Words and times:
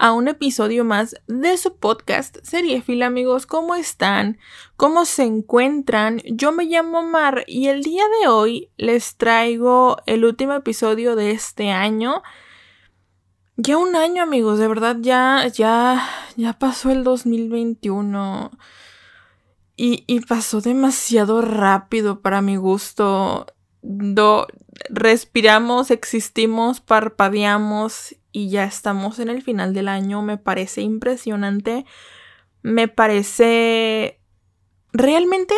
a 0.00 0.12
un 0.12 0.28
episodio 0.28 0.82
más 0.82 1.14
de 1.26 1.58
su 1.58 1.76
podcast 1.76 2.38
Seriefil 2.42 3.02
amigos, 3.02 3.44
¿cómo 3.44 3.74
están? 3.74 4.38
¿Cómo 4.76 5.04
se 5.04 5.24
encuentran? 5.24 6.22
Yo 6.24 6.52
me 6.52 6.64
llamo 6.64 7.02
Mar 7.02 7.44
y 7.46 7.66
el 7.66 7.82
día 7.82 8.04
de 8.22 8.28
hoy 8.28 8.70
les 8.78 9.16
traigo 9.16 9.98
el 10.06 10.24
último 10.24 10.54
episodio 10.54 11.16
de 11.16 11.32
este 11.32 11.70
año. 11.70 12.22
Ya 13.58 13.76
un 13.76 13.94
año 13.94 14.22
amigos, 14.22 14.58
de 14.58 14.68
verdad 14.68 14.96
ya, 15.00 15.46
ya, 15.48 16.08
ya 16.34 16.54
pasó 16.54 16.90
el 16.90 17.04
2021 17.04 18.52
y, 19.76 20.04
y 20.06 20.20
pasó 20.20 20.62
demasiado 20.62 21.42
rápido 21.42 22.22
para 22.22 22.40
mi 22.40 22.56
gusto. 22.56 23.44
Do, 23.82 24.46
respiramos, 24.88 25.90
existimos, 25.90 26.80
parpadeamos 26.80 28.14
y 28.32 28.50
ya 28.50 28.64
estamos 28.64 29.18
en 29.18 29.28
el 29.28 29.42
final 29.42 29.74
del 29.74 29.88
año. 29.88 30.22
Me 30.22 30.38
parece 30.38 30.82
impresionante. 30.82 31.84
Me 32.62 32.88
parece... 32.88 34.20
Realmente 34.92 35.54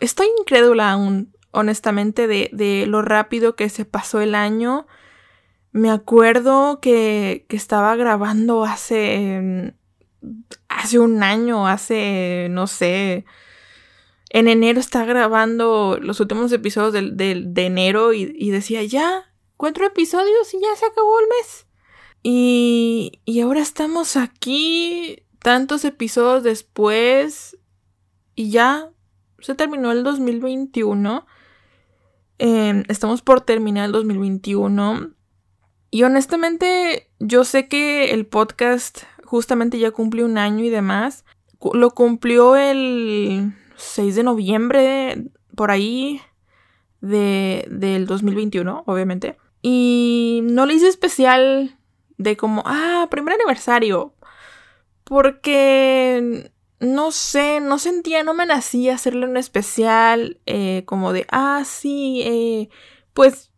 estoy 0.00 0.28
incrédula 0.38 0.92
aún, 0.92 1.36
honestamente, 1.50 2.28
de, 2.28 2.50
de 2.52 2.86
lo 2.86 3.02
rápido 3.02 3.56
que 3.56 3.68
se 3.68 3.84
pasó 3.84 4.20
el 4.20 4.34
año. 4.34 4.86
Me 5.72 5.90
acuerdo 5.90 6.80
que, 6.80 7.46
que 7.48 7.56
estaba 7.56 7.96
grabando 7.96 8.64
hace... 8.64 9.74
hace 10.68 10.98
un 10.98 11.22
año, 11.22 11.66
hace, 11.66 12.48
no 12.50 12.66
sé, 12.66 13.24
en 14.34 14.48
enero 14.48 14.80
estaba 14.80 15.04
grabando 15.04 15.96
los 16.02 16.18
últimos 16.18 16.50
episodios 16.50 16.92
de, 16.92 17.52
enero 17.54 18.12
y, 18.12 18.34
y, 18.36 18.50
decía, 18.50 18.82
ya, 18.82 19.32
cuatro 19.56 19.86
episodios 19.86 20.52
y 20.52 20.60
ya 20.60 20.74
se 20.74 20.86
acabó 20.86 21.20
el 21.20 21.26
mes. 21.28 21.66
Y, 22.26 23.20
y 23.26 23.40
ahora 23.40 23.60
estamos 23.60 24.16
aquí, 24.16 25.22
tantos 25.40 25.84
episodios 25.84 26.42
después, 26.42 27.58
y 28.34 28.50
ya 28.50 28.90
se 29.40 29.54
terminó 29.54 29.92
el 29.92 30.02
2021. 30.04 31.26
Em, 32.38 32.84
estamos 32.88 33.20
por 33.20 33.42
terminar 33.42 33.84
el 33.84 33.92
2021. 33.92 35.10
Y 35.90 36.02
honestamente, 36.02 37.10
yo 37.20 37.44
sé 37.44 37.68
que 37.68 38.12
el 38.12 38.24
podcast 38.24 39.02
justamente 39.24 39.78
ya 39.78 39.90
cumplió 39.90 40.24
un 40.24 40.38
año 40.38 40.64
y 40.64 40.70
demás. 40.70 41.26
Lo 41.74 41.90
cumplió 41.90 42.56
el 42.56 43.52
6 43.76 44.16
de 44.16 44.22
noviembre, 44.22 45.24
por 45.54 45.70
ahí, 45.70 46.22
de, 47.02 47.68
del 47.70 48.06
2021, 48.06 48.84
obviamente. 48.86 49.36
Y 49.60 50.40
no 50.44 50.64
le 50.64 50.72
hice 50.72 50.88
especial 50.88 51.78
de 52.18 52.36
como, 52.36 52.62
ah, 52.66 53.08
primer 53.10 53.34
aniversario. 53.34 54.14
Porque, 55.04 56.50
no 56.80 57.12
sé, 57.12 57.60
no 57.60 57.78
sentía, 57.78 58.24
no 58.24 58.34
me 58.34 58.46
nacía 58.46 58.94
hacerle 58.94 59.26
un 59.26 59.36
especial 59.36 60.40
eh, 60.46 60.84
como 60.86 61.12
de, 61.12 61.26
ah, 61.30 61.62
sí, 61.64 62.22
eh, 62.24 62.68
pues 63.12 63.52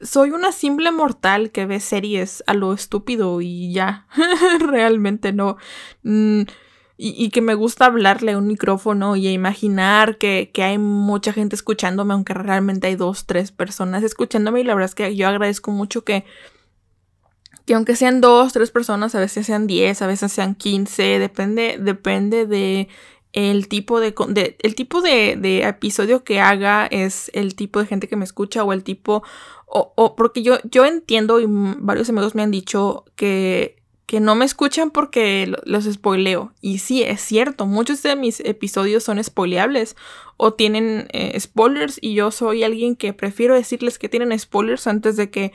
soy 0.00 0.30
una 0.30 0.52
simple 0.52 0.90
mortal 0.90 1.50
que 1.50 1.66
ve 1.66 1.80
series 1.80 2.44
a 2.46 2.54
lo 2.54 2.72
estúpido 2.72 3.40
y 3.40 3.72
ya, 3.72 4.06
realmente 4.60 5.32
no. 5.32 5.56
Mm, 6.02 6.42
y, 6.98 7.28
que 7.28 7.42
me 7.42 7.54
gusta 7.54 7.84
hablarle 7.84 8.32
a 8.32 8.38
un 8.38 8.46
micrófono 8.46 9.16
y 9.16 9.28
imaginar 9.28 10.16
que, 10.16 10.50
que, 10.54 10.62
hay 10.62 10.78
mucha 10.78 11.30
gente 11.34 11.54
escuchándome, 11.54 12.14
aunque 12.14 12.32
realmente 12.32 12.86
hay 12.86 12.96
dos, 12.96 13.26
tres 13.26 13.52
personas 13.52 14.02
escuchándome. 14.02 14.60
Y 14.60 14.64
la 14.64 14.74
verdad 14.74 14.88
es 14.88 14.94
que 14.94 15.14
yo 15.14 15.28
agradezco 15.28 15.72
mucho 15.72 16.04
que 16.04 16.24
que 17.66 17.74
aunque 17.74 17.96
sean 17.96 18.20
dos, 18.20 18.52
tres 18.52 18.70
personas, 18.70 19.14
a 19.14 19.20
veces 19.20 19.44
sean 19.46 19.66
diez, 19.66 20.00
a 20.00 20.06
veces 20.06 20.32
sean 20.32 20.54
quince, 20.54 21.18
depende, 21.18 21.78
depende 21.80 22.46
de 22.46 22.88
el 23.32 23.68
tipo 23.68 24.00
de, 24.00 24.14
el 24.62 24.74
tipo 24.74 25.02
de, 25.02 25.36
de, 25.36 25.62
episodio 25.64 26.24
que 26.24 26.40
haga 26.40 26.86
es 26.86 27.30
el 27.34 27.54
tipo 27.54 27.80
de 27.80 27.86
gente 27.86 28.08
que 28.08 28.16
me 28.16 28.24
escucha 28.24 28.64
o 28.64 28.72
el 28.72 28.82
tipo 28.82 29.22
o, 29.66 29.92
o 29.96 30.16
porque 30.16 30.42
yo, 30.42 30.58
yo 30.70 30.86
entiendo 30.86 31.40
y 31.40 31.44
varios 31.48 32.08
amigos 32.08 32.34
me 32.34 32.42
han 32.42 32.52
dicho 32.52 33.04
que, 33.16 33.76
que 34.06 34.20
no 34.20 34.36
me 34.36 34.44
escuchan 34.44 34.92
porque 34.92 35.52
los 35.64 35.84
spoileo. 35.84 36.52
Y 36.60 36.78
sí, 36.78 37.02
es 37.02 37.20
cierto, 37.20 37.66
muchos 37.66 38.02
de 38.02 38.14
mis 38.14 38.40
episodios 38.40 39.02
son 39.02 39.22
spoileables 39.22 39.96
o 40.36 40.54
tienen 40.54 41.08
eh, 41.12 41.38
spoilers 41.40 41.98
y 42.00 42.14
yo 42.14 42.30
soy 42.30 42.62
alguien 42.62 42.94
que 42.94 43.12
prefiero 43.12 43.54
decirles 43.54 43.98
que 43.98 44.08
tienen 44.08 44.38
spoilers 44.38 44.86
antes 44.86 45.16
de 45.16 45.30
que 45.30 45.52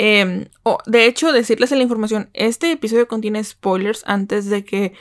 Em, 0.00 0.44
de 0.86 1.06
hecho, 1.06 1.32
decirles 1.32 1.72
la 1.72 1.82
información, 1.82 2.30
este 2.32 2.70
episodio 2.70 3.08
contiene 3.08 3.42
spoilers 3.42 4.04
antes 4.06 4.48
de 4.48 4.64
que 4.64 4.92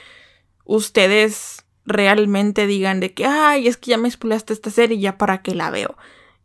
ustedes 0.65 1.63
realmente 1.85 2.65
digan 2.65 2.99
de 2.99 3.13
que, 3.13 3.27
ay, 3.27 3.67
es 3.67 3.77
que 3.77 3.91
ya 3.91 3.99
me 3.99 4.09
spoilaste 4.09 4.53
esta 4.53 4.71
serie, 4.71 4.97
ya 4.97 5.19
para 5.19 5.43
qué 5.43 5.53
la 5.53 5.69
veo. 5.69 5.95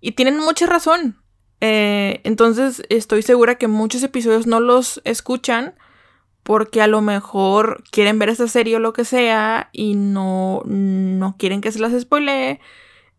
Y 0.03 0.13
tienen 0.13 0.39
mucha 0.39 0.67
razón. 0.67 1.17
Eh, 1.63 2.21
entonces, 2.25 2.83
estoy 2.91 3.23
segura 3.23 3.55
que 3.55 3.69
muchos 3.69 4.03
episodios 4.03 4.47
no 4.47 4.61
los 4.61 5.01
escuchan 5.05 5.75
porque 6.43 6.83
a 6.83 6.89
lo 6.89 7.01
mejor 7.01 7.83
quieren 7.91 8.19
ver 8.19 8.29
esta 8.29 8.49
serie 8.49 8.77
o 8.77 8.81
lo 8.81 8.93
que 8.93 9.07
sea 9.07 9.71
y 9.73 9.95
no, 9.95 10.61
no 10.67 11.37
quieren 11.39 11.63
que 11.63 11.73
se 11.73 11.79
las 11.79 11.99
spoilee. 11.99 12.61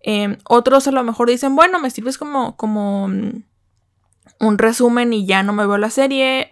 Em, 0.01 0.37
otros 0.47 0.87
a 0.87 0.91
lo 0.91 1.03
mejor 1.03 1.27
dicen, 1.27 1.55
bueno, 1.55 1.79
me 1.79 1.89
sirves 1.89 2.19
como, 2.19 2.55
como 2.55 3.09
un 4.39 4.57
resumen 4.57 5.13
y 5.13 5.25
ya 5.25 5.43
no 5.43 5.53
me 5.53 5.65
veo 5.65 5.77
la 5.77 5.89
serie. 5.89 6.49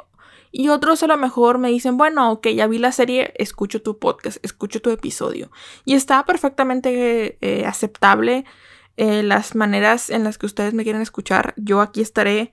Y 0.51 0.67
otros 0.67 1.01
a 1.03 1.07
lo 1.07 1.17
mejor 1.17 1.57
me 1.57 1.69
dicen, 1.69 1.97
bueno, 1.97 2.31
ok, 2.31 2.47
ya 2.49 2.67
vi 2.67 2.77
la 2.77 2.91
serie, 2.91 3.33
escucho 3.37 3.81
tu 3.81 3.99
podcast, 3.99 4.43
escucho 4.43 4.81
tu 4.81 4.89
episodio. 4.89 5.51
Y 5.85 5.93
está 5.93 6.25
perfectamente 6.25 7.37
eh, 7.41 7.65
aceptable 7.65 8.45
eh, 8.97 9.23
las 9.23 9.55
maneras 9.55 10.09
en 10.09 10.23
las 10.23 10.37
que 10.37 10.45
ustedes 10.45 10.73
me 10.73 10.83
quieren 10.83 11.01
escuchar. 11.01 11.53
Yo 11.57 11.79
aquí 11.79 12.01
estaré 12.01 12.51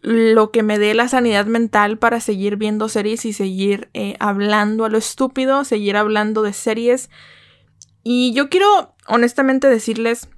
lo 0.00 0.50
que 0.50 0.62
me 0.62 0.78
dé 0.78 0.92
la 0.92 1.08
sanidad 1.08 1.46
mental 1.46 1.98
para 1.98 2.20
seguir 2.20 2.56
viendo 2.56 2.88
series 2.88 3.24
y 3.24 3.32
seguir 3.32 3.88
eh, 3.94 4.16
hablando 4.20 4.84
a 4.84 4.90
lo 4.90 4.98
estúpido, 4.98 5.64
seguir 5.64 5.96
hablando 5.96 6.42
de 6.42 6.52
series. 6.52 7.10
Y 8.02 8.34
yo 8.34 8.50
quiero 8.50 8.94
honestamente 9.06 9.68
decirles 9.68 10.28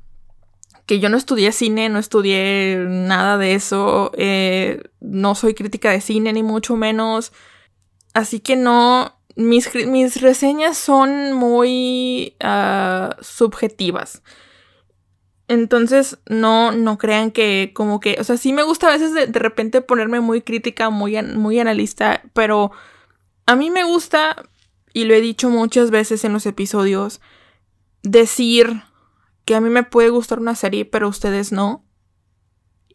que 0.86 1.00
yo 1.00 1.08
no 1.08 1.16
estudié 1.16 1.52
cine, 1.52 1.88
no 1.88 1.98
estudié 1.98 2.78
nada 2.88 3.36
de 3.38 3.54
eso, 3.54 4.12
eh, 4.16 4.82
no 5.00 5.34
soy 5.34 5.54
crítica 5.54 5.90
de 5.90 6.00
cine 6.00 6.32
ni 6.32 6.44
mucho 6.44 6.76
menos, 6.76 7.32
así 8.14 8.38
que 8.38 8.54
no, 8.54 9.18
mis, 9.34 9.74
mis 9.86 10.20
reseñas 10.20 10.78
son 10.78 11.32
muy 11.32 12.36
uh, 12.42 13.10
subjetivas. 13.20 14.22
Entonces, 15.48 16.18
no, 16.26 16.72
no 16.72 16.98
crean 16.98 17.30
que 17.30 17.70
como 17.74 18.00
que, 18.00 18.16
o 18.18 18.24
sea, 18.24 18.36
sí 18.36 18.52
me 18.52 18.64
gusta 18.64 18.88
a 18.88 18.92
veces 18.92 19.12
de, 19.12 19.26
de 19.26 19.38
repente 19.38 19.80
ponerme 19.80 20.20
muy 20.20 20.40
crítica, 20.40 20.90
muy, 20.90 21.20
muy 21.22 21.58
analista, 21.60 22.22
pero 22.32 22.72
a 23.44 23.54
mí 23.54 23.70
me 23.70 23.84
gusta, 23.84 24.48
y 24.92 25.04
lo 25.04 25.14
he 25.14 25.20
dicho 25.20 25.50
muchas 25.50 25.90
veces 25.90 26.24
en 26.24 26.32
los 26.32 26.46
episodios, 26.46 27.20
decir 28.02 28.82
que 29.46 29.54
a 29.54 29.60
mí 29.60 29.70
me 29.70 29.84
puede 29.84 30.10
gustar 30.10 30.40
una 30.40 30.56
serie, 30.56 30.84
pero 30.84 31.06
a 31.06 31.08
ustedes 31.08 31.52
no. 31.52 31.84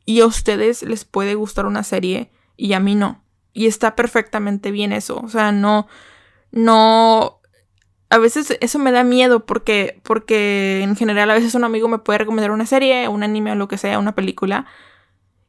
Y 0.05 0.19
a 0.19 0.25
ustedes 0.25 0.83
les 0.83 1.05
puede 1.05 1.33
gustar 1.33 1.65
una 1.65 1.83
serie 1.83 2.29
y 2.57 2.73
a 2.73 2.79
mí 2.79 2.93
no. 2.93 3.23
Y 3.53 3.67
está 3.67 3.95
perfectamente 3.95 4.69
bien 4.69 4.91
eso. 4.91 5.19
O 5.23 5.29
sea, 5.29 5.53
no, 5.53 5.87
no. 6.51 7.39
A 8.09 8.17
veces 8.17 8.57
eso 8.59 8.79
me 8.79 8.91
da 8.91 9.05
miedo 9.05 9.45
porque, 9.45 10.01
porque 10.03 10.81
en 10.83 10.97
general 10.97 11.31
a 11.31 11.35
veces 11.35 11.55
un 11.55 11.63
amigo 11.63 11.87
me 11.87 11.99
puede 11.99 12.19
recomendar 12.19 12.51
una 12.51 12.65
serie, 12.65 13.07
un 13.07 13.23
anime 13.23 13.53
o 13.53 13.55
lo 13.55 13.69
que 13.69 13.77
sea, 13.77 13.97
una 13.97 14.13
película. 14.13 14.65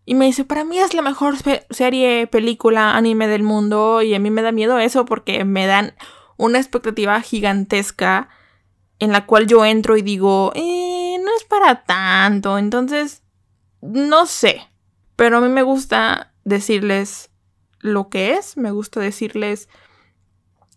Y 0.04 0.14
me 0.14 0.26
dice, 0.26 0.44
para 0.44 0.62
mí 0.62 0.78
es 0.78 0.94
la 0.94 1.02
mejor 1.02 1.34
serie, 1.70 2.28
película, 2.28 2.96
anime 2.96 3.26
del 3.26 3.42
mundo. 3.42 4.02
Y 4.02 4.14
a 4.14 4.20
mí 4.20 4.30
me 4.30 4.42
da 4.42 4.52
miedo 4.52 4.78
eso 4.78 5.04
porque 5.04 5.44
me 5.44 5.66
dan 5.66 5.94
una 6.36 6.58
expectativa 6.58 7.20
gigantesca 7.20 8.28
en 9.02 9.10
la 9.10 9.26
cual 9.26 9.48
yo 9.48 9.64
entro 9.64 9.96
y 9.96 10.02
digo, 10.02 10.52
eh, 10.54 11.16
no 11.20 11.36
es 11.36 11.42
para 11.42 11.82
tanto. 11.82 12.56
Entonces, 12.56 13.24
no 13.80 14.26
sé. 14.26 14.62
Pero 15.16 15.38
a 15.38 15.40
mí 15.40 15.48
me 15.48 15.64
gusta 15.64 16.32
decirles 16.44 17.30
lo 17.80 18.08
que 18.08 18.34
es, 18.34 18.56
me 18.56 18.70
gusta 18.70 19.00
decirles 19.00 19.68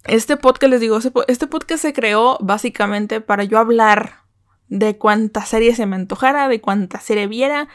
este 0.06 0.38
podcast, 0.38 0.72
les 0.72 0.82
digo, 0.82 0.98
este 1.28 1.46
podcast 1.46 1.84
se 1.84 1.94
creó 1.94 2.40
básicamente 2.42 3.22
para 3.22 3.44
yo 3.44 3.60
hablar 3.60 4.24
de 4.70 4.98
cuánta 4.98 5.46
serie 5.46 5.76
se 5.76 5.86
me 5.86 5.96
antojara, 5.96 6.48
de 6.48 6.62
cuánta 6.62 7.00
serie 7.00 7.28
viera. 7.28 7.68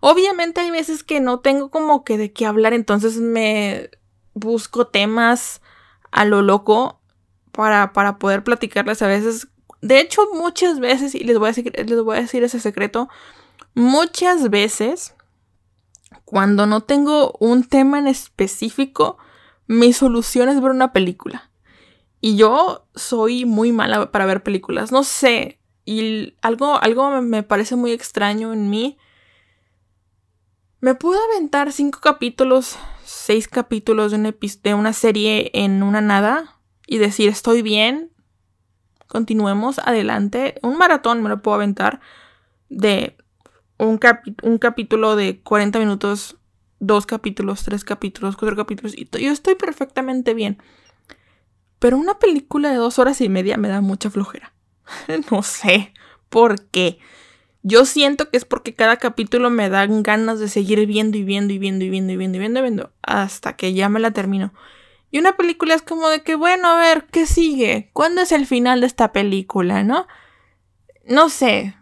Obviamente 0.00 0.60
hay 0.60 0.72
veces 0.72 1.04
que 1.04 1.20
no 1.20 1.38
tengo 1.38 1.70
como 1.70 2.02
que 2.02 2.18
de 2.18 2.32
qué 2.32 2.46
hablar, 2.46 2.72
entonces 2.74 3.18
me 3.18 3.90
busco 4.34 4.88
temas 4.88 5.62
a 6.10 6.24
lo 6.24 6.42
loco 6.42 7.00
para, 7.52 7.92
para 7.92 8.18
poder 8.18 8.42
platicarles 8.42 9.00
a 9.00 9.06
veces. 9.06 9.46
De 9.84 10.00
hecho, 10.00 10.22
muchas 10.32 10.80
veces, 10.80 11.14
y 11.14 11.24
les 11.24 11.38
voy 11.38 11.48
a 11.48 11.52
decir, 11.52 11.70
les 11.76 12.02
voy 12.02 12.16
a 12.16 12.22
decir 12.22 12.42
ese 12.42 12.58
secreto, 12.58 13.10
muchas 13.74 14.48
veces, 14.48 15.14
cuando 16.24 16.64
no 16.64 16.80
tengo 16.80 17.36
un 17.38 17.64
tema 17.64 17.98
en 17.98 18.06
específico, 18.06 19.18
mi 19.66 19.92
solución 19.92 20.48
es 20.48 20.58
ver 20.62 20.70
una 20.70 20.94
película. 20.94 21.50
Y 22.22 22.36
yo 22.36 22.86
soy 22.94 23.44
muy 23.44 23.72
mala 23.72 24.10
para 24.10 24.24
ver 24.24 24.42
películas. 24.42 24.90
No 24.90 25.04
sé. 25.04 25.60
Y 25.84 26.34
algo, 26.40 26.82
algo 26.82 27.20
me 27.20 27.42
parece 27.42 27.76
muy 27.76 27.92
extraño 27.92 28.54
en 28.54 28.70
mí. 28.70 28.96
Me 30.80 30.94
puedo 30.94 31.20
aventar 31.30 31.72
cinco 31.72 32.00
capítulos, 32.00 32.78
seis 33.04 33.48
capítulos 33.48 34.12
de 34.12 34.16
una, 34.16 34.34
de 34.62 34.74
una 34.74 34.94
serie 34.94 35.50
en 35.52 35.82
una 35.82 36.00
nada 36.00 36.58
y 36.86 36.96
decir 36.96 37.28
estoy 37.28 37.60
bien. 37.60 38.13
Continuemos 39.14 39.78
adelante. 39.78 40.56
Un 40.64 40.76
maratón 40.76 41.22
me 41.22 41.28
lo 41.28 41.40
puedo 41.40 41.54
aventar 41.54 42.00
de 42.68 43.16
un, 43.78 44.00
un 44.42 44.58
capítulo 44.58 45.14
de 45.14 45.40
40 45.40 45.78
minutos, 45.78 46.36
dos 46.80 47.06
capítulos, 47.06 47.62
tres 47.62 47.84
capítulos, 47.84 48.36
cuatro 48.36 48.56
capítulos. 48.56 48.92
Y 48.98 49.06
yo 49.06 49.30
estoy 49.30 49.54
perfectamente 49.54 50.34
bien. 50.34 50.58
Pero 51.78 51.96
una 51.96 52.18
película 52.18 52.70
de 52.70 52.74
dos 52.74 52.98
horas 52.98 53.20
y 53.20 53.28
media 53.28 53.56
me 53.56 53.68
da 53.68 53.80
mucha 53.80 54.10
flojera. 54.10 54.52
no 55.30 55.44
sé 55.44 55.94
por 56.28 56.62
qué. 56.62 56.98
Yo 57.62 57.84
siento 57.84 58.30
que 58.30 58.36
es 58.36 58.44
porque 58.44 58.74
cada 58.74 58.96
capítulo 58.96 59.48
me 59.48 59.68
dan 59.68 60.02
ganas 60.02 60.40
de 60.40 60.48
seguir 60.48 60.84
viendo 60.88 61.16
y 61.16 61.22
viendo 61.22 61.52
y 61.52 61.58
viendo 61.60 61.84
y 61.84 61.88
viendo 61.88 62.12
y 62.12 62.16
viendo 62.16 62.36
y 62.36 62.40
viendo 62.40 62.58
y 62.58 62.62
viendo 62.62 62.92
hasta 63.00 63.54
que 63.54 63.74
ya 63.74 63.88
me 63.88 64.00
la 64.00 64.10
termino. 64.10 64.52
Y 65.14 65.18
una 65.18 65.36
película 65.36 65.74
es 65.74 65.82
como 65.82 66.08
de 66.08 66.24
que, 66.24 66.34
bueno, 66.34 66.66
a 66.66 66.76
ver, 66.76 67.06
¿qué 67.06 67.24
sigue? 67.24 67.88
¿Cuándo 67.92 68.20
es 68.20 68.32
el 68.32 68.46
final 68.46 68.80
de 68.80 68.88
esta 68.88 69.12
película, 69.12 69.84
no? 69.84 70.08
No 71.06 71.28
sé. 71.28 71.76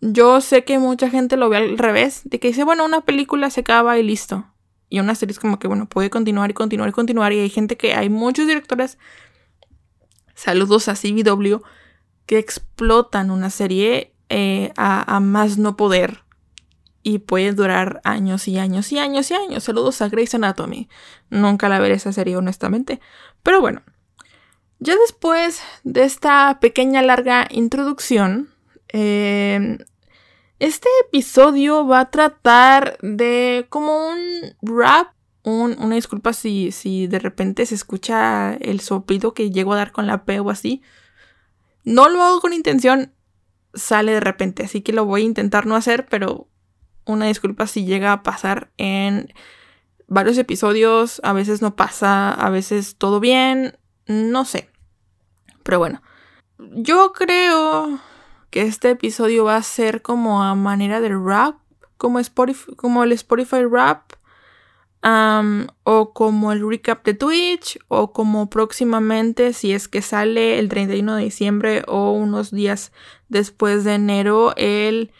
Yo 0.00 0.40
sé 0.40 0.64
que 0.64 0.78
mucha 0.78 1.10
gente 1.10 1.36
lo 1.36 1.50
ve 1.50 1.58
al 1.58 1.76
revés, 1.76 2.22
de 2.24 2.40
que 2.40 2.48
dice, 2.48 2.64
bueno, 2.64 2.86
una 2.86 3.02
película 3.02 3.50
se 3.50 3.60
acaba 3.60 3.98
y 3.98 4.02
listo. 4.02 4.46
Y 4.88 4.98
una 4.98 5.14
serie 5.14 5.32
es 5.32 5.38
como 5.38 5.58
que, 5.58 5.68
bueno, 5.68 5.90
puede 5.90 6.08
continuar 6.08 6.50
y 6.50 6.54
continuar 6.54 6.88
y 6.88 6.92
continuar. 6.92 7.34
Y 7.34 7.40
hay 7.40 7.50
gente 7.50 7.76
que, 7.76 7.92
hay 7.92 8.08
muchos 8.08 8.46
directores 8.46 8.96
saludos 10.34 10.88
a 10.88 10.94
CBW, 10.94 11.56
que 12.24 12.38
explotan 12.38 13.30
una 13.30 13.50
serie 13.50 14.14
eh, 14.30 14.72
a, 14.78 15.20
más 15.20 15.58
no 15.58 15.76
poder 15.76 16.24
y 17.02 17.18
puede 17.18 17.52
durar 17.52 18.00
años 18.04 18.48
y 18.48 18.58
años 18.58 18.92
y 18.92 18.98
años 18.98 19.30
y 19.30 19.34
años. 19.34 19.64
Saludos 19.64 20.02
a 20.02 20.08
Grey's 20.08 20.34
Anatomy. 20.34 20.88
Nunca 21.30 21.68
la 21.68 21.78
veré 21.78 21.94
esa 21.94 22.12
serie, 22.12 22.36
honestamente. 22.36 23.00
Pero 23.42 23.60
bueno, 23.60 23.82
ya 24.78 24.96
después 24.96 25.62
de 25.84 26.04
esta 26.04 26.58
pequeña 26.60 27.02
larga 27.02 27.48
introducción, 27.50 28.50
em, 28.88 29.78
este 30.58 30.88
episodio 31.06 31.86
va 31.86 32.00
a 32.00 32.10
tratar 32.10 32.98
de 33.00 33.66
como 33.70 34.08
un 34.08 34.18
rap 34.62 35.08
una 35.42 35.94
disculpa 35.94 36.32
si, 36.32 36.70
si 36.72 37.06
de 37.06 37.18
repente 37.18 37.64
se 37.66 37.74
escucha 37.74 38.54
el 38.54 38.80
soplido 38.80 39.32
que 39.32 39.50
llego 39.50 39.72
a 39.72 39.76
dar 39.76 39.92
con 39.92 40.06
la 40.06 40.24
P 40.24 40.40
o 40.40 40.50
así. 40.50 40.82
No 41.84 42.08
lo 42.08 42.22
hago 42.22 42.40
con 42.40 42.52
intención, 42.52 43.14
sale 43.74 44.12
de 44.12 44.20
repente, 44.20 44.64
así 44.64 44.82
que 44.82 44.92
lo 44.92 45.06
voy 45.06 45.22
a 45.22 45.24
intentar 45.24 45.66
no 45.66 45.76
hacer, 45.76 46.06
pero 46.10 46.49
una 47.10 47.26
disculpa 47.26 47.66
si 47.66 47.84
llega 47.84 48.12
a 48.12 48.22
pasar 48.22 48.70
en 48.76 49.32
varios 50.06 50.38
episodios, 50.38 51.20
a 51.24 51.32
veces 51.32 51.62
no 51.62 51.76
pasa, 51.76 52.32
a 52.32 52.50
veces 52.50 52.96
todo 52.96 53.20
bien, 53.20 53.78
no 54.06 54.44
sé. 54.44 54.68
Pero 55.62 55.78
bueno, 55.78 56.02
yo 56.58 57.12
creo 57.12 58.00
que 58.50 58.62
este 58.62 58.90
episodio 58.90 59.44
va 59.44 59.56
a 59.56 59.62
ser 59.62 60.02
como 60.02 60.42
a 60.42 60.54
manera 60.54 61.00
de 61.00 61.10
rap, 61.10 61.56
como, 61.96 62.18
el 62.18 63.12
Spotify 63.12 63.64
rap 63.70 64.12
o 65.02 66.12
como 66.12 66.52
el 66.52 66.68
recap 66.68 67.04
de 67.04 67.14
Twitch, 67.14 67.78
o 67.88 68.12
como 68.12 68.50
próximamente, 68.50 69.52
si 69.52 69.72
es 69.72 69.86
que 69.86 70.02
sale 70.02 70.58
el 70.58 70.68
31 70.68 71.16
de 71.16 71.24
diciembre 71.24 71.82
o 71.86 72.12
unos 72.12 72.50
días 72.50 72.92
después 73.28 73.84
de 73.84 73.94
enero, 73.94 74.54
el 74.56 75.12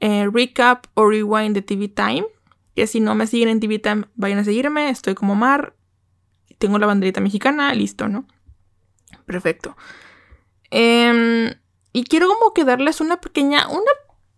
eh, 0.00 0.28
recap 0.32 0.86
o 0.94 1.08
rewind 1.08 1.54
de 1.54 1.62
TV 1.62 1.88
Time. 1.88 2.26
Que 2.74 2.86
si 2.86 3.00
no 3.00 3.14
me 3.14 3.26
siguen 3.26 3.48
en 3.48 3.60
TV 3.60 3.78
Time, 3.78 4.04
vayan 4.16 4.38
a 4.38 4.44
seguirme. 4.44 4.90
Estoy 4.90 5.14
como 5.14 5.34
Mar. 5.34 5.74
Tengo 6.58 6.78
la 6.78 6.86
banderita 6.86 7.20
mexicana, 7.20 7.72
listo, 7.74 8.08
¿no? 8.08 8.26
Perfecto. 9.26 9.76
Em, 10.70 11.54
y 11.92 12.04
quiero 12.04 12.28
como 12.28 12.52
que 12.52 12.64
darles 12.64 13.00
una 13.00 13.20
pequeña, 13.20 13.68
una 13.68 13.90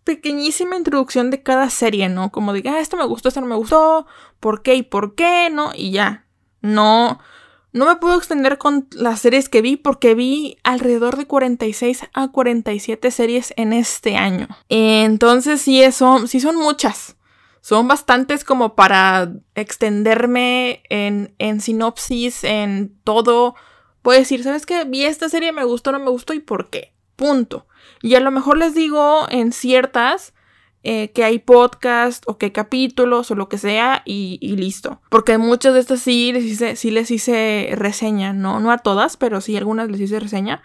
pequeñísima 0.03 0.75
introducción 0.75 1.31
de 1.31 1.43
cada 1.43 1.69
serie, 1.69 2.09
¿no? 2.09 2.31
Como 2.31 2.53
de, 2.53 2.63
ah, 2.69 2.79
esto 2.79 2.97
me 2.97 3.05
gustó, 3.05 3.29
esto 3.29 3.41
no 3.41 3.47
me 3.47 3.55
gustó, 3.55 4.05
por 4.39 4.61
qué 4.61 4.75
y 4.75 4.83
por 4.83 5.15
qué, 5.15 5.49
¿no? 5.51 5.71
Y 5.75 5.91
ya. 5.91 6.25
No, 6.61 7.19
no 7.73 7.87
me 7.87 7.95
puedo 7.95 8.15
extender 8.15 8.59
con 8.59 8.87
las 8.91 9.19
series 9.19 9.49
que 9.49 9.61
vi 9.61 9.77
porque 9.77 10.13
vi 10.13 10.57
alrededor 10.63 11.17
de 11.17 11.25
46 11.25 12.03
a 12.13 12.27
47 12.31 13.11
series 13.11 13.53
en 13.57 13.73
este 13.73 14.15
año. 14.15 14.47
Entonces 14.69 15.61
sí, 15.61 15.83
son, 15.91 16.27
sí 16.27 16.39
son 16.39 16.55
muchas. 16.55 17.17
Son 17.61 17.87
bastantes 17.87 18.43
como 18.43 18.75
para 18.75 19.33
extenderme 19.55 20.83
en, 20.89 21.33
en 21.39 21.61
sinopsis, 21.61 22.43
en 22.43 22.95
todo. 23.03 23.55
Puedo 24.03 24.19
decir, 24.19 24.43
¿sabes 24.43 24.65
qué? 24.65 24.83
Vi 24.83 25.05
esta 25.05 25.27
serie, 25.27 25.51
me 25.51 25.63
gustó, 25.63 25.91
no 25.91 25.99
me 25.99 26.11
gustó 26.11 26.33
y 26.33 26.39
por 26.39 26.69
qué. 26.69 26.93
Punto. 27.15 27.65
Y 28.01 28.15
a 28.15 28.19
lo 28.19 28.31
mejor 28.31 28.57
les 28.57 28.75
digo 28.75 29.27
en 29.29 29.51
ciertas 29.51 30.33
eh, 30.85 31.11
que 31.11 31.23
hay 31.23 31.39
podcast 31.39 32.25
o 32.27 32.37
que 32.37 32.47
hay 32.47 32.51
capítulos 32.51 33.31
o 33.31 33.35
lo 33.35 33.47
que 33.47 33.57
sea 33.57 34.01
y, 34.03 34.37
listo. 34.57 34.99
Porque 35.09 35.37
muchas 35.37 35.73
de 35.73 35.79
estas 35.79 36.01
sí 36.01 36.33
les 36.33 36.43
hice, 36.43 36.75
sí 36.75 36.91
les 36.91 37.09
hice 37.09 37.69
reseña, 37.71 38.33
¿no? 38.33 38.59
No 38.59 38.69
a 38.69 38.79
todas, 38.79 39.15
pero 39.15 39.39
sí 39.39 39.55
algunas 39.55 39.89
les 39.89 40.01
hice 40.01 40.19
reseña. 40.19 40.61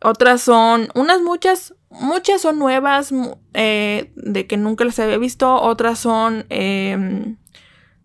Otras 0.00 0.40
son, 0.40 0.90
unas 0.94 1.20
muchas, 1.20 1.74
muchas 1.90 2.42
son 2.42 2.60
nuevas 2.60 3.12
eh, 3.52 4.12
de 4.14 4.46
que 4.46 4.56
nunca 4.56 4.84
las 4.84 5.00
había 5.00 5.18
visto. 5.18 5.52
Otras 5.60 5.98
son 5.98 6.46
em, 6.48 7.36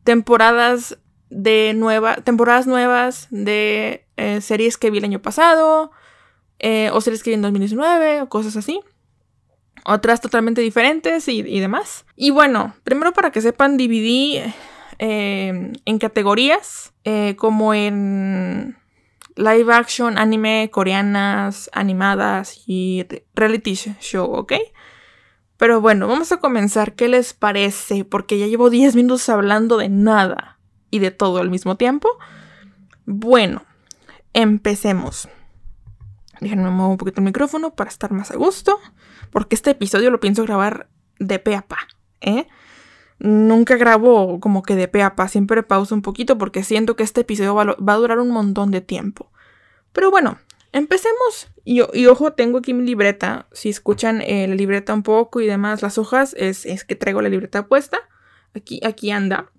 temporadas 0.03 0.97
de 1.29 1.73
nueva, 1.75 2.15
temporadas 2.15 2.65
nuevas 2.65 3.27
de 3.29 4.07
eh, 4.17 4.41
series 4.41 4.77
que 4.77 4.89
vi 4.89 4.97
el 4.97 5.05
año 5.05 5.21
pasado. 5.21 5.91
O 6.91 7.01
series 7.01 7.21
que 7.21 7.29
vi 7.29 7.35
en 7.35 7.43
2019 7.43 8.23
o 8.23 8.29
cosas 8.29 8.57
así. 8.57 8.81
Otras 9.85 10.19
totalmente 10.19 10.61
diferentes 10.61 11.27
y, 11.27 11.59
demás. 11.59 12.05
Y 12.15 12.31
bueno, 12.31 12.73
primero 12.83 13.13
para 13.13 13.31
que 13.31 13.39
sepan, 13.39 13.77
dividí 13.77 14.41
eh, 14.97 15.73
en 15.85 15.99
categorías 15.99 16.93
eh, 17.03 17.35
como 17.37 17.73
en 17.73 18.77
live 19.35 19.71
action, 19.71 20.17
anime, 20.17 20.69
coreanas, 20.71 21.69
animadas 21.71 22.63
y 22.65 23.05
reality 23.35 23.75
show, 23.75 24.31
¿ok? 24.33 24.53
Pero 25.57 25.81
bueno, 25.81 26.07
vamos 26.07 26.31
a 26.31 26.37
comenzar. 26.37 26.95
¿Qué 26.95 27.07
les 27.07 27.33
parece? 27.33 28.05
Porque 28.05 28.39
ya 28.39 28.47
llevo 28.47 28.69
10 28.69 28.95
minutos 28.95 29.29
hablando 29.29 29.77
de 29.77 29.89
nada 29.89 30.59
y 30.89 30.99
de 30.99 31.11
todo 31.11 31.39
al 31.39 31.49
mismo 31.49 31.77
tiempo. 31.77 32.09
Bueno, 33.05 33.63
empecemos. 34.33 35.29
Déjenme 36.41 36.69
mover 36.71 36.91
un 36.91 36.97
poquito 36.97 37.21
el 37.21 37.25
micrófono 37.25 37.75
para 37.75 37.89
estar 37.89 38.11
más 38.11 38.31
a 38.31 38.35
gusto. 38.35 38.79
Porque 39.35 39.55
este 39.55 39.71
episodio 39.71 40.11
lo 40.11 40.21
pienso 40.21 40.45
grabar 40.45 40.87
de 41.19 41.39
pe 41.39 41.55
a 41.55 41.67
pa, 41.67 41.89
¿eh? 42.21 42.47
Nunca 43.19 43.75
grabo 43.75 44.39
como 44.39 44.63
que 44.63 44.77
de 44.77 44.87
pe 44.87 45.01
a 45.01 45.17
pa, 45.17 45.27
siempre 45.27 45.61
pauso 45.61 45.93
un 45.93 46.01
poquito 46.01 46.37
porque 46.37 46.63
siento 46.63 46.95
que 46.95 47.03
este 47.03 47.19
episodio 47.19 47.53
va, 47.53 47.93
a 47.93 47.97
durar 47.97 48.19
un 48.19 48.29
montón 48.29 48.71
de 48.71 48.79
tiempo. 48.79 49.33
Pero 49.91 50.09
bueno, 50.09 50.39
empecemos. 50.71 51.49
Y, 51.65 51.81
ojo, 51.81 52.31
tengo 52.31 52.59
aquí 52.59 52.73
mi 52.73 52.85
libreta. 52.85 53.49
Si 53.51 53.67
escuchan 53.67 54.21
eh, 54.21 54.47
la 54.47 54.55
libreta 54.55 54.93
un 54.93 55.03
poco 55.03 55.41
y 55.41 55.47
demás, 55.47 55.81
las 55.81 55.97
hojas, 55.97 56.33
es, 56.39 56.65
es 56.65 56.85
que 56.85 56.95
traigo 56.95 57.21
la 57.21 57.27
libreta 57.27 57.67
puesta. 57.67 57.99
Aquí, 58.53 58.79
aquí 58.85 59.11
anda. 59.11 59.51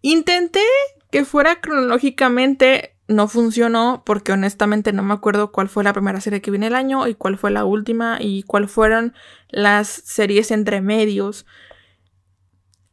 Intenté 0.00 0.64
que 1.10 1.26
fuera 1.26 1.60
cronológicamente 1.60 2.96
no 3.10 3.26
funcionó 3.26 4.04
porque 4.06 4.30
honestamente 4.30 4.92
no 4.92 5.02
me 5.02 5.12
acuerdo 5.12 5.50
cuál 5.50 5.68
fue 5.68 5.82
la 5.82 5.92
primera 5.92 6.20
serie 6.20 6.40
que 6.40 6.52
viene 6.52 6.68
el 6.68 6.76
año 6.76 7.08
y 7.08 7.14
cuál 7.16 7.36
fue 7.36 7.50
la 7.50 7.64
última 7.64 8.18
y 8.20 8.44
cuáles 8.44 8.70
fueron 8.70 9.14
las 9.48 9.88
series 9.88 10.52
entre 10.52 10.80
medios. 10.80 11.44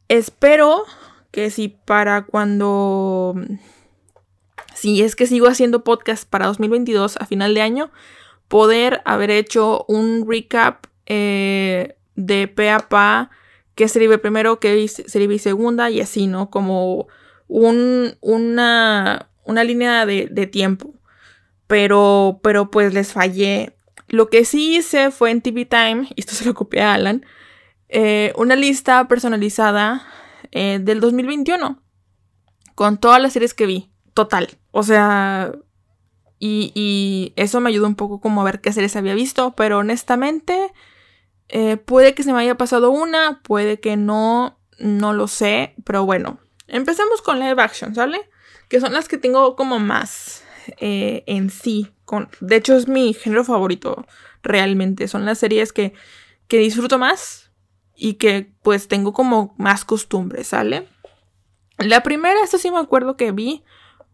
Espero 0.08 0.84
que 1.30 1.52
si 1.52 1.68
para 1.68 2.26
cuando 2.26 3.36
si 4.74 5.04
es 5.04 5.16
que 5.16 5.28
sigo 5.28 5.48
haciendo 5.48 5.84
podcast 5.84 6.28
para 6.28 6.48
2022 6.48 7.18
a 7.18 7.28
final 7.28 7.54
de 7.54 7.62
año, 7.62 7.92
poder 8.48 9.02
haber 9.06 9.30
hecho 9.30 9.86
un 9.88 10.26
recap 10.28 10.88
eh, 11.06 11.96
de 12.16 12.48
pe 12.48 12.72
a 12.72 12.80
pa, 12.80 13.30
qué 13.76 13.88
serie 13.88 14.08
vi 14.08 14.18
primero, 14.18 14.60
qué 14.60 14.88
serie 14.88 15.28
vi 15.28 15.38
segunda 15.38 15.92
y 15.92 16.02
así, 16.02 16.26
¿no? 16.26 16.50
Como 16.50 17.08
un, 17.48 18.18
una, 18.22 19.30
una 19.48 19.64
línea 19.64 20.06
de, 20.06 20.28
de 20.30 20.48
tiempo. 20.48 20.94
Pero, 21.66 22.40
pero 22.44 22.72
pues 22.72 22.94
les 22.94 23.12
fallé. 23.14 23.76
Lo 24.08 24.30
que 24.30 24.46
sí 24.46 24.78
hice 24.78 25.12
fue 25.12 25.32
en 25.32 25.42
TV 25.42 25.66
Time, 25.66 26.08
y 26.16 26.22
esto 26.22 26.34
se 26.36 26.46
lo 26.46 26.54
copié 26.54 26.82
a 26.82 26.94
Alan, 26.94 27.26
eh, 27.90 28.34
una 28.36 28.56
lista 28.56 29.08
personalizada 29.08 30.06
eh, 30.52 30.80
del 30.82 31.00
2021 31.00 31.82
con 32.76 32.98
todas 32.98 33.22
las 33.22 33.34
series 33.34 33.54
que 33.54 33.66
vi. 33.66 33.90
Total. 34.14 34.50
O 34.72 34.84
sea, 34.84 35.52
y, 36.40 37.34
eso 37.36 37.60
me 37.60 37.70
ayudó 37.70 37.88
un 37.88 37.96
poco 37.96 38.20
como 38.22 38.42
a 38.42 38.46
ver 38.46 38.62
qué 38.62 38.72
series 38.72 38.96
había 38.96 39.16
visto, 39.16 39.56
pero 39.56 39.80
honestamente 39.80 40.72
eh, 41.50 41.78
puede 41.78 42.14
que 42.14 42.24
se 42.24 42.34
me 42.34 42.40
haya 42.40 42.56
pasado 42.56 42.92
una, 42.92 43.42
puede 43.42 43.80
que 43.80 43.98
no, 43.98 44.60
no 44.78 45.14
lo 45.14 45.28
sé, 45.28 45.74
pero 45.86 46.06
bueno, 46.06 46.40
empecemos 46.68 47.22
con 47.22 47.40
live 47.40 47.62
action, 47.62 47.96
¿sale? 47.96 48.30
Que 48.70 48.80
son 48.80 48.94
las 48.94 49.08
que 49.08 49.18
tengo 49.18 49.56
como 49.56 49.80
más 49.80 50.44
en 50.78 51.50
sí. 51.50 51.92
Con, 52.06 52.30
de 52.40 52.56
hecho 52.56 52.76
es 52.76 52.88
mi 52.88 53.14
género 53.14 53.44
favorito 53.44 54.06
realmente, 54.44 55.08
son 55.08 55.26
las 55.26 55.40
series 55.40 55.74
que, 55.74 55.94
que 56.48 56.58
disfruto 56.58 56.98
más, 56.98 57.48
y 57.98 58.14
que 58.14 58.52
pues 58.62 58.88
tengo 58.88 59.12
como 59.12 59.56
más 59.58 59.84
costumbre, 59.84 60.44
¿sale? 60.44 60.88
La 61.80 62.04
primera, 62.04 62.42
esta 62.44 62.58
sí 62.58 62.72
me 62.72 62.78
acuerdo 62.78 63.18
que 63.18 63.32
vi, 63.32 63.64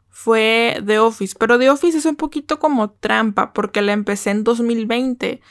fue 0.09 0.81
The 0.85 0.99
Office, 0.99 1.35
pero 1.37 1.59
The 1.59 1.69
Office 1.69 1.97
es 1.97 2.05
un 2.05 2.15
poquito 2.15 2.59
como 2.59 2.91
trampa 2.91 3.51
porque 3.51 3.81
la 3.81 3.91
empecé 3.91 4.31
en 4.31 4.43
2020, 4.43 5.41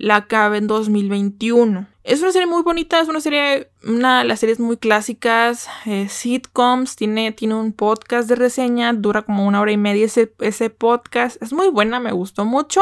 la 0.00 0.16
acabé 0.16 0.56
en 0.58 0.66
2021. 0.66 1.86
Es 2.04 2.22
una 2.22 2.32
serie 2.32 2.46
muy 2.46 2.62
bonita, 2.62 3.00
es 3.00 3.08
una 3.08 3.20
serie, 3.20 3.70
una 3.84 4.20
de 4.20 4.24
las 4.24 4.40
series 4.40 4.58
muy 4.58 4.78
clásicas, 4.78 5.68
eh, 5.84 6.08
sitcoms, 6.08 6.96
tiene, 6.96 7.32
tiene 7.32 7.54
un 7.54 7.74
podcast 7.74 8.26
de 8.26 8.34
reseña, 8.34 8.94
dura 8.94 9.22
como 9.22 9.46
una 9.46 9.60
hora 9.60 9.72
y 9.72 9.76
media 9.76 10.06
ese, 10.06 10.32
ese 10.40 10.70
podcast, 10.70 11.40
es 11.42 11.52
muy 11.52 11.68
buena, 11.68 12.00
me 12.00 12.12
gustó 12.12 12.46
mucho. 12.46 12.80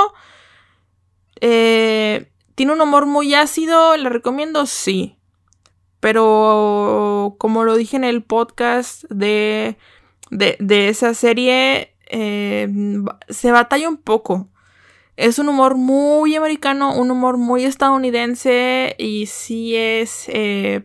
Eh, 1.41 2.31
¿Tiene 2.55 2.73
un 2.73 2.81
humor 2.81 3.07
muy 3.07 3.35
ácido? 3.35 3.97
¿La 3.97 4.11
recomiendo? 4.11 4.65
Sí. 4.67 5.17
Pero 5.99 7.35
como 7.39 7.65
lo 7.65 7.75
dije 7.75 7.97
en 7.97 8.05
el 8.05 8.23
podcast 8.23 9.03
de, 9.11 9.77
de, 10.31 10.89
esa 10.89 11.15
serie, 11.15 11.97
eh, 12.09 12.69
se 13.29 13.51
batalla 13.51 13.89
un 13.89 13.97
poco. 13.97 14.49
Es 15.19 15.41
un 15.41 15.49
humor 15.49 15.77
muy 15.77 16.37
americano, 16.37 16.95
un 16.95 17.11
humor 17.11 17.39
muy 17.39 17.65
estadounidense 17.65 18.95
y 19.01 19.27
sí 19.27 19.75
es 19.75 20.27
eh, 20.29 20.85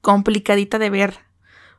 complicadita 0.00 0.78
de 0.78 0.90
ver, 0.90 1.18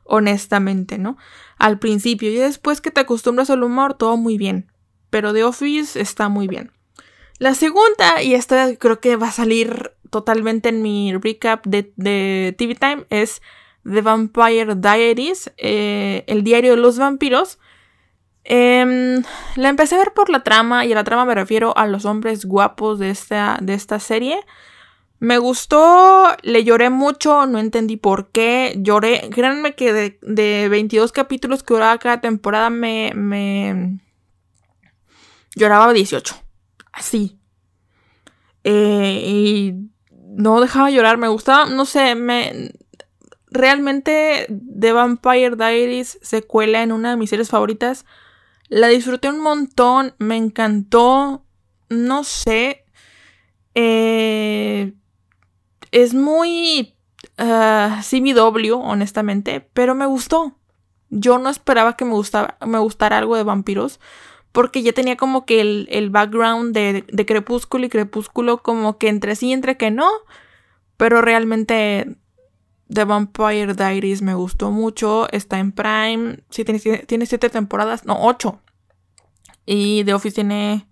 honestamente, 0.04 0.98
¿no? 0.98 1.16
Al 1.56 1.78
principio 1.78 2.30
y 2.30 2.34
después 2.34 2.82
que 2.82 2.90
te 2.90 3.00
acostumbras 3.00 3.48
al 3.48 3.64
humor, 3.64 3.94
todo 3.94 4.18
muy 4.18 4.36
bien. 4.36 4.70
Pero 5.08 5.32
The 5.32 5.44
Office 5.44 5.98
está 5.98 6.28
muy 6.28 6.48
bien. 6.48 6.70
La 7.38 7.54
segunda, 7.54 8.22
y 8.22 8.34
esta 8.34 8.76
creo 8.76 9.00
que 9.00 9.16
va 9.16 9.28
a 9.28 9.32
salir 9.32 9.92
totalmente 10.10 10.68
en 10.68 10.82
mi 10.82 11.14
recap 11.14 11.64
de, 11.64 12.54
TV 12.58 12.74
Time, 12.74 13.06
es 13.08 13.40
The 13.84 14.02
Vampire 14.02 14.74
Diaries, 14.74 15.50
eh, 15.56 16.24
el 16.26 16.44
diario 16.44 16.72
de 16.72 16.82
los 16.82 16.98
vampiros. 16.98 17.58
Em, 18.50 19.22
la 19.56 19.68
empecé 19.68 19.94
a 19.94 19.98
ver 19.98 20.14
por 20.14 20.30
la 20.30 20.42
trama, 20.42 20.86
y 20.86 20.92
a 20.92 20.94
la 20.94 21.04
trama 21.04 21.26
me 21.26 21.34
refiero 21.34 21.76
a 21.76 21.86
los 21.86 22.06
hombres 22.06 22.46
guapos 22.46 22.98
de 22.98 23.10
esta, 23.10 23.58
de 23.60 23.74
esta 23.74 24.00
serie. 24.00 24.40
Me 25.20 25.36
gustó, 25.36 26.34
le 26.42 26.64
lloré 26.64 26.88
mucho, 26.88 27.44
no 27.46 27.58
entendí 27.58 27.98
por 27.98 28.30
qué. 28.30 28.74
Lloré, 28.78 29.28
créanme 29.30 29.74
que 29.74 29.92
de, 29.92 30.18
de 30.22 30.68
22 30.70 31.12
capítulos 31.12 31.62
que 31.62 31.74
duraba 31.74 31.98
cada 31.98 32.22
temporada 32.22 32.70
me, 32.70 33.98
lloraba 35.54 35.92
18 35.92 36.34
así. 36.92 37.38
Eh, 38.64 39.22
y 39.26 39.74
no 40.36 40.60
dejaba 40.62 40.90
llorar, 40.90 41.18
me 41.18 41.28
gustaba, 41.28 41.66
no 41.66 41.84
sé, 41.84 42.14
me... 42.14 42.72
Realmente 43.50 44.46
The 44.48 44.92
Vampire 44.92 45.56
Diaries 45.56 46.18
se 46.22 46.42
cuela 46.42 46.82
en 46.82 46.92
una 46.92 47.10
de 47.10 47.16
mis 47.16 47.30
series 47.30 47.50
favoritas. 47.50 48.06
La 48.68 48.88
disfruté 48.88 49.28
un 49.28 49.40
montón, 49.40 50.14
me 50.18 50.36
encantó, 50.36 51.44
no 51.88 52.24
sé. 52.24 52.84
Eh, 53.74 54.92
es 55.90 56.14
muy 56.14 56.94
uh, 57.38 58.02
CBW, 58.02 58.74
honestamente, 58.74 59.60
pero 59.72 59.94
me 59.94 60.06
gustó. 60.06 60.58
Yo 61.10 61.38
no 61.38 61.48
esperaba 61.48 61.96
que 61.96 62.04
me, 62.04 62.14
me 62.66 62.78
gustara 62.78 63.18
algo 63.18 63.36
de 63.36 63.42
vampiros 63.44 64.00
porque 64.52 64.82
ya 64.82 64.92
tenía 64.92 65.16
como 65.16 65.44
que 65.44 65.60
el, 65.60 66.10
background 66.10 66.74
de, 66.74 67.26
Crepúsculo 67.26 67.86
y 67.86 67.88
Crepúsculo 67.88 68.62
como 68.62 68.98
que 68.98 69.08
entre 69.08 69.36
sí 69.36 69.52
entre 69.52 69.76
que 69.76 69.90
no, 69.90 70.08
pero 70.96 71.22
realmente 71.22 72.16
The 72.92 73.04
Vampire 73.04 73.74
Diaries 73.74 74.22
me 74.22 74.34
gustó 74.34 74.70
mucho, 74.70 75.28
está 75.30 75.58
en 75.58 75.72
Prime, 75.72 76.40
sí 76.50 76.64
tiene, 76.64 76.80
tiene 77.06 77.26
siete 77.26 77.50
temporadas, 77.50 78.04
no, 78.04 78.16
ocho. 78.20 78.62
Y 79.66 80.04
The 80.04 80.14
Office 80.14 80.34
tiene... 80.34 80.88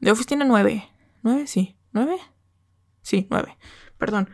The 0.00 0.12
Office 0.12 0.28
tiene 0.28 0.44
nueve. 0.44 0.88
¿Nueve? 1.22 1.46
Sí. 1.46 1.76
¿Nueve? 1.92 2.16
Sí, 3.02 3.26
nueve. 3.30 3.56
Perdón. 3.98 4.30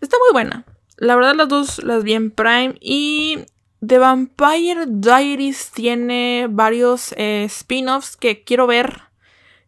Está 0.00 0.16
muy 0.18 0.32
buena. 0.32 0.66
La 0.96 1.16
verdad 1.16 1.34
las 1.34 1.48
dos 1.48 1.82
las 1.82 2.04
vi 2.04 2.12
en 2.12 2.30
Prime 2.30 2.74
y 2.80 3.46
The 3.86 3.98
Vampire 3.98 4.84
Diaries 4.86 5.70
tiene 5.70 6.46
varios 6.50 7.14
eh, 7.16 7.44
spin-offs 7.44 8.16
que 8.18 8.44
quiero 8.44 8.66
ver 8.66 9.09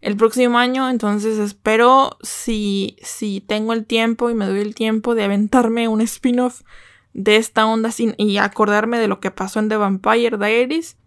el 0.02 0.16
próximo 0.16 0.58
año, 0.58 0.90
entonces 0.90 1.38
espero 1.38 2.18
si, 2.22 2.96
si 3.02 3.40
tengo 3.40 3.72
el 3.72 3.86
tiempo 3.86 4.28
y 4.28 4.34
me 4.34 4.46
doy 4.46 4.60
el 4.60 4.74
tiempo 4.74 5.14
de 5.14 5.24
aventarme 5.24 5.88
un 5.88 6.02
spin-off 6.02 6.62
de 7.14 7.36
esta 7.36 7.64
onda 7.66 7.90
sin, 7.90 8.14
y 8.18 8.36
acordarme 8.36 8.98
de 8.98 9.08
lo 9.08 9.20
que 9.20 9.30
pasó 9.30 9.60
en 9.60 9.70
The 9.70 9.76
Vampire 9.76 10.36
Diaries, 10.36 10.98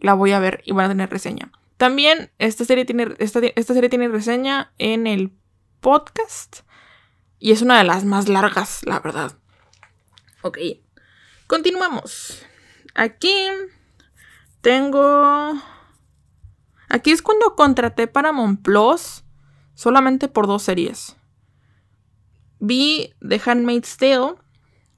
la 0.00 0.14
voy 0.14 0.30
a 0.30 0.38
ver 0.38 0.62
y 0.64 0.72
van 0.72 0.86
a 0.86 0.88
tener 0.90 1.10
reseña. 1.10 1.50
También 1.76 2.30
esta 2.38 2.64
serie 2.64 2.84
tiene, 2.84 3.14
esta, 3.18 3.40
esta 3.40 3.74
serie 3.74 3.88
tiene 3.88 4.08
reseña 4.08 4.72
en 4.78 5.08
el 5.08 5.32
podcast 5.80 6.60
y 7.40 7.50
es 7.50 7.62
una 7.62 7.78
de 7.78 7.84
las 7.84 8.04
más 8.04 8.28
largas, 8.28 8.80
la 8.84 9.00
verdad. 9.00 9.32
Ok, 10.42 10.58
Continuamos. 11.48 12.44
Aquí 12.94 13.34
tengo... 14.60 15.54
Aquí 16.88 17.10
es 17.10 17.22
cuando 17.22 17.54
contraté 17.54 18.06
para 18.06 18.32
Plus 18.62 19.24
solamente 19.74 20.28
por 20.28 20.46
dos 20.46 20.62
series. 20.62 21.16
Vi 22.60 23.14
The 23.26 23.40
Handmaid's 23.44 23.96
Tale, 23.96 24.34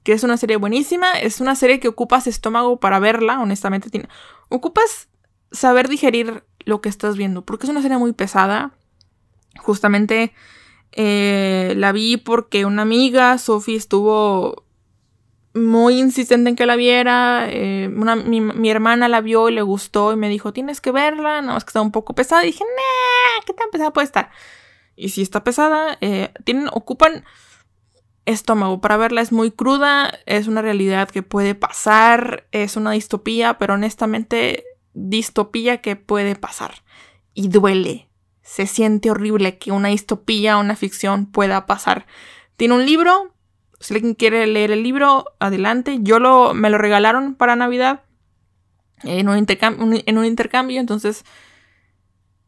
que 0.03 0.13
es 0.13 0.23
una 0.23 0.37
serie 0.37 0.57
buenísima. 0.57 1.11
Es 1.13 1.41
una 1.41 1.55
serie 1.55 1.79
que 1.79 1.87
ocupas 1.87 2.27
estómago 2.27 2.79
para 2.79 2.99
verla, 2.99 3.39
honestamente. 3.39 3.89
Tiene... 3.89 4.09
Ocupas 4.49 5.09
saber 5.51 5.87
digerir 5.87 6.43
lo 6.59 6.81
que 6.81 6.89
estás 6.89 7.17
viendo, 7.17 7.43
porque 7.43 7.65
es 7.65 7.69
una 7.69 7.81
serie 7.81 7.97
muy 7.97 8.13
pesada. 8.13 8.73
Justamente 9.59 10.33
eh, 10.93 11.73
la 11.77 11.91
vi 11.91 12.17
porque 12.17 12.65
una 12.65 12.81
amiga, 12.81 13.37
Sophie, 13.37 13.75
estuvo 13.75 14.65
muy 15.53 15.99
insistente 15.99 16.49
en 16.49 16.55
que 16.55 16.65
la 16.65 16.75
viera. 16.75 17.47
Eh, 17.49 17.89
mi, 17.89 18.69
hermana 18.69 19.07
la 19.07 19.21
vio 19.21 19.49
y 19.49 19.53
le 19.53 19.61
gustó 19.61 20.13
y 20.13 20.15
me 20.15 20.29
dijo, 20.29 20.53
tienes 20.53 20.81
que 20.81 20.91
verla, 20.91 21.41
nada 21.41 21.53
más 21.53 21.63
que 21.63 21.69
está 21.69 21.81
un 21.81 21.91
poco 21.91 22.13
pesada. 22.13 22.43
Y 22.43 22.47
dije, 22.47 22.63
nah, 22.63 23.45
¿qué 23.45 23.53
tan 23.53 23.69
pesada 23.71 23.91
puede 23.91 24.05
estar? 24.05 24.31
Y 24.95 25.09
si 25.09 25.21
está 25.21 25.43
pesada, 25.43 25.97
eh, 26.01 26.31
tienen, 26.43 26.67
ocupan 26.71 27.25
estómago 28.25 28.81
para 28.81 28.97
verla. 28.97 29.21
Es 29.21 29.31
muy 29.31 29.51
cruda, 29.51 30.11
es 30.25 30.47
una 30.47 30.61
realidad 30.61 31.09
que 31.09 31.23
puede 31.23 31.55
pasar, 31.55 32.47
es 32.51 32.75
una 32.75 32.91
distopía, 32.91 33.57
pero 33.57 33.73
honestamente, 33.73 34.63
distopía 34.93 35.81
que 35.81 35.95
puede 35.95 36.35
pasar. 36.35 36.83
Y 37.33 37.47
duele. 37.47 38.09
Se 38.41 38.67
siente 38.67 39.09
horrible 39.09 39.57
que 39.57 39.71
una 39.71 39.89
distopía 39.89 40.57
una 40.57 40.75
ficción 40.75 41.25
pueda 41.25 41.65
pasar. 41.65 42.05
Tiene 42.57 42.75
un 42.75 42.85
libro, 42.85 43.33
si 43.81 43.93
alguien 43.93 44.15
quiere 44.15 44.47
leer 44.47 44.71
el 44.71 44.83
libro, 44.83 45.25
adelante. 45.39 45.99
Yo 46.01 46.19
lo, 46.19 46.53
me 46.53 46.69
lo 46.69 46.77
regalaron 46.77 47.35
para 47.35 47.55
Navidad 47.55 48.01
en 49.03 49.29
un, 49.29 49.45
en 50.05 50.17
un 50.17 50.25
intercambio, 50.25 50.79
entonces 50.79 51.25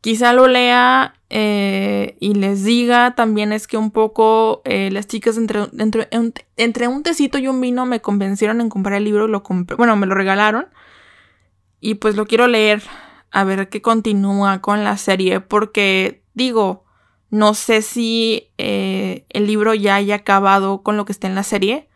quizá 0.01 0.33
lo 0.33 0.47
lea 0.47 1.15
eh, 1.29 2.17
y 2.19 2.35
les 2.35 2.63
diga 2.63 3.15
también 3.15 3.53
es 3.53 3.67
que 3.67 3.77
un 3.77 3.89
poco 3.89 4.61
eh, 4.65 4.89
las 4.91 5.07
chicas 5.07 5.37
entre, 5.37 5.61
entre, 5.79 6.09
entre, 6.57 6.87
un 6.87 7.03
tecito 7.03 7.37
y 7.37 7.47
un 7.47 7.59
vino 7.61 7.85
me 7.85 8.01
convencieron 8.01 8.61
en 8.61 8.69
comprar 8.69 8.95
el 8.95 9.05
libro, 9.05 9.27
lo 9.27 9.43
compré, 9.43 9.75
bueno, 9.77 9.95
me 9.95 10.05
lo 10.05 10.13
regalaron. 10.13 10.67
Y 11.79 11.95
pues 11.95 12.15
lo 12.15 12.27
quiero 12.27 12.47
leer 12.47 12.83
a 13.31 13.43
ver 13.43 13.67
qué 13.69 13.81
continúa 13.81 14.61
con 14.61 14.83
la 14.83 14.97
serie 14.97 15.39
porque 15.39 16.23
digo, 16.33 16.82
no 17.33 17.55
sé 17.55 17.81
si 17.81 18.51
eh, 18.59 19.25
el 19.29 19.47
libro 19.47 19.73
ya 19.73 19.95
haya 19.95 20.17
acabado 20.17 20.83
con 20.83 20.97
lo 20.97 21.05
que 21.05 21.11
está 21.11 21.25
en 21.25 21.33
la 21.33 21.41
serie 21.41 21.89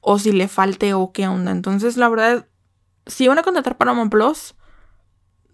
o 0.00 0.20
si 0.20 0.30
le 0.30 0.46
falte 0.46 0.94
o 0.94 1.10
qué 1.10 1.26
onda. 1.26 1.50
Entonces, 1.50 1.96
la 1.96 2.08
verdad, 2.08 2.46
si 3.04 3.26
van 3.26 3.40
a 3.40 3.42
contratar 3.42 3.76
Paramount 3.76 4.12
Plus, 4.12 4.54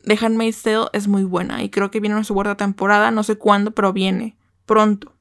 The 0.04 0.18
Handmaid's 0.20 0.62
Tale 0.62 0.88
es 0.92 1.08
muy 1.08 1.24
buena 1.24 1.62
y 1.62 1.70
creo 1.70 1.90
que 1.90 2.00
viene 2.00 2.16
una 2.16 2.24
su 2.24 2.34
cuarta 2.34 2.58
temporada, 2.58 3.10
no 3.12 3.22
sé 3.22 3.38
cuándo, 3.38 3.70
pero 3.70 3.94
viene 3.94 4.36
pronto. 4.66 5.14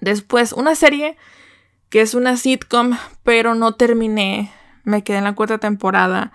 Después, 0.00 0.52
una 0.52 0.76
serie 0.76 1.16
que 1.88 2.02
es 2.02 2.14
una 2.14 2.36
sitcom, 2.36 2.96
pero 3.24 3.56
no 3.56 3.74
terminé. 3.74 4.52
Me 4.84 5.02
quedé 5.02 5.18
en 5.18 5.24
la 5.24 5.34
cuarta 5.34 5.58
temporada 5.58 6.30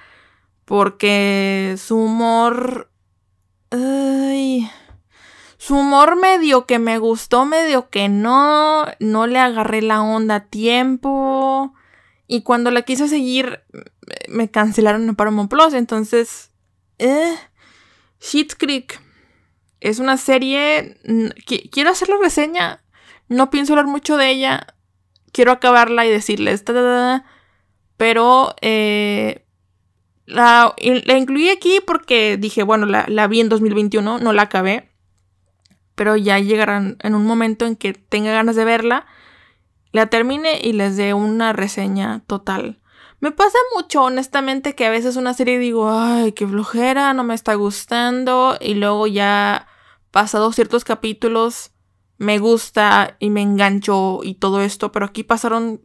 porque 0.65 1.75
su 1.77 1.96
humor... 1.96 2.91
Ay 3.72 4.70
su 5.66 5.76
humor 5.76 6.16
medio 6.16 6.68
que 6.68 6.78
me 6.78 7.00
gustó, 7.00 7.44
medio 7.44 7.90
que 7.90 8.08
no, 8.08 8.86
no 9.00 9.26
le 9.26 9.40
agarré 9.40 9.82
la 9.82 10.04
onda 10.04 10.36
a 10.36 10.46
tiempo. 10.46 11.74
Y 12.28 12.44
cuando 12.44 12.70
la 12.70 12.84
quise 12.84 13.08
seguir, 13.08 13.64
me 14.28 14.52
cancelaron 14.52 15.10
en 15.10 15.16
Paramount 15.16 15.50
Plus. 15.50 15.74
Entonces, 15.74 16.52
eh. 17.00 17.36
Creek 18.60 19.02
es 19.80 19.98
una 19.98 20.18
serie. 20.18 21.00
Quiero 21.72 21.90
hacer 21.90 22.10
la 22.10 22.18
reseña. 22.22 22.84
No 23.28 23.50
pienso 23.50 23.74
hablar 23.74 23.88
mucho 23.88 24.18
de 24.18 24.30
ella. 24.30 24.68
Quiero 25.32 25.52
acabarla 25.52 26.06
y 26.06 26.12
decirles. 26.12 26.64
pero 27.98 28.56
eh, 28.62 29.48
la, 30.28 30.76
incluí 30.78 31.50
aquí 31.50 31.80
porque 31.88 32.38
dije, 32.38 32.62
bueno, 32.62 32.86
la, 32.86 33.06
la 33.08 33.26
vi 33.26 33.40
en 33.40 33.50
2021, 33.50 34.20
no 34.20 34.32
la 34.32 34.44
acabé 34.44 34.95
pero 35.96 36.16
ya 36.16 36.40
llegarán 36.40 36.98
en 37.02 37.16
un 37.16 37.25
momento 37.25 37.66
en 37.66 37.75
que 37.75 37.94
tenga 37.94 38.32
ganas 38.32 38.56
de 38.56 38.66
verla, 38.66 39.06
la 39.92 40.08
termine 40.08 40.60
y 40.62 40.74
les 40.74 40.98
dé 40.98 41.14
una 41.14 41.54
reseña 41.54 42.24
total. 42.28 42.82
Me 43.22 43.32
pasa 43.32 43.58
mucho, 43.75 44.04
honestamente, 44.04 44.75
que 44.75 44.86
a 44.86 44.90
veces 44.90 45.16
una 45.16 45.34
serie 45.34 45.58
digo, 45.58 45.90
ay, 45.90 46.34
qué 46.34 46.46
flojera, 46.46 47.14
no 47.14 47.24
me 47.24 47.34
está 47.34 47.56
gustando, 47.56 48.58
y 48.60 48.75
luego 48.75 49.08
ya 49.08 49.68
pasados 50.12 50.56
ciertos 50.56 50.84
capítulos 50.84 51.72
me 52.18 52.40
gusta 52.40 53.18
y 53.20 53.30
me 53.30 53.42
engancho 53.42 54.20
y 54.24 54.36
todo 54.36 54.62
esto, 54.62 54.92
pero 54.92 55.06
aquí 55.06 55.24
pasaron 55.24 55.82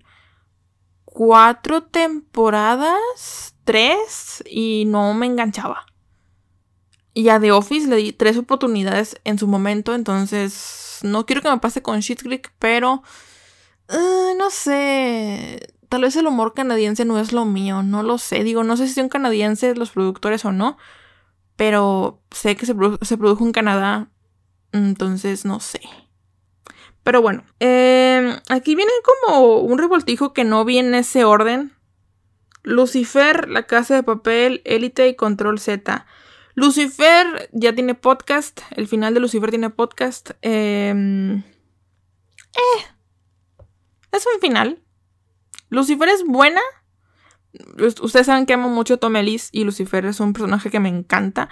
cuatro 1.05 1.83
temporadas, 1.85 3.57
tres, 3.65 4.43
y 4.49 4.85
no 4.87 5.15
me 5.15 5.27
enganchaba. 5.27 5.87
Y 7.13 7.29
a 7.29 7.41
The 7.41 7.53
Office 7.53 7.89
le 7.89 7.97
di 7.97 8.13
tres 8.13 8.37
oportunidades 8.37 9.21
en 9.25 9.39
su 9.39 9.49
momento, 9.49 9.95
entonces 9.95 11.01
no 11.03 11.27
quiero 11.27 11.43
que 11.43 11.51
me 11.51 11.59
pase 11.59 11.83
con 11.83 12.01
Shit 12.01 12.23
Creek, 12.23 12.53
pero 12.59 13.03
eh, 13.89 14.35
no 14.39 14.51
sé, 14.51 15.75
tal 15.89 16.03
vez 16.03 16.15
el 16.15 16.29
humor 16.29 16.55
canadiense 16.55 17.05
no 17.05 17.19
es 17.19 17.33
lo 17.33 17.45
mío, 17.45 17.83
no 17.83 18.03
lo 18.03 18.19
sé, 18.19 18.45
digo, 18.45 18.63
no 18.63 18.77
sé 18.77 18.87
si 18.87 18.95
son 18.95 19.09
canadienses 19.09 19.77
los 19.77 19.91
productores 19.91 20.45
o 20.45 20.53
no, 20.53 20.79
pero 21.57 22.23
sé 22.31 22.57
que 22.57 22.65
se, 22.65 22.75
produjo 22.75 23.45
en 23.45 23.53
Canadá, 23.53 24.09
entonces 24.73 25.45
no 25.45 25.61
sé. 25.61 25.81
Pero 27.03 27.21
bueno, 27.23 27.45
em, 27.59 28.37
aquí 28.49 28.75
viene 28.75 28.93
como 29.05 29.59
un 29.59 29.79
revoltijo 29.79 30.33
que 30.33 30.45
no 30.45 30.65
viene 30.65 30.89
en 30.89 30.95
ese 30.95 31.25
orden. 31.25 31.73
Lucifer, 32.63 33.49
La 33.49 33.67
Casa 33.67 33.95
de 33.95 34.03
Papel, 34.03 34.63
Élite 34.65 35.09
y 35.09 35.17
Control 35.17 35.59
Z. 35.59 36.07
Lucifer 36.55 37.49
ya 37.53 37.75
tiene 37.75 37.95
podcast. 37.95 38.61
El 38.71 38.89
final 38.89 39.15
de 39.15 39.21
Lucifer 39.21 39.51
tiene 39.51 39.71
podcast. 39.71 40.31
Em, 40.43 41.39
eh, 41.39 42.85
es 44.13 44.27
un 44.35 44.41
final. 44.41 44.83
Lucifer 45.69 46.09
es 46.09 46.25
buena. 46.25 46.61
Ustedes 48.01 48.27
saben 48.27 48.47
que 48.47 48.55
amo 48.55 48.69
mucho 48.69 48.95
a 48.95 48.97
Tom 48.97 49.17
Ellis 49.17 49.49
y 49.53 49.65
Lucifer 49.65 50.05
es 50.07 50.21
un 50.21 50.33
personaje 50.33 50.71
que 50.71 50.81
me 50.81 50.89
encanta. 50.89 51.49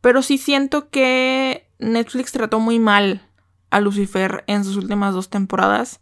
Pero 0.00 0.22
sí 0.22 0.38
siento 0.38 0.90
que 0.90 1.68
Netflix 1.78 2.32
trató 2.32 2.58
muy 2.58 2.78
mal 2.78 3.28
a 3.70 3.80
Lucifer 3.80 4.44
en 4.46 4.64
sus 4.64 4.76
últimas 4.76 5.14
dos 5.14 5.30
temporadas. 5.30 6.00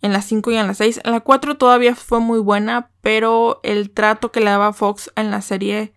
En 0.00 0.12
las 0.12 0.24
5 0.24 0.50
y 0.50 0.56
en 0.56 0.66
las 0.66 0.78
6. 0.78 1.02
En 1.04 1.12
la 1.12 1.20
4 1.20 1.56
todavía 1.58 1.94
fue 1.94 2.18
muy 2.18 2.40
buena, 2.40 2.90
pero 3.02 3.60
el 3.62 3.90
trato 3.90 4.32
que 4.32 4.40
le 4.40 4.46
daba 4.46 4.72
Fox 4.72 5.12
en 5.14 5.30
la 5.30 5.42
serie 5.42 5.92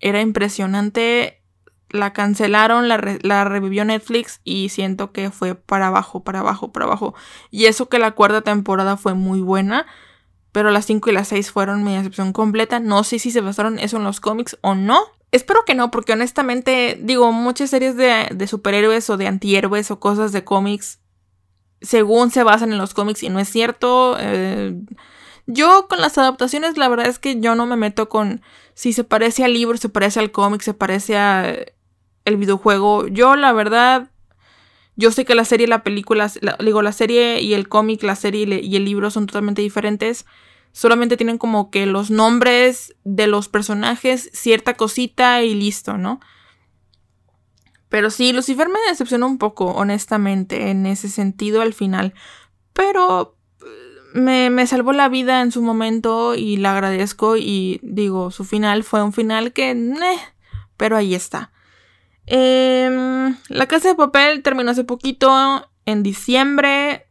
era 0.00 0.20
impresionante. 0.20 1.40
La 1.90 2.12
cancelaron, 2.12 2.88
la, 2.88 3.44
revivió 3.44 3.84
Netflix 3.84 4.40
y 4.42 4.68
siento 4.70 5.12
que 5.12 5.30
fue 5.30 5.54
para 5.54 5.88
abajo, 5.88 6.24
para 6.24 6.40
abajo, 6.40 6.72
para 6.72 6.86
abajo. 6.86 7.14
Y 7.50 7.66
eso 7.66 7.88
que 7.88 8.00
la 8.00 8.12
cuarta 8.12 8.40
temporada 8.40 8.96
fue 8.96 9.14
muy 9.14 9.40
buena, 9.40 9.86
pero 10.50 10.70
las 10.70 10.86
5 10.86 11.10
y 11.10 11.12
las 11.12 11.28
6 11.28 11.52
fueron 11.52 11.84
mi 11.84 11.96
excepción 11.96 12.32
completa. 12.32 12.80
No 12.80 13.04
sé 13.04 13.20
si 13.20 13.30
se 13.30 13.40
basaron 13.40 13.78
eso 13.78 13.96
en 13.98 14.04
los 14.04 14.20
cómics 14.20 14.58
o 14.60 14.74
no. 14.74 15.00
Espero 15.30 15.64
que 15.64 15.74
no, 15.74 15.90
porque 15.90 16.12
honestamente, 16.12 16.98
digo, 17.00 17.32
muchas 17.32 17.70
series 17.70 17.96
de, 17.96 18.46
superhéroes 18.46 19.10
o 19.10 19.16
de 19.16 19.26
antihéroes 19.26 19.90
o 19.90 20.00
cosas 20.00 20.32
de 20.32 20.44
cómics, 20.44 21.00
según 21.80 22.30
se 22.30 22.44
basan 22.44 22.72
en 22.72 22.78
los 22.78 22.94
cómics 22.94 23.22
y 23.22 23.28
no 23.28 23.40
es 23.40 23.48
cierto. 23.48 24.16
Eh, 24.18 24.76
yo 25.46 25.88
con 25.88 26.00
las 26.00 26.16
adaptaciones, 26.18 26.76
la 26.76 26.88
verdad 26.88 27.06
es 27.06 27.18
que 27.18 27.40
yo 27.40 27.54
no 27.54 27.66
me 27.66 27.76
meto 27.76 28.08
con 28.08 28.42
si 28.74 28.92
se 28.92 29.04
parece 29.04 29.44
al 29.44 29.54
libro, 29.54 29.78
se 29.78 29.88
parece 29.88 30.20
al 30.20 30.32
cómic, 30.32 30.62
se 30.62 30.74
parece 30.74 31.16
a 31.16 31.56
el 32.24 32.36
videojuego. 32.36 33.06
Yo, 33.06 33.36
la 33.36 33.52
verdad, 33.52 34.10
yo 34.96 35.10
sé 35.10 35.24
que 35.24 35.34
la 35.34 35.44
serie 35.44 35.66
y 35.66 35.70
la 35.70 35.82
película, 35.82 36.30
digo, 36.60 36.82
la 36.82 36.92
serie 36.92 37.40
y 37.40 37.54
el 37.54 37.68
cómic, 37.68 38.02
la 38.02 38.16
serie 38.16 38.60
y 38.62 38.76
el 38.76 38.84
libro 38.84 39.10
son 39.10 39.26
totalmente 39.26 39.62
diferentes. 39.62 40.26
Solamente 40.72 41.16
tienen 41.16 41.38
como 41.38 41.70
que 41.70 41.86
los 41.86 42.10
nombres 42.10 42.94
de 43.04 43.28
los 43.28 43.48
personajes, 43.48 44.30
cierta 44.32 44.74
cosita 44.74 45.42
y 45.42 45.54
listo, 45.54 45.96
¿no? 45.98 46.20
Pero 47.88 48.10
sí, 48.10 48.32
Lucifer 48.32 48.68
me 48.68 48.80
decepcionó 48.88 49.26
un 49.26 49.38
poco, 49.38 49.66
honestamente, 49.66 50.70
en 50.70 50.84
ese 50.86 51.08
sentido 51.08 51.62
al 51.62 51.74
final. 51.74 52.12
Pero 52.72 53.36
me, 54.14 54.66
salvó 54.66 54.92
la 54.92 55.08
vida 55.08 55.42
en 55.42 55.50
su 55.50 55.60
momento 55.60 56.36
y 56.36 56.56
la 56.56 56.72
agradezco 56.72 57.36
y 57.36 57.80
digo, 57.82 58.30
su 58.30 58.44
final 58.44 58.84
fue 58.84 59.02
un 59.02 59.12
final 59.12 59.52
que... 59.52 59.76
pero 60.76 60.96
ahí 60.96 61.14
está. 61.14 61.50
Em, 62.26 63.36
la 63.48 63.66
casa 63.66 63.88
de 63.88 63.94
papel 63.96 64.42
terminó 64.42 64.70
hace 64.70 64.84
poquito, 64.84 65.68
en 65.84 66.02
diciembre. 66.04 67.06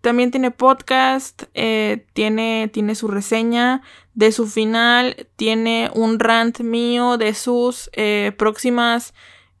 también 0.00 0.30
tiene 0.30 0.52
podcast, 0.52 1.44
eh, 1.54 2.06
tiene, 2.12 2.70
tiene 2.72 2.94
su 2.94 3.08
reseña 3.08 3.82
de 4.14 4.30
su 4.30 4.46
final, 4.46 5.26
tiene 5.34 5.90
un 5.92 6.20
rant 6.20 6.60
mío 6.60 7.18
de 7.18 7.34
sus 7.34 7.90
eh, 7.94 8.32
próximas 8.38 9.12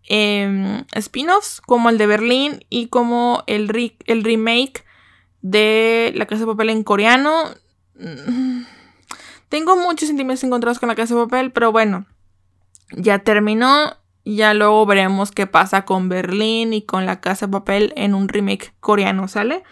Em, 0.06 0.84
spin-offs 0.92 1.62
como 1.62 1.88
el 1.88 1.96
de 1.96 2.06
Berlín 2.06 2.64
y 2.68 2.88
como 2.88 3.42
el, 3.46 3.94
el 4.04 4.24
remake 4.24 4.84
de 5.40 6.12
La 6.14 6.26
Casa 6.26 6.40
de 6.40 6.46
Papel 6.46 6.70
en 6.70 6.84
coreano. 6.84 7.44
Mm, 7.94 8.64
tengo 9.48 9.76
muchos 9.76 10.08
sentimientos 10.08 10.44
encontrados 10.44 10.78
con 10.78 10.88
La 10.88 10.94
Casa 10.94 11.14
de 11.14 11.22
Papel, 11.22 11.52
pero 11.52 11.72
bueno, 11.72 12.06
ya 12.90 13.20
terminó. 13.20 13.96
Ya 14.26 14.54
luego 14.54 14.86
veremos 14.86 15.32
qué 15.32 15.46
pasa 15.46 15.84
con 15.84 16.08
Berlín 16.08 16.72
y 16.72 16.80
con 16.80 17.04
La 17.04 17.20
Casa 17.20 17.46
de 17.46 17.52
Papel 17.52 17.92
en 17.94 18.14
un 18.14 18.28
remake 18.28 18.72
coreano, 18.80 19.28
¿sale? 19.28 19.62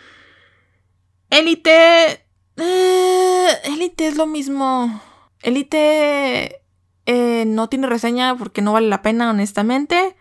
Elite... 1.30 2.26
Eh, 2.58 3.48
Elite 3.64 4.06
es 4.06 4.16
lo 4.16 4.26
mismo. 4.26 5.00
Elite 5.40 6.60
eh, 7.06 7.44
no 7.46 7.70
tiene 7.70 7.86
reseña 7.86 8.36
porque 8.36 8.60
no 8.60 8.74
vale 8.74 8.88
la 8.88 9.00
pena, 9.00 9.30
honestamente. 9.30 10.14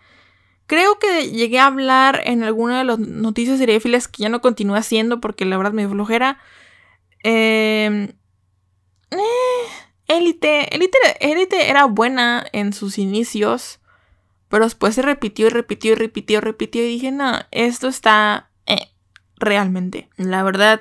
Creo 0.72 0.98
que 0.98 1.28
llegué 1.28 1.58
a 1.58 1.66
hablar 1.66 2.22
en 2.24 2.42
alguna 2.42 2.78
de 2.78 2.84
las 2.84 2.98
noticias 2.98 3.58
seriéfilas 3.58 4.08
que 4.08 4.22
ya 4.22 4.30
no 4.30 4.40
continúe 4.40 4.76
haciendo 4.76 5.20
porque 5.20 5.44
la 5.44 5.58
verdad 5.58 5.74
me 5.74 5.86
flojera. 5.86 6.38
Eh, 7.22 8.14
Elite, 10.08 10.74
Elite, 10.74 11.68
era 11.68 11.84
buena 11.84 12.46
en 12.52 12.72
sus 12.72 12.96
inicios, 12.96 13.80
pero 14.48 14.64
después 14.64 14.94
se 14.94 15.02
repitió 15.02 15.48
y 15.48 15.50
repitió 15.50 15.92
y 15.92 15.94
repitió 15.94 16.38
y 16.38 16.40
repitió 16.40 16.82
y 16.82 16.86
dije, 16.86 17.12
no, 17.12 17.34
esto 17.50 17.88
está 17.88 18.48
eh, 18.64 18.88
realmente. 19.36 20.08
La 20.16 20.42
verdad, 20.42 20.80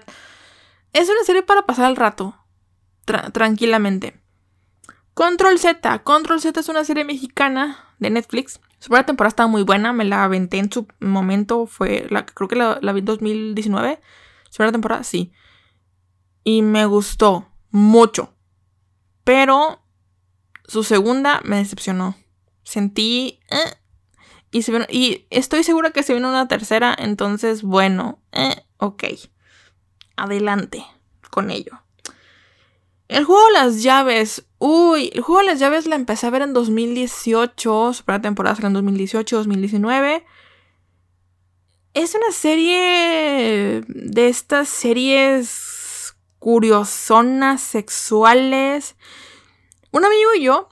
es 0.93 1.10
una 1.10 1.25
serie 1.25 1.43
para 1.43 1.65
pasar 1.65 1.89
el 1.89 1.97
rato, 1.97 2.38
tranquilamente. 3.34 4.15
Control 5.13 5.60
Z, 5.60 5.99
Control 6.04 6.39
Z 6.39 6.62
es 6.62 6.69
una 6.69 6.86
serie 6.86 7.04
mexicana 7.04 7.93
de 7.99 8.10
Netflix 8.10 8.62
su 8.82 8.88
primera 8.88 9.06
temporada 9.06 9.30
estaba 9.30 9.46
muy 9.46 9.62
buena, 9.62 9.94
me 9.94 10.06
la 10.06 10.24
aventé 10.24 10.58
en 10.58 10.72
su 10.72 10.88
momento, 11.00 11.67
fue, 11.67 12.08
la, 12.10 12.26
creo 12.26 12.48
que 12.48 12.56
la, 12.56 12.80
vi 12.94 13.00
en 13.00 13.06
2019. 13.06 14.02
Su 14.50 14.58
primera 14.58 14.72
temporada, 14.72 15.04
sí. 15.04 15.32
Y 16.44 16.63
me 16.63 16.88
gustó 16.88 17.48
mucho. 17.70 18.34
Pero 19.24 19.84
su 20.65 20.84
segunda 20.84 21.41
me 21.44 21.58
decepcionó. 21.58 22.15
Sentí... 22.63 23.39
Eh, 23.52 23.78
y, 24.50 24.65
y, 24.89 25.28
estoy 25.30 25.63
segura 25.63 25.91
que 25.91 26.02
se 26.02 26.13
viene 26.13 26.28
una 26.28 26.48
tercera, 26.48 26.96
entonces 26.98 27.62
bueno, 27.62 28.20
eh, 28.32 28.65
ok. 28.78 29.04
Adelante 30.15 30.84
con 31.30 31.52
ello. 31.52 31.84
El 33.12 33.26
juego 33.26 33.45
de 33.47 33.52
las 33.52 33.84
llaves. 33.84 34.45
Uy, 34.58 35.12
el 35.13 35.19
juego 35.19 35.41
de 35.41 35.47
las 35.47 35.60
llaves 35.60 35.86
la 35.86 35.97
empecé 35.97 36.28
a 36.28 36.30
ver 36.30 36.43
en 36.43 36.54
2018. 36.54 37.91
Su 37.91 38.06
primera 38.06 38.21
temporada 38.21 38.56
salió 38.56 38.67
en 38.67 38.74
2018, 38.76 39.36
2019. 39.36 40.26
Es 41.93 42.15
una 42.15 42.32
serie 42.32 43.84
de 43.86 44.28
estas 44.30 44.69
series 44.69 46.15
curiosonas, 46.39 47.60
sexuales. 47.60 48.95
Un 49.91 50.06
amigo 50.06 50.30
y 50.38 50.43
yo 50.43 50.69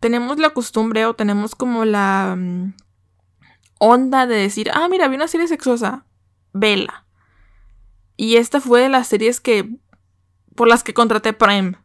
tenemos 0.00 0.38
la 0.38 0.54
costumbre 0.54 1.04
o 1.04 1.12
tenemos 1.12 1.54
como 1.54 1.84
la 1.84 2.34
mm, 2.34 2.76
onda 3.78 4.26
de 4.26 4.36
decir, 4.36 4.70
ah, 4.72 4.88
mira, 4.88 5.06
vi 5.08 5.16
una 5.16 5.28
serie 5.28 5.48
sexosa, 5.48 6.06
vela. 6.54 7.04
Y 8.16 8.36
esta 8.36 8.62
fue 8.62 8.80
de 8.80 8.88
las 8.88 9.08
series 9.08 9.40
que 9.40 9.68
por 10.54 10.68
las 10.68 10.82
que 10.82 10.94
contraté 10.94 11.32
Prime 11.32 11.76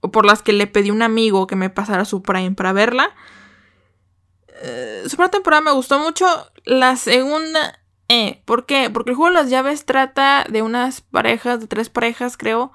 o 0.00 0.10
por 0.10 0.24
las 0.24 0.42
que 0.42 0.52
le 0.52 0.66
pedí 0.66 0.90
a 0.90 0.92
un 0.92 1.02
amigo 1.02 1.46
que 1.46 1.56
me 1.56 1.70
pasara 1.70 2.04
su 2.04 2.22
Prime 2.22 2.52
para 2.52 2.72
verla. 2.72 3.14
Eh, 4.62 5.02
su 5.04 5.10
primera 5.10 5.30
temporada 5.30 5.60
me 5.60 5.72
gustó 5.72 5.98
mucho. 5.98 6.26
La 6.64 6.96
segunda, 6.96 7.80
eh, 8.08 8.42
¿por 8.44 8.66
qué? 8.66 8.90
Porque 8.90 9.10
el 9.10 9.16
juego 9.16 9.34
de 9.34 9.42
las 9.42 9.50
llaves 9.50 9.84
trata 9.84 10.46
de 10.48 10.62
unas 10.62 11.00
parejas, 11.00 11.60
de 11.60 11.66
tres 11.66 11.90
parejas, 11.90 12.36
creo, 12.36 12.72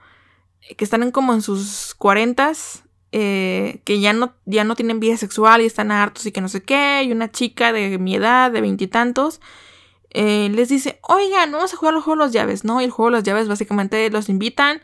que 0.78 0.84
están 0.84 1.04
en 1.04 1.12
como 1.12 1.34
en 1.34 1.42
sus 1.42 1.96
cuarentas, 1.96 2.84
eh, 3.12 3.82
que 3.86 4.00
ya 4.00 4.14
no, 4.14 4.34
ya 4.46 4.64
no 4.64 4.76
tienen 4.76 5.00
vida 5.00 5.18
sexual 5.18 5.62
y 5.62 5.66
están 5.66 5.92
hartos 5.92 6.26
y 6.26 6.32
que 6.32 6.42
no 6.42 6.50
sé 6.50 6.64
qué. 6.64 7.04
Y 7.04 7.12
una 7.12 7.32
chica 7.32 7.72
de 7.74 7.98
mi 8.00 8.16
edad, 8.16 8.52
de 8.52 8.62
veintitantos, 8.62 9.40
eh, 10.10 10.50
les 10.54 10.70
dice, 10.70 11.00
oigan, 11.02 11.52
vamos 11.52 11.74
a 11.74 11.78
jugar 11.78 11.96
el 11.96 12.02
juego 12.02 12.20
de 12.20 12.26
las 12.26 12.34
llaves, 12.34 12.64
¿no? 12.64 12.82
Y 12.82 12.86
el 12.86 12.92
juego 12.92 13.10
de 13.10 13.18
las 13.18 13.24
llaves 13.24 13.48
básicamente 13.48 14.10
los 14.10 14.30
invitan 14.30 14.82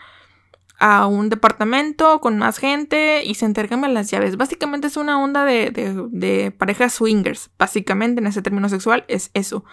a 0.79 1.07
un 1.07 1.29
departamento 1.29 2.21
con 2.21 2.37
más 2.37 2.57
gente 2.57 3.23
y 3.25 3.35
se 3.35 3.45
intercambian 3.45 3.93
las 3.93 4.09
llaves. 4.09 4.37
Básicamente 4.37 4.87
es 4.87 4.97
una 4.97 5.21
onda 5.21 5.43
de, 5.43 5.71
de, 5.71 6.51
parejas 6.51 6.93
swingers. 6.93 7.51
Básicamente 7.59 8.21
en 8.21 8.27
ese 8.27 8.41
término 8.41 8.69
sexual 8.69 9.03
es 9.09 9.29
eso. 9.33 9.65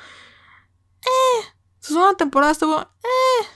Eh, 1.03 1.47
su 1.79 1.95
segunda 1.95 2.16
temporada 2.16 2.53
estuvo... 2.53 2.81
Eh. 2.81 3.47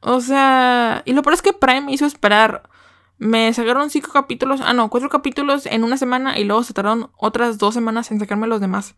O 0.00 0.20
sea... 0.20 1.02
Y 1.04 1.12
lo 1.12 1.22
peor 1.22 1.34
es 1.34 1.42
que 1.42 1.52
Prime 1.52 1.82
me 1.82 1.92
hizo 1.92 2.06
esperar. 2.06 2.70
Me 3.18 3.52
sacaron 3.52 3.90
cinco 3.90 4.10
capítulos... 4.10 4.62
Ah, 4.62 4.72
no, 4.72 4.88
cuatro 4.88 5.10
capítulos 5.10 5.66
en 5.66 5.84
una 5.84 5.98
semana 5.98 6.38
y 6.38 6.44
luego 6.44 6.62
se 6.62 6.72
tardaron 6.72 7.10
otras 7.18 7.58
dos 7.58 7.74
semanas 7.74 8.10
en 8.10 8.18
sacarme 8.18 8.46
los 8.46 8.62
demás. 8.62 8.94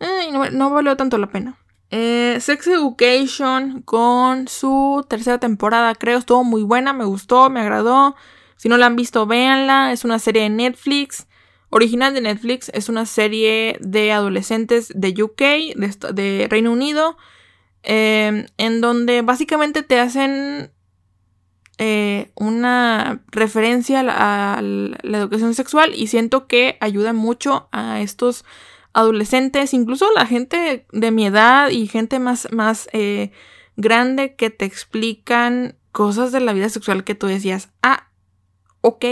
Eh, 0.00 0.28
no, 0.32 0.50
no 0.50 0.68
valió 0.68 0.96
tanto 0.98 1.16
la 1.16 1.28
pena. 1.28 1.56
Eh, 1.90 2.38
Sex 2.40 2.66
Education 2.66 3.82
con 3.82 4.48
su 4.48 5.04
tercera 5.08 5.38
temporada, 5.38 5.94
creo, 5.94 6.18
estuvo 6.18 6.42
muy 6.42 6.62
buena, 6.62 6.92
me 6.92 7.04
gustó, 7.04 7.48
me 7.50 7.60
agradó. 7.60 8.16
Si 8.56 8.68
no 8.68 8.76
la 8.76 8.86
han 8.86 8.96
visto, 8.96 9.26
véanla. 9.26 9.92
Es 9.92 10.04
una 10.04 10.18
serie 10.18 10.42
de 10.42 10.48
Netflix, 10.50 11.26
original 11.70 12.14
de 12.14 12.22
Netflix. 12.22 12.70
Es 12.74 12.88
una 12.88 13.06
serie 13.06 13.76
de 13.80 14.12
adolescentes 14.12 14.92
de 14.94 15.22
UK, 15.22 15.74
de, 16.12 16.46
Reino 16.50 16.72
Unido, 16.72 17.16
em, 17.82 18.46
en 18.56 18.80
donde 18.80 19.22
básicamente 19.22 19.82
te 19.82 20.00
hacen 20.00 20.72
eh, 21.78 22.30
una 22.34 23.22
referencia 23.30 24.00
a 24.00 24.62
la 24.62 25.18
educación 25.18 25.54
sexual 25.54 25.92
y 25.94 26.06
siento 26.06 26.46
que 26.46 26.78
ayuda 26.80 27.12
mucho 27.12 27.68
a 27.70 28.00
estos 28.00 28.44
adolescentes, 28.96 29.74
incluso 29.74 30.10
la 30.14 30.24
gente 30.24 30.86
de 30.90 31.10
mi 31.10 31.26
edad 31.26 31.68
y 31.68 31.86
gente 31.86 32.18
más, 32.18 32.48
más 32.50 32.88
eh, 32.94 33.30
grande 33.76 34.36
que 34.36 34.48
te 34.48 34.64
explican 34.64 35.76
cosas 35.92 36.32
de 36.32 36.40
la 36.40 36.54
vida 36.54 36.70
sexual 36.70 37.04
que 37.04 37.14
tú 37.14 37.26
decías, 37.26 37.68
ah, 37.82 38.08
ok, 38.80 39.04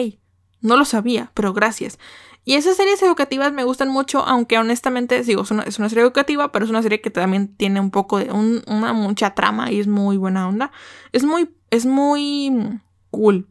no 0.62 0.78
lo 0.78 0.86
sabía, 0.86 1.32
pero 1.34 1.52
gracias. 1.52 1.98
Y 2.46 2.54
esas 2.54 2.78
series 2.78 3.02
educativas 3.02 3.52
me 3.52 3.64
gustan 3.64 3.90
mucho, 3.90 4.24
aunque 4.26 4.56
honestamente, 4.56 5.22
digo, 5.22 5.42
es 5.42 5.50
una, 5.50 5.64
serie 5.70 6.02
educativa, 6.02 6.50
pero 6.50 6.64
es 6.64 6.70
una 6.70 6.82
serie 6.82 7.02
que 7.02 7.10
también 7.10 7.54
tiene 7.54 7.78
un 7.78 7.90
poco 7.90 8.18
de 8.18 8.32
una 8.32 8.94
mucha 8.94 9.34
trama 9.34 9.70
y 9.70 9.80
es 9.80 9.86
muy 9.86 10.16
buena 10.16 10.48
onda. 10.48 10.72
Es 11.12 11.24
muy, 11.24 11.54
es 11.68 11.84
muy 11.84 12.80
cool. 13.10 13.48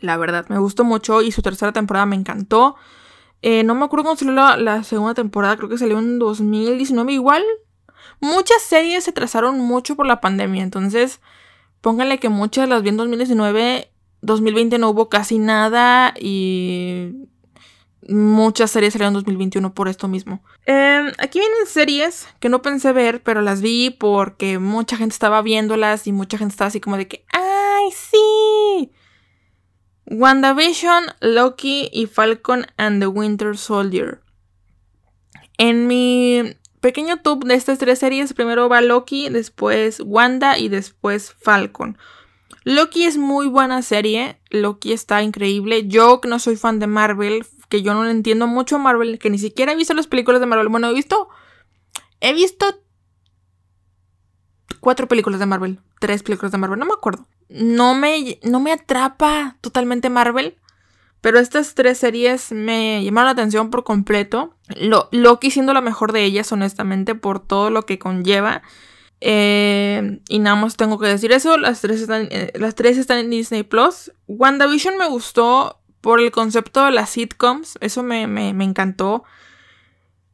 La 0.00 0.16
verdad, 0.16 0.46
me 0.48 0.58
gustó 0.58 0.82
mucho 0.82 1.22
y 1.22 1.30
su 1.30 1.40
tercera 1.40 1.72
temporada 1.72 2.06
me 2.06 2.16
encantó. 2.16 2.74
Eh, 3.48 3.62
no 3.62 3.76
me 3.76 3.84
acuerdo 3.84 4.02
cuándo 4.02 4.18
salió 4.18 4.56
la, 4.56 4.82
segunda 4.82 5.14
temporada, 5.14 5.56
creo 5.56 5.68
que 5.68 5.78
salió 5.78 6.00
en 6.00 6.18
2019 6.18 7.12
igual. 7.12 7.44
Muchas 8.18 8.60
series 8.60 9.04
se 9.04 9.12
trazaron 9.12 9.60
mucho 9.60 9.94
por 9.94 10.04
la 10.04 10.20
pandemia, 10.20 10.64
entonces 10.64 11.20
pónganle 11.80 12.18
que 12.18 12.28
muchas 12.28 12.68
las 12.68 12.82
vi 12.82 12.88
en 12.88 12.96
2019, 12.96 13.88
2020 14.22 14.78
no 14.78 14.90
hubo 14.90 15.08
casi 15.08 15.38
nada 15.38 16.12
y 16.18 17.12
muchas 18.08 18.72
series 18.72 18.94
salieron 18.94 19.12
en 19.12 19.20
2021 19.20 19.74
por 19.74 19.86
esto 19.86 20.08
mismo. 20.08 20.42
Em, 20.64 21.12
aquí 21.18 21.38
vienen 21.38 21.66
series 21.68 22.26
que 22.40 22.48
no 22.48 22.62
pensé 22.62 22.92
ver, 22.92 23.22
pero 23.22 23.42
las 23.42 23.60
vi 23.60 23.90
porque 23.90 24.58
mucha 24.58 24.96
gente 24.96 25.12
estaba 25.12 25.40
viéndolas 25.40 26.08
y 26.08 26.12
mucha 26.12 26.36
gente 26.36 26.50
estaba 26.50 26.66
así 26.66 26.80
como 26.80 26.96
de 26.96 27.06
que, 27.06 27.24
¡ay, 27.30 27.92
sí! 27.92 28.90
WandaVision, 30.06 31.04
Loki 31.20 31.90
y 31.92 32.06
Falcon 32.06 32.66
and 32.76 33.00
the 33.00 33.08
Winter 33.08 33.56
Soldier. 33.56 34.20
En 35.58 35.86
mi 35.86 36.56
pequeño 36.80 37.20
top 37.20 37.44
de 37.44 37.54
estas 37.54 37.78
tres 37.78 37.98
series, 37.98 38.32
primero 38.32 38.68
va 38.68 38.80
Loki, 38.80 39.28
después 39.28 40.00
Wanda 40.04 40.58
y 40.58 40.68
después 40.68 41.32
Falcon. 41.32 41.98
Loki 42.64 43.04
es 43.04 43.16
muy 43.16 43.46
buena 43.46 43.82
serie, 43.82 44.40
Loki 44.50 44.92
está 44.92 45.22
increíble. 45.22 45.86
Yo 45.88 46.20
que 46.20 46.28
no 46.28 46.38
soy 46.38 46.56
fan 46.56 46.78
de 46.78 46.86
Marvel, 46.86 47.46
que 47.68 47.82
yo 47.82 47.94
no 47.94 48.08
entiendo 48.08 48.46
mucho 48.46 48.78
Marvel, 48.78 49.18
que 49.18 49.30
ni 49.30 49.38
siquiera 49.38 49.72
he 49.72 49.76
visto 49.76 49.94
las 49.94 50.06
películas 50.06 50.40
de 50.40 50.46
Marvel. 50.46 50.68
Bueno, 50.68 50.88
he 50.88 50.94
visto. 50.94 51.28
He 52.20 52.32
visto. 52.32 52.66
Cuatro 54.80 55.08
películas 55.08 55.40
de 55.40 55.46
Marvel. 55.46 55.80
Tres 55.98 56.22
películas 56.22 56.52
de 56.52 56.58
Marvel, 56.58 56.78
no 56.78 56.86
me 56.86 56.92
acuerdo 56.92 57.26
no 57.48 57.94
me, 57.94 58.38
no 58.42 58.60
me 58.60 58.72
atrapa 58.72 59.56
totalmente 59.60 60.10
Marvel. 60.10 60.56
Pero 61.20 61.38
estas 61.40 61.74
tres 61.74 61.98
series 61.98 62.52
me 62.52 63.02
llamaron 63.02 63.26
la 63.26 63.32
atención 63.32 63.70
por 63.70 63.82
completo. 63.84 64.54
Lo, 64.76 65.08
Loki 65.10 65.50
siendo 65.50 65.74
la 65.74 65.80
mejor 65.80 66.12
de 66.12 66.24
ellas, 66.24 66.52
honestamente, 66.52 67.14
por 67.14 67.40
todo 67.40 67.70
lo 67.70 67.84
que 67.84 67.98
conlleva. 67.98 68.62
Eh, 69.20 70.20
y 70.28 70.38
nada 70.38 70.56
más 70.56 70.76
tengo 70.76 70.98
que 70.98 71.08
decir 71.08 71.32
eso. 71.32 71.56
Las 71.56 71.80
tres, 71.80 72.02
están, 72.02 72.28
eh, 72.30 72.52
las 72.54 72.76
tres 72.76 72.96
están 72.96 73.18
en 73.18 73.30
Disney 73.30 73.64
Plus. 73.64 74.12
WandaVision 74.28 74.98
me 74.98 75.08
gustó 75.08 75.80
por 76.00 76.20
el 76.20 76.30
concepto 76.30 76.84
de 76.84 76.92
las 76.92 77.10
sitcoms. 77.10 77.76
Eso 77.80 78.04
me, 78.04 78.28
me, 78.28 78.52
me 78.52 78.64
encantó. 78.64 79.24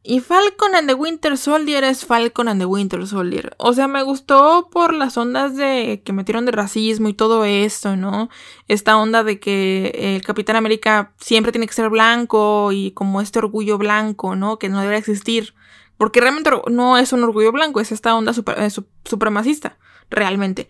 Y 0.05 0.19
Falcon 0.19 0.75
and 0.75 0.89
the 0.89 0.95
Winter 0.95 1.37
Soldier 1.37 1.85
es 1.85 2.05
Falcon 2.05 2.49
and 2.49 2.59
the 2.59 2.65
Winter 2.65 3.07
Soldier. 3.07 3.55
O 3.57 3.71
sea, 3.71 3.87
me 3.87 4.03
gustó 4.03 4.67
por 4.69 4.93
las 4.93 5.15
ondas 5.15 5.55
de 5.55 6.01
que 6.03 6.11
metieron 6.11 6.45
de 6.45 6.51
racismo 6.51 7.07
y 7.07 7.13
todo 7.13 7.45
esto, 7.45 7.95
¿no? 7.95 8.29
Esta 8.67 8.97
onda 8.97 9.23
de 9.23 9.39
que 9.39 10.15
el 10.17 10.21
Capitán 10.21 10.57
América 10.57 11.13
siempre 11.21 11.53
tiene 11.53 11.67
que 11.67 11.73
ser 11.73 11.89
blanco 11.89 12.73
y 12.73 12.91
como 12.91 13.21
este 13.21 13.39
orgullo 13.39 13.77
blanco, 13.77 14.35
¿no? 14.35 14.59
Que 14.59 14.67
no 14.67 14.81
debería 14.81 14.99
existir. 14.99 15.55
Porque 15.95 16.19
realmente 16.19 16.51
no 16.69 16.97
es 16.97 17.13
un 17.13 17.23
orgullo 17.23 17.53
blanco, 17.53 17.79
es 17.79 17.93
esta 17.93 18.13
onda 18.13 18.33
eh, 18.57 18.69
supremacista, 19.05 19.77
realmente. 20.09 20.67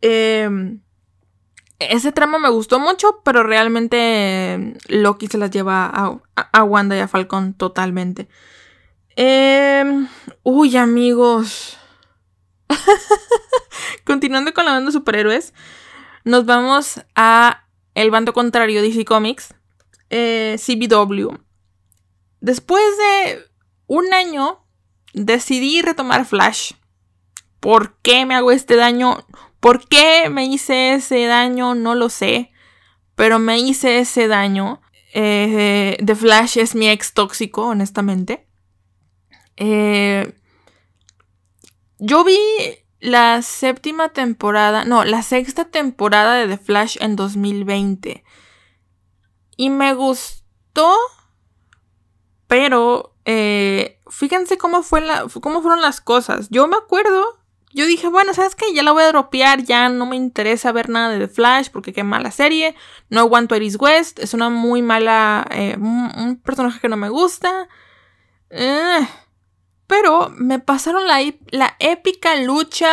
Eh, 0.00 0.78
ese 1.78 2.12
tramo 2.12 2.38
me 2.38 2.48
gustó 2.48 2.80
mucho, 2.80 3.20
pero 3.24 3.42
realmente 3.42 4.74
Loki 4.88 5.28
se 5.28 5.38
las 5.38 5.50
lleva 5.50 6.20
a, 6.34 6.62
Wanda 6.64 6.96
y 6.96 7.00
a 7.00 7.08
Falcon 7.08 7.54
totalmente. 7.54 8.28
Em, 9.16 10.08
uy, 10.42 10.76
amigos. 10.76 11.78
Continuando 14.04 14.52
con 14.52 14.64
la 14.64 14.72
banda 14.72 14.86
de 14.86 14.92
superhéroes, 14.92 15.54
nos 16.24 16.44
vamos 16.46 17.00
a 17.14 17.64
el 17.94 18.10
bando 18.10 18.32
contrario 18.32 18.82
DC 18.82 19.04
Comics, 19.04 19.54
eh, 20.10 20.56
CBW. 20.58 21.36
Después 22.40 22.84
de 22.96 23.44
un 23.86 24.12
año, 24.12 24.64
decidí 25.14 25.82
retomar 25.82 26.24
Flash. 26.24 26.72
¿Por 27.60 27.96
qué 28.02 28.26
me 28.26 28.34
hago 28.34 28.52
este 28.52 28.76
daño? 28.76 29.24
¿Por 29.60 29.88
qué 29.88 30.28
me 30.30 30.44
hice 30.44 30.94
ese 30.94 31.26
daño? 31.26 31.74
No 31.74 31.94
lo 31.94 32.08
sé. 32.08 32.52
Pero 33.14 33.38
me 33.38 33.58
hice 33.58 33.98
ese 33.98 34.28
daño. 34.28 34.80
Eh, 35.12 35.96
The 36.04 36.14
Flash 36.14 36.58
es 36.58 36.74
mi 36.74 36.88
ex 36.88 37.14
tóxico, 37.14 37.66
honestamente. 37.66 38.46
Eh, 39.56 40.32
yo 41.98 42.22
vi 42.22 42.38
la 43.00 43.42
séptima 43.42 44.10
temporada, 44.10 44.84
no, 44.84 45.04
la 45.04 45.22
sexta 45.22 45.64
temporada 45.64 46.34
de 46.34 46.48
The 46.48 46.58
Flash 46.62 46.96
en 47.00 47.16
2020. 47.16 48.24
Y 49.56 49.70
me 49.70 49.94
gustó, 49.94 50.96
pero 52.46 53.16
eh, 53.24 54.00
fíjense 54.08 54.58
cómo, 54.58 54.82
fueron 54.82 55.80
las 55.80 56.00
cosas. 56.00 56.48
Yo 56.50 56.68
me 56.68 56.76
acuerdo, 56.76 57.40
yo 57.72 57.86
dije, 57.86 58.08
bueno, 58.08 58.34
¿sabes 58.34 58.54
qué? 58.54 58.72
Ya 58.74 58.82
la 58.82 58.92
voy 58.92 59.02
a 59.02 59.08
dropear, 59.08 59.62
ya 59.62 59.88
no 59.88 60.06
me 60.06 60.16
interesa 60.16 60.72
ver 60.72 60.88
nada 60.88 61.10
de 61.10 61.26
The 61.26 61.32
Flash 61.32 61.68
porque 61.70 61.92
qué 61.92 62.02
mala 62.02 62.30
serie. 62.30 62.74
No 63.10 63.20
aguanto 63.20 63.56
Iris 63.56 63.76
West, 63.78 64.18
es 64.18 64.34
una 64.34 64.48
muy 64.48 64.82
mala, 64.82 65.46
eh, 65.50 65.76
un, 65.78 66.40
personaje 66.42 66.80
que 66.80 66.88
no 66.88 66.96
me 66.96 67.08
gusta. 67.08 67.68
Eh, 68.50 69.06
pero 69.86 70.30
me 70.36 70.58
pasaron 70.58 71.06
la, 71.06 71.18
la 71.50 71.76
épica 71.78 72.36
lucha 72.36 72.90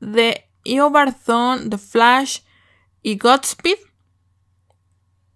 de 0.00 0.48
Eobarthon, 0.64 1.70
The 1.70 1.78
Flash 1.78 2.40
y 3.02 3.18
Godspeed 3.18 3.78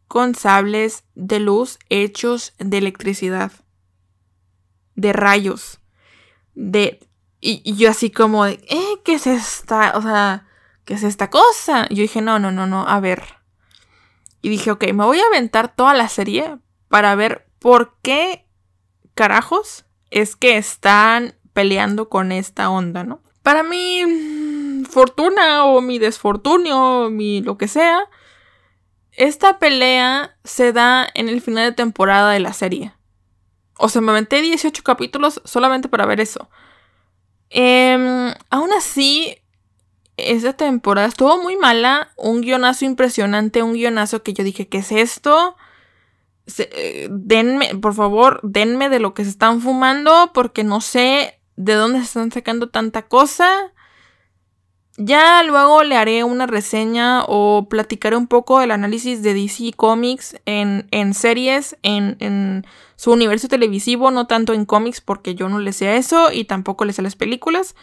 con 0.09 0.35
sables 0.35 1.05
de 1.14 1.40
luz 1.40 1.79
hechos 1.88 2.55
de 2.59 2.79
electricidad 2.79 3.53
de 4.96 5.12
rayos. 5.12 5.81
De. 6.55 7.05
Y, 7.48 7.76
yo 7.76 7.90
así 7.90 8.11
como. 8.11 8.46
¿Eh? 8.46 8.59
¿Qué 9.04 9.14
es 9.14 9.26
esta? 9.26 9.96
O 9.96 10.02
sea. 10.02 10.46
¿Qué 10.85 10.94
es 10.94 11.02
esta 11.02 11.30
cosa? 11.30 11.88
Yo 11.88 12.02
dije, 12.02 12.22
no, 12.22 12.38
no, 12.38 12.52
no, 12.52 12.66
no. 12.66 12.87
A 12.87 13.00
ver. 13.00 13.22
Y 14.42 14.48
dije, 14.48 14.70
ok, 14.70 14.85
me 14.92 15.04
voy 15.04 15.18
a 15.20 15.26
aventar 15.26 15.74
toda 15.74 15.94
la 15.94 16.09
serie 16.09 16.59
para 16.88 17.14
ver 17.16 17.48
por 17.59 17.96
qué 18.02 18.46
carajos 19.14 19.85
es 20.11 20.37
que 20.37 20.56
están 20.56 21.35
peleando 21.52 22.09
con 22.09 22.30
esta 22.30 22.70
onda, 22.70 23.02
¿no? 23.02 23.20
Para 23.42 23.62
mi 23.62 24.04
mm, 24.04 24.85
fortuna 24.85 25.64
o 25.64 25.80
mi 25.80 25.98
desfortunio, 25.98 27.11
mi 27.11 27.42
lo 27.42 27.59
que 27.59 27.66
sea, 27.66 28.00
esta 29.12 29.59
pelea 29.59 30.37
se 30.44 30.72
da 30.72 31.09
en 31.14 31.28
el 31.28 31.40
final 31.40 31.70
de 31.70 31.76
temporada 31.76 32.30
de 32.30 32.40
la 32.40 32.52
serie. 32.52 32.92
O 33.78 33.88
sea, 33.88 34.00
me 34.02 34.12
aventé 34.12 34.42
18 34.42 34.82
capítulos 34.82 35.40
solamente 35.44 35.88
para 35.88 36.06
ver 36.06 36.20
eso. 36.20 36.48
Em, 37.50 38.32
aún 38.50 38.72
así, 38.76 39.38
esa 40.16 40.52
temporada 40.54 41.09
estuvo 41.09 41.42
muy 41.42 41.56
mala. 41.56 42.12
Un 42.16 42.40
guionazo 42.40 42.85
impresionante, 42.85 43.62
un 43.62 43.74
guionazo 43.74 44.22
que 44.22 44.32
yo 44.32 44.44
dije, 44.44 44.68
¿qué 44.68 44.78
es 44.78 44.92
esto? 44.92 45.56
Eh, 46.59 47.09
denme, 47.11 47.74
por 47.76 47.94
favor, 47.94 48.40
denme 48.42 48.88
de 48.88 49.00
lo 49.00 49.14
que 49.14 49.24
se 49.24 49.30
están 49.30 49.61
fumando 49.61 50.30
porque 50.32 50.62
no 50.62 50.80
sé 50.80 51.40
de 51.56 51.74
dónde 51.74 51.98
se 51.98 52.04
están 52.04 52.30
sacando 52.30 52.68
tanta 52.68 53.02
cosa. 53.09 53.72
Ya 54.98 55.42
luego 55.42 55.85
le 55.85 55.96
haré 55.96 56.24
una 56.24 56.46
reseña 56.46 57.22
o 57.26 57.68
platicaré 57.68 58.16
un 58.16 58.26
poco 58.26 58.61
del 58.61 58.70
análisis 58.70 59.22
de 59.22 59.35
DC 59.35 59.72
Comics 59.76 60.37
en, 60.46 60.88
en 60.90 61.12
series, 61.12 61.76
en, 61.82 62.16
en, 62.20 62.66
su 62.96 63.12
universo 63.12 63.46
televisivo, 63.48 64.11
no 64.11 64.26
tanto 64.26 64.54
en 64.54 64.64
cómics 64.64 65.02
porque 65.02 65.35
yo 65.35 65.50
no 65.50 65.59
le 65.59 65.74
sé 65.74 65.98
eso 65.98 66.32
y 66.32 66.44
tampoco 66.44 66.87
le 66.87 66.94
sé 66.94 67.02
las 67.02 67.14
películas. 67.14 67.74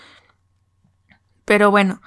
Pero 1.46 1.70
bueno, 1.70 2.02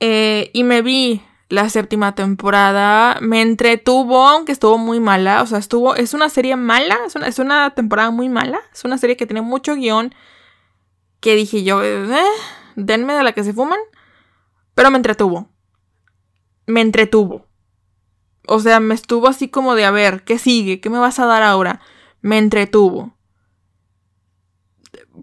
eh, 0.00 0.50
y 0.52 0.64
me 0.64 0.82
vi 0.82 1.22
la 1.48 1.68
séptima 1.68 2.16
temporada, 2.16 3.18
me 3.20 3.42
entretuvo, 3.42 4.26
aunque 4.26 4.50
estuvo 4.50 4.76
muy 4.76 4.98
mala, 4.98 5.42
o 5.42 5.46
sea, 5.46 5.58
estuvo, 5.58 5.94
es 5.94 6.14
una 6.14 6.28
serie 6.30 6.56
mala, 6.56 6.98
es 7.06 7.14
una, 7.14 7.28
es 7.28 7.38
una 7.38 7.74
temporada 7.74 8.10
muy 8.10 8.28
mala, 8.28 8.58
es 8.72 8.84
una 8.84 8.98
serie 8.98 9.16
que 9.16 9.26
tiene 9.26 9.42
mucho 9.42 9.76
guion, 9.76 10.12
que 11.20 11.36
dije 11.36 11.62
yo, 11.62 11.84
eh, 11.84 12.08
denme 12.74 13.14
de 13.14 13.22
la 13.22 13.32
que 13.32 13.44
se 13.44 13.52
fuman. 13.52 13.78
Pero 14.74 14.90
me 14.90 14.96
entretuvo. 14.96 15.48
Me 16.66 16.80
entretuvo. 16.80 17.46
O 18.46 18.60
sea, 18.60 18.80
me 18.80 18.94
estuvo 18.94 19.28
así 19.28 19.48
como 19.48 19.74
de, 19.74 19.84
a 19.84 19.90
ver, 19.90 20.24
¿qué 20.24 20.38
sigue? 20.38 20.80
¿Qué 20.80 20.90
me 20.90 20.98
vas 20.98 21.18
a 21.18 21.26
dar 21.26 21.42
ahora? 21.42 21.80
Me 22.20 22.38
entretuvo. 22.38 23.16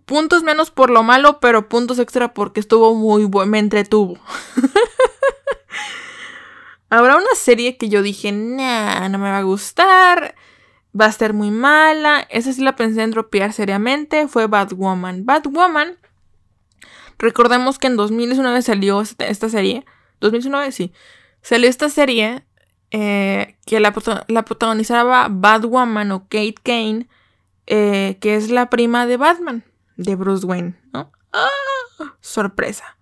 Puntos 0.05 0.43
menos 0.43 0.71
por 0.71 0.89
lo 0.89 1.03
malo, 1.03 1.39
pero 1.39 1.69
puntos 1.69 1.99
extra 1.99 2.33
porque 2.33 2.59
estuvo 2.59 2.95
muy 2.95 3.25
bueno. 3.25 3.51
Me 3.51 3.59
entretuvo. 3.59 4.17
Habrá 6.89 7.17
una 7.17 7.35
serie 7.35 7.77
que 7.77 7.89
yo 7.89 8.01
dije, 8.01 8.31
nah, 8.31 9.07
no 9.09 9.17
me 9.17 9.29
va 9.29 9.39
a 9.39 9.43
gustar. 9.43 10.35
Va 10.99 11.05
a 11.05 11.11
ser 11.11 11.33
muy 11.33 11.51
mala. 11.51 12.25
Esa 12.29 12.53
sí 12.53 12.61
la 12.61 12.75
pensé 12.75 13.03
en 13.03 13.11
dropear 13.11 13.53
seriamente. 13.53 14.27
Fue 14.27 14.47
Batwoman. 14.47 15.25
Batwoman 15.25 15.97
Recordemos 17.19 17.77
que 17.77 17.87
en 17.87 17.97
2019 17.97 18.61
salió 18.61 19.01
esta 19.01 19.49
serie. 19.49 19.85
2019, 20.21 20.71
sí. 20.71 20.93
Salió 21.41 21.69
esta 21.69 21.89
serie 21.89 22.43
eh, 22.91 23.57
que 23.65 23.79
la, 23.79 23.91
protagonizaba 23.91 25.27
Batwoman 25.29 26.11
o 26.11 26.23
Kate 26.23 26.55
Kane, 26.63 27.07
eh, 27.67 28.17
que 28.19 28.35
es 28.35 28.49
la 28.49 28.69
prima 28.69 29.05
de 29.05 29.17
Batman, 29.17 29.63
de 29.97 30.15
Bruce 30.15 30.45
Wayne, 30.45 30.79
¿no? 30.93 31.11
¡Ah! 31.33 32.15
Sorpresa. 32.21 32.97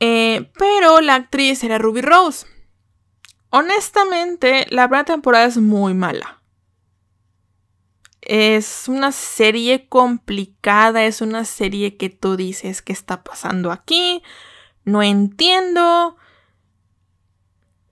Eh, 0.00 0.50
pero 0.58 1.00
la 1.00 1.14
actriz 1.14 1.64
era 1.64 1.78
Ruby 1.78 2.02
Rose. 2.02 2.46
Honestamente, 3.50 4.66
la 4.70 4.88
primera 4.88 5.04
temporada 5.04 5.46
es 5.46 5.56
muy 5.56 5.94
mala. 5.94 6.35
Es 8.26 8.88
una 8.88 9.12
serie 9.12 9.88
complicada, 9.88 11.04
es 11.04 11.20
una 11.20 11.44
serie 11.44 11.96
que 11.96 12.10
tú 12.10 12.36
dices 12.36 12.82
qué 12.82 12.92
está 12.92 13.22
pasando 13.22 13.70
aquí, 13.70 14.22
no 14.84 15.02
entiendo. 15.02 16.16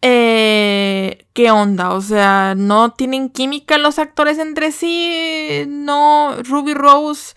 Eh, 0.02 1.26
¿Qué 1.32 1.50
onda? 1.50 1.92
O 1.94 2.00
sea, 2.00 2.54
no 2.56 2.92
tienen 2.92 3.30
química 3.30 3.78
los 3.78 3.98
actores 3.98 4.38
entre 4.38 4.72
sí, 4.72 5.64
no, 5.66 6.34
Ruby 6.42 6.74
Rose 6.74 7.34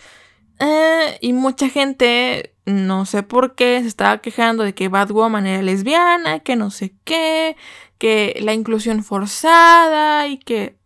eh, 0.59 1.17
y 1.21 1.33
mucha 1.33 1.69
gente, 1.69 2.55
no 2.65 3.05
sé 3.05 3.23
por 3.23 3.55
qué, 3.55 3.81
se 3.81 3.87
estaba 3.87 4.19
quejando 4.19 4.63
de 4.63 4.73
que 4.73 4.87
Batwoman 4.89 5.45
era 5.45 5.61
lesbiana, 5.61 6.39
que 6.39 6.55
no 6.55 6.71
sé 6.71 6.95
qué, 7.03 7.55
que 7.97 8.37
la 8.41 8.53
inclusión 8.53 9.03
forzada 9.03 10.27
y 10.27 10.37
que 10.39 10.76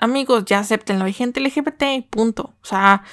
amigos, 0.00 0.44
ya 0.46 0.58
acéptenlo, 0.58 1.04
hay 1.04 1.12
gente 1.12 1.40
LGBT, 1.40 2.08
punto. 2.10 2.54
O 2.62 2.64
sea, 2.64 3.04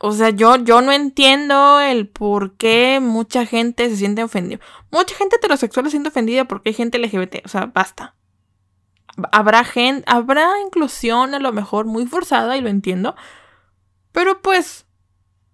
o 0.00 0.12
sea, 0.12 0.30
yo, 0.30 0.56
yo 0.56 0.80
no 0.80 0.92
entiendo 0.92 1.80
el 1.80 2.08
por 2.08 2.56
qué 2.56 3.00
mucha 3.00 3.44
gente 3.46 3.88
se 3.90 3.96
siente 3.96 4.22
ofendida. 4.22 4.60
Mucha 4.90 5.14
gente 5.14 5.36
heterosexual 5.36 5.86
se 5.86 5.90
siente 5.90 6.08
ofendida 6.08 6.46
porque 6.46 6.70
hay 6.70 6.74
gente 6.74 6.98
LGBT, 6.98 7.44
o 7.44 7.48
sea, 7.48 7.66
basta. 7.66 8.14
Habrá 9.30 9.64
gente, 9.64 10.04
habrá 10.06 10.48
inclusión 10.64 11.34
a 11.34 11.38
lo 11.38 11.52
mejor 11.52 11.84
muy 11.84 12.06
forzada 12.06 12.56
y 12.56 12.60
lo 12.60 12.68
entiendo. 12.68 13.14
Pero 14.12 14.40
pues, 14.40 14.86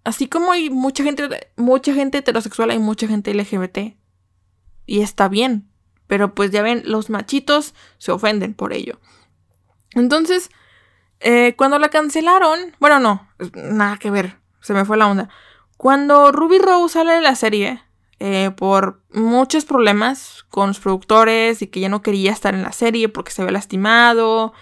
así 0.03 0.27
como 0.27 0.51
hay 0.51 0.69
mucha 0.69 1.03
gente, 1.03 1.51
mucha 1.57 1.93
gente 1.93 2.19
heterosexual, 2.19 2.71
hay 2.71 2.79
mucha 2.79 3.07
gente 3.07 3.33
LGBT. 3.33 3.97
Y 4.85 5.01
está 5.01 5.27
bien. 5.27 5.69
Pero 6.07 6.33
pues 6.33 6.49
ya 6.49 6.63
ven, 6.63 6.81
los 6.85 7.11
machitos 7.11 7.75
se 7.99 8.11
ofenden 8.11 8.55
por 8.55 8.73
ello. 8.73 8.99
Entonces, 9.93 10.49
eh, 11.19 11.55
cuando 11.57 11.79
la 11.79 11.89
cancelaron, 11.89 12.75
bueno, 12.79 12.99
no, 12.99 13.27
nada 13.53 13.97
que 13.97 14.09
ver, 14.09 14.37
se 14.61 14.73
me 14.73 14.85
fue 14.85 14.97
la 14.97 15.07
onda. 15.07 15.29
Cuando 15.77 16.31
Ruby 16.31 16.59
Rose 16.59 16.93
sale 16.93 17.13
de 17.13 17.21
la 17.21 17.35
serie, 17.35 17.83
eh, 18.19 18.51
por 18.55 19.01
muchos 19.13 19.65
problemas 19.65 20.45
con 20.49 20.69
los 20.69 20.79
productores 20.79 21.61
y 21.61 21.67
que 21.67 21.79
ya 21.79 21.89
no 21.89 22.01
quería 22.01 22.31
estar 22.31 22.53
en 22.53 22.63
la 22.63 22.73
serie 22.73 23.07
porque 23.09 23.31
se 23.31 23.41
había 23.41 23.53
lastimado, 23.53 24.53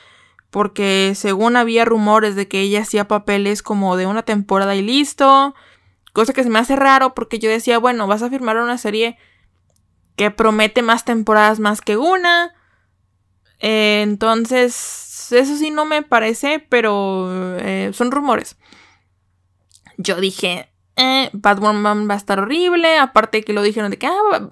porque 0.52 1.14
según 1.16 1.56
había 1.56 1.86
rumores 1.86 2.36
de 2.36 2.48
que 2.48 2.62
ella 2.62 2.82
hacía 2.82 3.08
papeles 3.08 3.64
como 3.64 3.98
de 3.98 4.06
una 4.06 4.24
temporada 4.24 4.76
y 4.76 4.82
listo, 4.82 5.56
cosa 6.14 6.34
que 6.34 6.44
se 6.44 6.50
me 6.50 6.60
hace 6.60 6.76
raro 6.76 7.16
porque 7.16 7.40
yo 7.40 7.50
decía, 7.50 7.80
bueno, 7.80 8.08
vas 8.08 8.22
a 8.22 8.30
firmar 8.30 8.58
una 8.58 8.78
serie 8.78 9.18
que 10.16 10.32
promete 10.32 10.82
más 10.82 11.04
temporadas 11.04 11.60
más 11.60 11.82
que 11.82 11.98
una, 11.98 12.54
entonces 13.60 15.07
eso 15.32 15.58
sí 15.58 15.72
no 15.72 15.86
me 15.86 16.04
parece, 16.04 16.60
pero 16.60 17.58
eh, 17.60 17.92
son 17.94 18.12
rumores. 18.12 18.58
Yo 19.98 20.20
dije, 20.20 20.70
eh, 20.96 21.30
Batwoman 21.34 22.10
va 22.10 22.16
a 22.16 22.18
estar 22.18 22.40
horrible. 22.40 22.98
Aparte 22.98 23.44
que 23.44 23.54
lo 23.54 23.62
dijeron 23.62 23.92
de 23.92 23.98
que, 23.98 24.08
ah, 24.08 24.50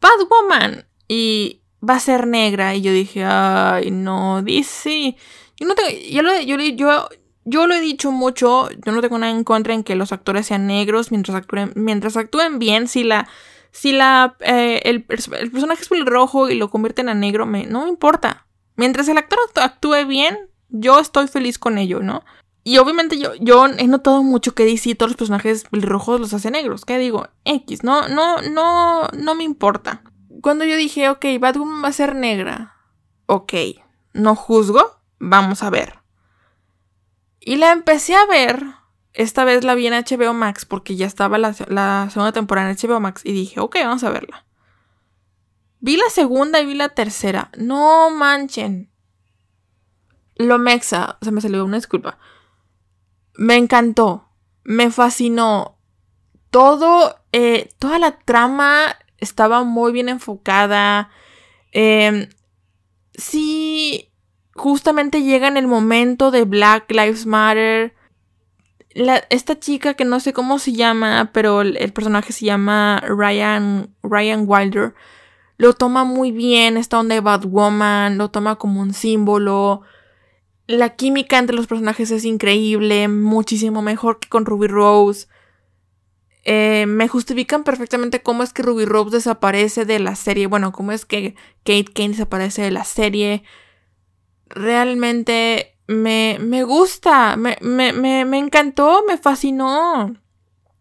Batwoman. 0.00 0.86
Y 1.08 1.60
va 1.86 1.96
a 1.96 2.00
ser 2.00 2.26
negra. 2.26 2.74
Y 2.74 2.82
yo 2.82 2.92
dije, 2.92 3.24
ay, 3.24 3.90
no, 3.90 4.42
dice. 4.42 5.16
Yo 5.58 5.66
no 5.66 5.74
tengo, 5.74 5.90
yo, 6.10 6.22
lo, 6.22 6.40
yo, 6.40 6.56
yo, 6.56 7.08
yo 7.44 7.66
lo 7.66 7.74
he 7.74 7.80
dicho 7.80 8.10
mucho. 8.10 8.68
Yo 8.84 8.92
no 8.92 9.00
tengo 9.00 9.18
nada 9.18 9.32
en 9.32 9.44
contra 9.44 9.74
en 9.74 9.84
que 9.84 9.94
los 9.94 10.12
actores 10.12 10.46
sean 10.46 10.66
negros 10.66 11.10
mientras 11.10 11.36
actúen, 11.36 11.72
mientras 11.76 12.16
actúen 12.16 12.58
bien. 12.58 12.88
Si 12.88 13.04
la, 13.04 13.28
si 13.70 13.92
la, 13.92 14.36
eh, 14.40 14.80
el, 14.84 15.04
el, 15.08 15.50
personaje 15.50 15.82
es 15.82 15.88
pelirrojo 15.88 16.48
y 16.48 16.56
lo 16.56 16.70
convierten 16.70 17.08
a 17.08 17.14
negro, 17.14 17.46
me, 17.46 17.66
no 17.66 17.84
me 17.84 17.88
importa. 17.90 18.43
Mientras 18.76 19.08
el 19.08 19.18
actor 19.18 19.38
actúe 19.56 20.06
bien, 20.06 20.36
yo 20.68 20.98
estoy 20.98 21.28
feliz 21.28 21.58
con 21.58 21.78
ello, 21.78 22.00
¿no? 22.00 22.24
Y 22.64 22.78
obviamente 22.78 23.18
yo, 23.18 23.34
yo 23.34 23.66
he 23.66 23.86
notado 23.86 24.22
mucho 24.22 24.54
que 24.54 24.64
DC 24.64 24.94
todos 24.94 25.10
los 25.10 25.16
personajes 25.18 25.66
rojos 25.70 26.18
los 26.18 26.32
hace 26.32 26.50
negros. 26.50 26.86
¿Qué 26.86 26.98
digo? 26.98 27.28
X, 27.44 27.84
no, 27.84 28.08
no, 28.08 28.40
no, 28.40 29.06
no 29.08 29.34
me 29.34 29.44
importa. 29.44 30.02
Cuando 30.40 30.64
yo 30.64 30.76
dije, 30.76 31.10
ok, 31.10 31.26
Batwoman 31.38 31.84
va 31.84 31.88
a 31.88 31.92
ser 31.92 32.14
negra. 32.16 32.74
Ok, 33.26 33.52
no 34.14 34.34
juzgo, 34.34 34.98
vamos 35.18 35.62
a 35.62 35.70
ver. 35.70 35.98
Y 37.38 37.56
la 37.56 37.72
empecé 37.72 38.14
a 38.14 38.24
ver, 38.24 38.64
esta 39.12 39.44
vez 39.44 39.62
la 39.62 39.74
vi 39.74 39.86
en 39.86 39.92
HBO 39.92 40.32
Max 40.32 40.64
porque 40.64 40.96
ya 40.96 41.06
estaba 41.06 41.36
la, 41.36 41.54
la 41.68 42.08
segunda 42.10 42.32
temporada 42.32 42.70
en 42.70 42.76
HBO 42.76 42.98
Max 42.98 43.20
y 43.24 43.32
dije, 43.32 43.60
ok, 43.60 43.76
vamos 43.84 44.04
a 44.04 44.10
verla. 44.10 44.46
Vi 45.84 45.98
la 45.98 46.08
segunda 46.08 46.62
y 46.62 46.64
vi 46.64 46.72
la 46.72 46.88
tercera. 46.88 47.50
No 47.58 48.08
manchen. 48.08 48.90
Lo 50.36 50.58
mexa, 50.58 51.18
se 51.20 51.30
me 51.30 51.42
salió 51.42 51.62
una 51.62 51.76
disculpa. 51.76 52.18
Me 53.34 53.56
encantó, 53.56 54.30
me 54.62 54.90
fascinó. 54.90 55.76
Todo, 56.48 57.20
eh, 57.32 57.68
toda 57.78 57.98
la 57.98 58.12
trama 58.12 58.96
estaba 59.18 59.62
muy 59.62 59.92
bien 59.92 60.08
enfocada. 60.08 61.10
Eh, 61.72 62.30
sí, 63.12 64.10
justamente 64.54 65.22
llega 65.22 65.48
en 65.48 65.58
el 65.58 65.66
momento 65.66 66.30
de 66.30 66.46
Black 66.46 66.90
Lives 66.92 67.26
Matter. 67.26 67.94
esta 69.28 69.60
chica 69.60 69.92
que 69.92 70.06
no 70.06 70.18
sé 70.18 70.32
cómo 70.32 70.58
se 70.58 70.72
llama, 70.72 71.28
pero 71.34 71.60
el, 71.60 71.92
personaje 71.92 72.32
se 72.32 72.46
llama 72.46 73.02
Ryan, 73.06 73.94
Ryan 74.02 74.44
Wilder, 74.46 74.94
lo 75.56 75.74
toma 75.74 76.04
muy 76.04 76.32
bien, 76.32 76.76
esta 76.76 76.98
onda 76.98 77.14
de 77.14 77.20
Batwoman, 77.20 78.18
lo 78.18 78.30
toma 78.30 78.56
como 78.56 78.80
un 78.80 78.92
símbolo. 78.92 79.82
La 80.66 80.96
química 80.96 81.38
entre 81.38 81.54
los 81.54 81.66
personajes 81.66 82.10
es 82.10 82.24
increíble, 82.24 83.08
muchísimo 83.08 83.82
mejor 83.82 84.18
que 84.18 84.28
con 84.28 84.46
Ruby 84.46 84.66
Rose. 84.66 85.28
Eh, 86.46 86.84
me 86.86 87.08
justifican 87.08 87.64
perfectamente 87.64 88.22
cómo 88.22 88.42
es 88.42 88.52
que 88.52 88.62
Ruby 88.62 88.84
Rose 88.84 89.16
desaparece 89.16 89.84
de 89.84 89.98
la 89.98 90.14
serie. 90.14 90.46
Bueno, 90.46 90.72
cómo 90.72 90.92
es 90.92 91.06
que 91.06 91.34
Kate 91.64 91.92
Kane 91.94 92.10
desaparece 92.10 92.62
de 92.62 92.70
la 92.70 92.84
serie. 92.84 93.44
Realmente 94.48 95.76
me, 95.86 96.38
me 96.40 96.64
gusta, 96.64 97.36
me, 97.36 97.56
me, 97.60 97.92
me, 98.24 98.38
encantó, 98.38 99.04
me 99.06 99.18
fascinó. 99.18 100.14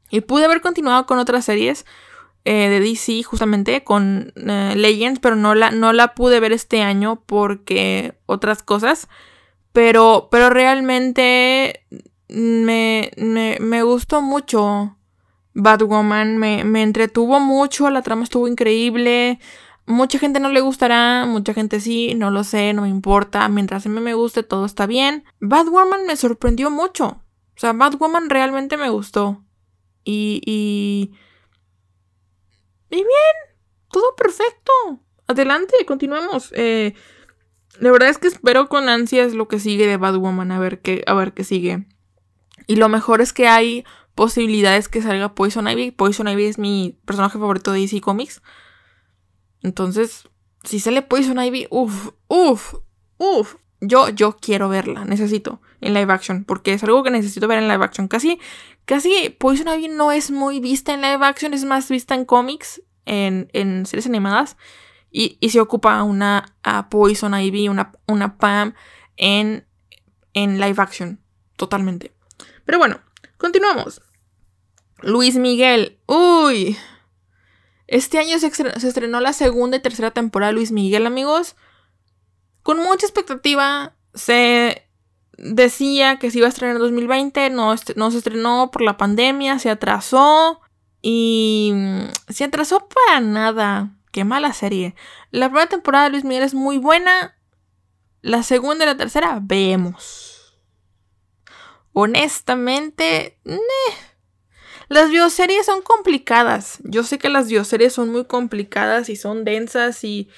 Y 0.09 0.21
pude 0.21 0.45
haber 0.45 0.61
continuado 0.61 1.05
con 1.05 1.17
otras 1.17 1.45
series 1.45 1.85
eh, 2.45 2.69
de 2.69 2.79
DC, 2.79 3.23
justamente, 3.23 3.83
con 3.83 4.33
eh, 4.35 4.73
Legends, 4.75 5.19
pero 5.19 5.35
no 5.35 5.55
la, 5.55 5.71
no 5.71 5.93
la 5.93 6.13
pude 6.13 6.39
ver 6.39 6.51
este 6.51 6.81
año 6.81 7.21
porque 7.25 8.15
otras 8.25 8.63
cosas. 8.63 9.07
Pero, 9.71 10.27
pero 10.29 10.49
realmente 10.49 11.85
me, 12.27 13.11
me, 13.17 13.57
me 13.59 13.83
gustó 13.83 14.21
mucho. 14.21 14.97
Batwoman 15.53 16.37
me, 16.37 16.63
me 16.63 16.83
entretuvo 16.83 17.39
mucho, 17.39 17.89
la 17.89 18.01
trama 18.01 18.23
estuvo 18.23 18.47
increíble. 18.47 19.39
Mucha 19.85 20.17
gente 20.17 20.39
no 20.39 20.49
le 20.49 20.61
gustará, 20.61 21.25
mucha 21.25 21.53
gente 21.53 21.79
sí, 21.79 22.15
no 22.15 22.31
lo 22.31 22.43
sé, 22.43 22.73
no 22.73 22.83
me 22.83 22.89
importa. 22.89 23.47
Mientras 23.49 23.85
a 23.85 23.89
mí 23.89 23.99
me 23.99 24.13
guste, 24.13 24.43
todo 24.43 24.65
está 24.65 24.85
bien. 24.85 25.25
Batwoman 25.39 26.05
me 26.05 26.15
sorprendió 26.15 26.71
mucho. 26.71 27.21
O 27.55 27.59
sea, 27.59 27.73
Batwoman 27.73 28.29
realmente 28.29 28.77
me 28.77 28.89
gustó. 28.89 29.43
Y. 30.03 30.41
y. 30.45 31.13
Y 32.93 32.97
bien, 32.97 33.57
todo 33.91 34.15
perfecto. 34.15 34.71
Adelante, 35.25 35.73
continuemos. 35.87 36.51
Eh, 36.55 36.93
la 37.79 37.91
verdad 37.91 38.09
es 38.09 38.19
que 38.19 38.27
espero 38.27 38.69
con 38.69 38.87
ansias 38.87 39.33
lo 39.33 39.47
que 39.47 39.59
sigue 39.59 39.87
de 39.87 39.97
Batwoman, 39.97 40.51
a 40.51 40.59
ver 40.59 40.79
qué, 40.79 41.03
a 41.07 41.15
ver 41.15 41.33
qué 41.33 41.43
sigue. 41.43 41.87
Y 42.67 42.75
lo 42.75 42.89
mejor 42.89 43.21
es 43.21 43.33
que 43.33 43.47
hay 43.47 43.83
posibilidades 44.13 44.89
que 44.89 45.01
salga 45.01 45.33
Poison 45.33 45.67
Ivy. 45.67 45.89
Poison 45.89 46.27
Ivy 46.27 46.45
es 46.45 46.59
mi 46.59 46.99
personaje 47.05 47.39
favorito 47.39 47.71
de 47.71 47.79
DC 47.79 47.99
Comics. 47.99 48.43
Entonces, 49.63 50.29
si 50.63 50.79
sale 50.79 51.01
Poison 51.01 51.41
Ivy, 51.41 51.65
uff, 51.71 52.11
uff, 52.27 52.75
uff. 53.17 53.55
Yo, 53.85 54.09
yo 54.09 54.37
quiero 54.37 54.69
verla, 54.69 55.05
necesito 55.05 55.61
en 55.81 55.93
live 55.93 56.13
action, 56.13 56.43
porque 56.43 56.73
es 56.73 56.83
algo 56.83 57.03
que 57.03 57.11
necesito 57.11 57.47
ver 57.47 57.59
en 57.59 57.67
live 57.67 57.83
action. 57.83 58.07
Casi, 58.07 58.39
casi 58.85 59.29
Poison 59.29 59.67
Ivy 59.67 59.89
no 59.89 60.11
es 60.11 60.31
muy 60.31 60.59
vista 60.59 60.93
en 60.93 61.01
live 61.01 61.25
action, 61.25 61.53
es 61.53 61.65
más 61.65 61.89
vista 61.89 62.15
en 62.15 62.25
cómics, 62.25 62.81
en, 63.05 63.49
en 63.53 63.85
series 63.85 64.05
animadas. 64.05 64.57
Y, 65.11 65.37
y, 65.39 65.49
se 65.49 65.59
ocupa 65.59 66.01
una 66.01 66.55
Poison 66.89 67.39
Ivy, 67.39 67.69
una, 67.69 67.91
una 68.07 68.37
Pam 68.37 68.73
en, 69.15 69.65
en 70.33 70.59
live 70.59 70.81
action, 70.81 71.19
totalmente. 71.55 72.13
Pero 72.65 72.79
bueno, 72.79 72.99
Continuamos. 73.43 74.01
Luis 75.01 75.35
Miguel. 75.35 75.99
Uy. 76.05 76.77
Este 77.87 78.17
año 78.17 78.39
se, 78.39 78.47
estrenó 78.47 79.19
la 79.19 79.33
segunda 79.33 79.75
y 79.75 79.81
tercera 79.81 80.11
temporada 80.11 80.53
de 80.53 80.55
Luis 80.55 80.71
Miguel, 80.71 81.05
amigos. 81.05 81.57
Con 82.63 82.79
mucha 82.79 83.05
expectativa. 83.05 83.93
Se 84.13 84.87
decía 85.37 86.17
que 86.17 86.31
se 86.31 86.39
iba 86.39 86.47
a 86.47 86.49
estrenar 86.49 86.77
en 86.77 86.81
2020. 86.81 87.49
No, 87.49 87.75
no 87.95 88.11
se 88.11 88.17
estrenó 88.17 88.71
por 88.71 88.81
la 88.81 88.97
pandemia. 88.97 89.59
Se 89.59 89.69
atrasó. 89.69 90.61
Y 91.01 91.71
mm, 91.73 92.03
se 92.29 92.45
atrasó 92.45 92.87
para 92.87 93.19
nada. 93.19 93.91
Qué 94.11 94.23
mala 94.23 94.53
serie. 94.53 94.95
La 95.31 95.49
primera 95.49 95.67
temporada 95.67 96.05
de 96.05 96.11
Luis 96.11 96.23
Miguel 96.23 96.43
es 96.43 96.53
muy 96.53 96.77
buena. 96.77 97.35
La 98.21 98.41
segunda 98.41 98.85
y 98.85 98.87
la 98.87 98.95
tercera, 98.95 99.39
vemos. 99.41 100.55
Honestamente, 101.91 103.37
las 104.87 105.09
bioseries 105.09 105.65
son 105.65 105.81
complicadas. 105.81 106.79
Yo 106.83 107.03
sé 107.03 107.17
que 107.17 107.29
las 107.29 107.49
bioseries 107.49 107.93
son 107.93 108.11
muy 108.11 108.25
complicadas 108.25 109.09
y 109.09 109.15
son 109.15 109.43
densas 109.43 110.03
y, 110.03 110.29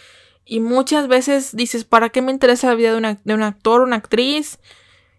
y 0.46 0.60
muchas 0.60 1.08
veces 1.08 1.56
dices, 1.56 1.84
¿para 1.84 2.10
qué 2.10 2.22
me 2.22 2.32
interesa 2.32 2.68
la 2.68 2.76
vida 2.76 2.94
de, 2.94 3.18
de 3.24 3.34
un 3.34 3.44
actor, 3.44 3.82
una 3.82 3.98
actriz? 3.98 4.60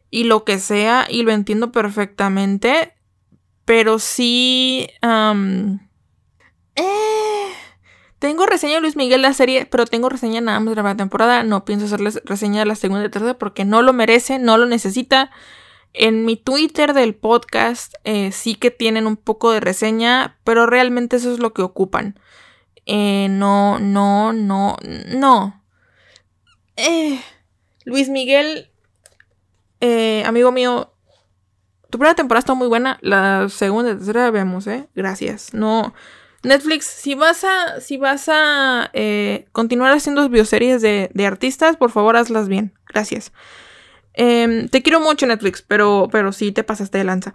Y 0.09 0.25
lo 0.25 0.45
que 0.45 0.61
sea, 0.61 1.07
y 1.11 1.23
lo 1.23 1.33
entiendo 1.33 1.73
perfectamente. 1.73 2.95
Pero 3.65 3.99
sí... 3.99 4.89
eh, 6.77 7.49
tengo 8.19 8.47
reseña 8.47 8.77
de 8.77 8.81
Luis 8.81 8.97
Miguel 8.97 9.23
la 9.23 9.35
serie, 9.35 9.67
pero 9.67 9.85
tengo 9.85 10.09
reseña 10.09 10.41
nada 10.41 10.61
más 10.61 10.75
de 10.75 10.83
la 10.83 10.97
temporada. 10.97 11.43
No 11.43 11.65
pienso 11.65 11.87
hacerles 11.87 12.21
reseña 12.25 12.61
de 12.61 12.67
la 12.67 12.77
segunda 12.77 13.05
y 13.05 13.11
tercera 13.11 13.39
porque 13.39 13.65
no 13.65 13.83
lo 13.83 13.93
merece, 13.93 14.39
no 14.39 14.57
lo 14.57 14.67
necesita. 14.67 15.31
En 15.93 16.25
mi 16.25 16.37
Twitter 16.37 16.93
del 16.95 17.15
podcast 17.15 17.95
eh, 18.05 18.31
sí 18.33 18.55
que 18.55 18.71
tienen 18.71 19.07
un 19.07 19.17
poco 19.17 19.51
de 19.51 19.61
reseña, 19.61 20.39
pero 20.45 20.67
realmente 20.67 21.17
eso 21.17 21.33
es 21.33 21.41
lo 21.41 21.53
que 21.53 21.62
ocupan. 21.62 22.19
Eh, 22.87 23.29
no, 23.29 23.79
no, 23.79 24.33
no, 24.33 24.77
no. 25.09 25.62
Eh, 26.77 27.20
Luis 27.85 28.09
Miguel, 28.09 28.70
amigo 30.25 30.53
mío, 30.53 30.92
tu 31.90 31.99
primera 31.99 32.14
temporada 32.14 32.40
está 32.40 32.55
muy 32.55 32.68
buena. 32.68 32.99
La 33.03 33.49
segunda 33.49 33.90
y 33.90 33.94
tercera 33.94 34.31
vemos, 34.31 34.66
¿eh? 34.66 34.88
Gracias. 34.94 35.53
No. 35.53 35.94
Netflix, 36.42 36.87
si 36.87 37.14
vas 37.14 37.44
a, 37.44 37.81
si 37.81 37.96
vas 37.96 38.29
a 38.29 38.90
continuar 39.53 39.92
haciendo 39.92 40.29
bioseries 40.29 40.81
de, 40.81 41.11
de 41.12 41.27
artistas, 41.27 41.77
por 41.77 41.90
favor 41.90 42.16
hazlas 42.16 42.49
bien. 42.49 42.72
Gracias. 42.88 43.33
Em, 44.16 44.68
te 44.68 44.83
quiero 44.83 45.01
mucho 45.01 45.27
Netflix, 45.27 45.62
pero, 45.62 46.09
pero 46.11 46.33
sí 46.33 46.51
te 46.51 46.64
pasaste 46.64 46.99
de 46.99 47.05
lanza. 47.05 47.35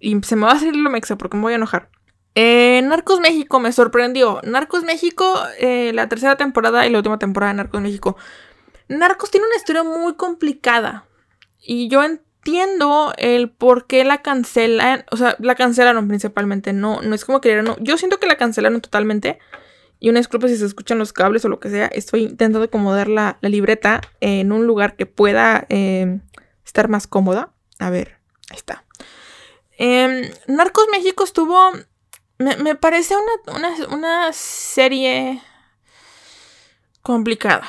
Y 0.00 0.20
se 0.22 0.34
me 0.36 0.46
va 0.46 0.52
a 0.52 0.58
salir 0.58 0.76
lo 0.76 0.90
mexa 0.90 1.16
porque 1.16 1.36
me 1.36 1.44
voy 1.44 1.52
a 1.52 1.56
enojar. 1.56 1.90
Eh, 2.34 2.80
Narcos 2.82 3.20
México 3.20 3.60
me 3.60 3.72
sorprendió. 3.72 4.40
Narcos 4.44 4.84
México, 4.84 5.40
eh, 5.58 5.92
la 5.94 6.08
tercera 6.08 6.36
temporada 6.36 6.86
y 6.86 6.90
la 6.90 6.98
última 6.98 7.18
temporada 7.18 7.52
de 7.52 7.56
Narcos 7.56 7.80
México. 7.80 8.16
Narcos 8.88 9.30
tiene 9.30 9.46
una 9.46 9.56
historia 9.56 9.82
muy 9.82 10.14
complicada. 10.14 11.06
Y 11.60 11.88
yo 11.88 12.02
entiendo 12.02 13.12
el 13.16 13.50
por 13.50 13.86
qué 13.86 14.04
la 14.04 14.22
cancelan. 14.22 15.04
O 15.10 15.16
sea, 15.16 15.36
la 15.38 15.54
cancelaron 15.54 16.08
principalmente. 16.08 16.72
No, 16.72 17.02
no 17.02 17.14
es 17.14 17.24
como 17.24 17.40
que 17.40 17.62
no. 17.62 17.76
Yo 17.80 17.98
siento 17.98 18.18
que 18.18 18.26
la 18.26 18.36
cancelaron 18.36 18.80
totalmente. 18.80 19.38
Y 20.00 20.10
una 20.10 20.20
disculpa 20.20 20.48
si 20.48 20.56
se 20.56 20.64
escuchan 20.64 20.98
los 20.98 21.12
cables 21.12 21.44
o 21.44 21.48
lo 21.48 21.60
que 21.60 21.70
sea. 21.70 21.86
Estoy 21.86 22.22
intentando 22.22 22.62
acomodar 22.62 23.08
la, 23.08 23.38
libreta 23.42 24.00
en 24.20 24.52
un 24.52 24.66
lugar 24.66 24.96
que 24.96 25.06
pueda 25.06 25.66
em, 25.68 26.20
estar 26.64 26.88
más 26.88 27.06
cómoda. 27.06 27.52
A 27.78 27.90
ver, 27.90 28.18
ahí 28.50 28.56
está. 28.56 28.84
Em, 29.76 30.30
Narcos 30.46 30.86
México 30.90 31.24
estuvo. 31.24 31.72
Me, 32.38 32.74
parece 32.76 33.14
una, 33.46 33.86
una 33.90 34.32
serie 34.32 35.42
complicada. 37.02 37.66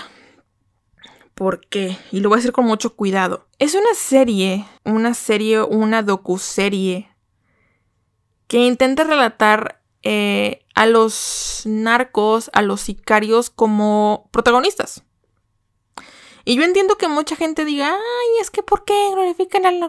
¿Por 1.33 1.61
qué? 1.61 1.97
Y 2.11 2.19
lo 2.19 2.29
voy 2.29 2.37
a 2.37 2.39
hacer 2.39 2.51
con 2.51 2.65
mucho 2.65 2.95
cuidado. 2.95 3.47
Es 3.57 3.73
una 3.73 3.93
serie, 3.95 4.65
una 4.83 5.13
serie, 5.13 5.61
una 5.61 6.03
docuserie 6.03 7.09
que 8.47 8.57
intenta 8.57 9.05
relatar 9.05 9.81
eh, 10.03 10.65
a 10.75 10.85
los 10.85 11.63
narcos, 11.65 12.49
a 12.53 12.61
los 12.61 12.81
sicarios 12.81 13.49
como 13.49 14.27
protagonistas. 14.31 15.03
Y 16.45 16.55
yo 16.55 16.63
entiendo 16.63 16.97
que 16.97 17.07
mucha 17.07 17.35
gente 17.35 17.63
diga, 17.63 17.93
ay, 17.93 18.41
es 18.41 18.49
que 18.49 18.63
¿por 18.63 18.83
qué 18.83 19.11
glorifican 19.11 19.65
al, 19.65 19.79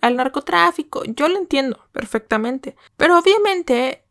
al, 0.00 0.16
narcotráfico? 0.16 1.04
Yo 1.04 1.28
lo 1.28 1.36
entiendo 1.38 1.86
perfectamente. 1.92 2.76
Pero 2.96 3.18
obviamente, 3.18 4.01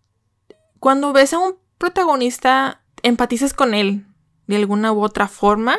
cuando 0.82 1.14
ves 1.14 1.32
a 1.34 1.38
un 1.38 1.58
protagonista, 1.78 2.82
empatizas 3.04 3.54
con 3.54 3.76
él 3.76 4.04
de 4.48 4.56
alguna 4.56 4.92
u 4.92 5.04
otra 5.04 5.28
forma. 5.28 5.78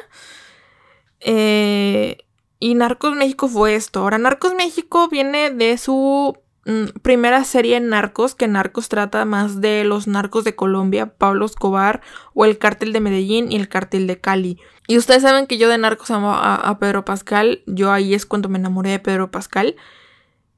Eh, 1.18 2.18
y 2.60 2.76
Narcos 2.76 3.16
México 3.16 3.48
fue 3.48 3.74
esto. 3.74 3.98
Ahora, 3.98 4.18
Narcos 4.18 4.54
México 4.54 5.08
viene 5.08 5.50
de 5.50 5.76
su 5.76 6.38
mm, 6.66 7.00
primera 7.02 7.42
serie 7.42 7.78
en 7.78 7.88
Narcos, 7.88 8.36
que 8.36 8.46
Narcos 8.46 8.88
trata 8.88 9.24
más 9.24 9.60
de 9.60 9.82
los 9.82 10.06
narcos 10.06 10.44
de 10.44 10.54
Colombia, 10.54 11.16
Pablo 11.18 11.46
Escobar, 11.46 12.00
o 12.32 12.44
el 12.44 12.58
cártel 12.58 12.92
de 12.92 13.00
Medellín 13.00 13.50
y 13.50 13.56
el 13.56 13.68
cártel 13.68 14.06
de 14.06 14.20
Cali. 14.20 14.60
Y 14.86 14.98
ustedes 14.98 15.22
saben 15.22 15.48
que 15.48 15.58
yo 15.58 15.68
de 15.68 15.78
Narcos 15.78 16.12
amo 16.12 16.32
a, 16.32 16.78
Pedro 16.78 17.04
Pascal. 17.04 17.64
Yo 17.66 17.90
ahí 17.90 18.14
es 18.14 18.24
cuando 18.24 18.48
me 18.48 18.60
enamoré 18.60 18.90
de 18.90 19.00
Pedro 19.00 19.32
Pascal. 19.32 19.74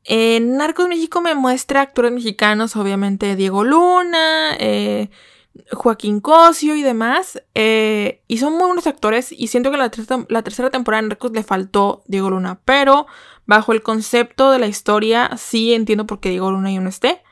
En 0.04 0.56
Narcos 0.56 0.88
México 0.88 1.20
me 1.20 1.34
muestra 1.34 1.80
actores 1.80 2.12
mexicanos, 2.12 2.76
obviamente 2.76 3.36
Diego 3.36 3.64
Luna, 3.64 4.54
eh, 4.58 5.08
Joaquín 5.72 6.20
Cosio 6.20 6.76
y 6.76 6.82
demás. 6.82 7.42
Eh, 7.54 8.22
y 8.28 8.38
son 8.38 8.52
muy 8.54 8.66
buenos 8.66 8.86
actores. 8.86 9.32
Y 9.32 9.48
siento 9.48 9.70
que 9.70 9.78
la, 9.78 9.90
la 10.28 10.42
tercera 10.42 10.70
temporada 10.70 11.02
de 11.02 11.08
Narcos 11.08 11.32
le 11.32 11.42
faltó 11.42 12.02
Diego 12.06 12.30
Luna. 12.30 12.60
Pero 12.64 13.06
bajo 13.46 13.72
el 13.72 13.82
concepto 13.82 14.50
de 14.50 14.58
la 14.58 14.66
historia, 14.66 15.30
sí 15.36 15.74
entiendo 15.74 16.06
por 16.06 16.20
qué 16.20 16.30
Diego 16.30 16.50
Luna 16.50 16.70
ya 16.70 16.80
no 16.80 16.88
esté. 16.88 17.22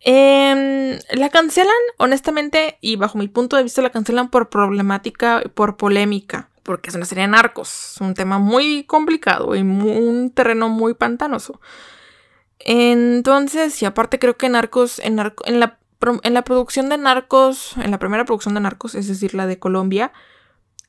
Em, 0.00 0.98
la 1.14 1.30
cancelan, 1.30 1.74
honestamente, 1.96 2.78
y 2.80 2.94
bajo 2.94 3.18
mi 3.18 3.28
punto 3.28 3.56
de 3.56 3.64
vista, 3.64 3.82
la 3.82 3.90
cancelan 3.90 4.30
por 4.30 4.50
problemática, 4.50 5.42
por 5.54 5.76
polémica, 5.76 6.50
porque 6.66 6.90
es 6.90 6.96
una 6.96 7.06
serie 7.06 7.22
de 7.22 7.28
narcos, 7.28 7.92
es 7.92 8.00
un 8.00 8.14
tema 8.14 8.38
muy 8.38 8.84
complicado 8.84 9.54
y 9.54 9.60
un 9.60 10.32
terreno 10.34 10.68
muy 10.68 10.94
pantanoso. 10.94 11.60
Entonces, 12.58 13.80
y 13.80 13.86
aparte 13.86 14.18
creo 14.18 14.36
que 14.36 14.48
Narcos, 14.48 14.98
en, 14.98 15.20
en, 15.44 15.60
la, 15.60 15.78
en 16.22 16.34
la 16.34 16.42
producción 16.42 16.88
de 16.88 16.98
Narcos, 16.98 17.76
en 17.76 17.92
la 17.92 18.00
primera 18.00 18.24
producción 18.24 18.54
de 18.54 18.60
Narcos, 18.60 18.96
es 18.96 19.06
decir, 19.06 19.34
la 19.34 19.46
de 19.46 19.60
Colombia, 19.60 20.12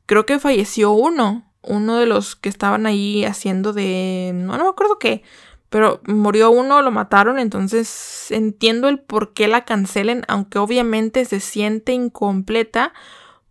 creo 0.07 0.25
que 0.25 0.39
falleció 0.39 0.91
uno, 0.91 1.45
uno 1.61 1.97
de 1.97 2.07
los 2.07 2.35
que 2.35 2.49
estaban 2.49 2.87
ahí 2.87 3.25
haciendo 3.25 3.73
de, 3.73 4.31
no, 4.33 4.57
no 4.57 4.63
me 4.63 4.69
acuerdo 4.69 4.97
qué, 4.97 5.21
pero 5.69 6.01
murió 6.07 6.49
uno, 6.49 6.81
lo 6.81 6.89
mataron, 6.89 7.37
entonces 7.37 8.31
entiendo 8.31 8.87
el 8.87 8.99
por 8.99 9.33
qué 9.33 9.47
la 9.47 9.65
cancelen, 9.65 10.23
aunque 10.27 10.57
obviamente 10.57 11.25
se 11.25 11.39
siente 11.39 11.91
incompleta, 11.91 12.93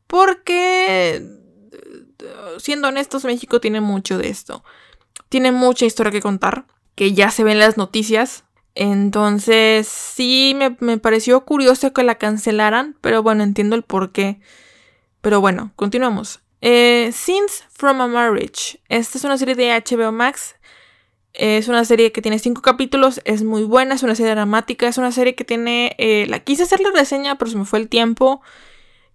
porque, 0.07 1.36
siendo 2.59 2.89
honestos, 2.89 3.25
México 3.25 3.61
tiene 3.61 3.81
mucho 3.81 4.19
de 4.19 4.29
esto. 4.29 4.65
Tiene 5.29 5.53
mucha 5.53 5.87
historia 5.87 6.13
que 6.13 6.21
contar, 6.21 6.67
que 6.95 7.13
ya 7.13 7.31
se 7.31 7.45
ven 7.45 7.55
en 7.55 7.61
las 7.61 7.77
noticias. 7.77 8.45
Entonces, 8.75 9.89
sí, 9.89 10.57
me, 10.81 10.99
pareció 10.99 11.45
curioso 11.45 11.93
que 11.93 12.03
la 12.03 12.17
cancelaran, 12.17 12.97
pero 13.01 13.23
bueno, 13.23 13.43
entiendo 13.43 13.77
el 13.77 13.83
por 13.83 14.13
qué. 14.13 14.41
Pero 15.21 15.41
bueno, 15.41 15.73
continuamos. 15.77 16.41
Eh, 16.61 17.11
Scenes 17.13 17.65
from 17.71 18.01
a 18.01 18.07
Marriage. 18.07 18.81
Esta 18.89 19.19
es 19.19 19.25
una 19.25 19.39
serie 19.39 19.55
de 19.55 19.71
HBO 19.73 20.13
Max 20.13 20.57
es 21.37 21.69
una 21.69 21.85
serie 21.85 22.13
que 22.13 22.23
tiene 22.23 22.39
cinco 22.39 22.63
capítulos, 22.63 23.21
es 23.25 23.43
muy 23.43 23.63
buena, 23.65 23.95
es 23.95 24.03
una 24.03 24.15
serie 24.15 24.33
dramática, 24.33 24.89
es 24.89 24.97
una 24.97 25.13
serie 25.13 25.35
que 25.35 25.45
tiene... 25.45 25.95
Eh, 25.99 26.27
la 26.29 26.41
quise 26.41 26.63
hacer 26.63 26.81
la 26.81 26.91
reseña, 26.91 27.37
pero 27.37 27.51
se 27.51 27.59
me 27.59 27.67
fue 27.67 27.79
el 27.79 27.89
tiempo. 27.89 28.41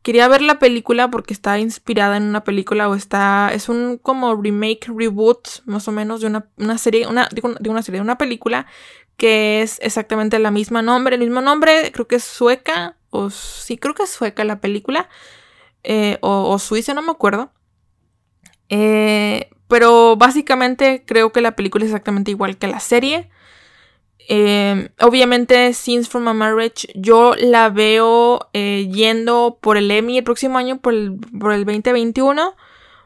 Quería 0.02 0.28
ver 0.28 0.42
la 0.42 0.58
película 0.58 1.12
porque 1.12 1.34
está 1.34 1.60
inspirada 1.60 2.18
en 2.18 2.24
una 2.24 2.44
película 2.44 2.90
o 2.90 2.96
está... 2.96 3.52
Es 3.54 3.70
un 3.70 3.98
como 3.98 4.36
remake, 4.36 4.88
reboot, 4.88 5.48
más 5.66 5.88
o 5.88 5.92
menos, 5.92 6.22
de 6.22 6.28
una, 6.28 6.78
serie, 6.78 7.08
una, 7.08 7.30
de 7.32 7.70
una 7.70 7.84
serie, 7.84 8.00
de 8.00 8.04
una 8.04 8.18
película 8.18 8.66
que 9.18 9.62
es 9.62 9.80
exactamente 9.84 10.40
la 10.40 10.50
misma 10.50 10.82
nombre, 10.82 11.16
el 11.16 11.22
mismo 11.22 11.42
nombre, 11.42 11.92
creo 11.92 12.08
que 12.08 12.16
es 12.16 12.24
sueca, 12.24 12.98
o 13.12 13.30
sí, 13.30 13.78
creo 13.78 13.94
que 13.94 14.04
es 14.04 14.10
sueca 14.10 14.44
la 14.44 14.60
película, 14.60 15.10
eh, 15.84 16.18
o, 16.22 16.50
o 16.50 16.58
suiza, 16.58 16.96
no 16.96 17.04
me 17.04 17.12
acuerdo. 17.12 17.52
Eh, 18.70 19.52
pero 19.68 20.16
básicamente 20.16 21.04
creo 21.06 21.32
que 21.32 21.42
la 21.42 21.56
película 21.56 21.86
es 21.86 21.92
exactamente 21.92 22.32
igual 22.32 22.58
que 22.58 22.68
la 22.68 22.80
serie. 22.80 23.30
Em, 24.28 24.90
obviamente, 25.00 25.74
Scenes 25.74 26.10
from 26.10 26.28
a 26.28 26.34
Marriage, 26.34 26.88
yo 26.96 27.34
la 27.38 27.70
veo 27.70 28.50
eh, 28.54 28.90
yendo 28.92 29.58
por 29.62 29.78
el 29.78 29.90
Emmy 29.92 30.18
el 30.18 30.24
próximo 30.24 30.58
año, 30.58 30.80
por 30.80 30.94
el, 30.94 31.18
por 31.40 31.54
el 31.54 31.66
2021. 31.66 32.56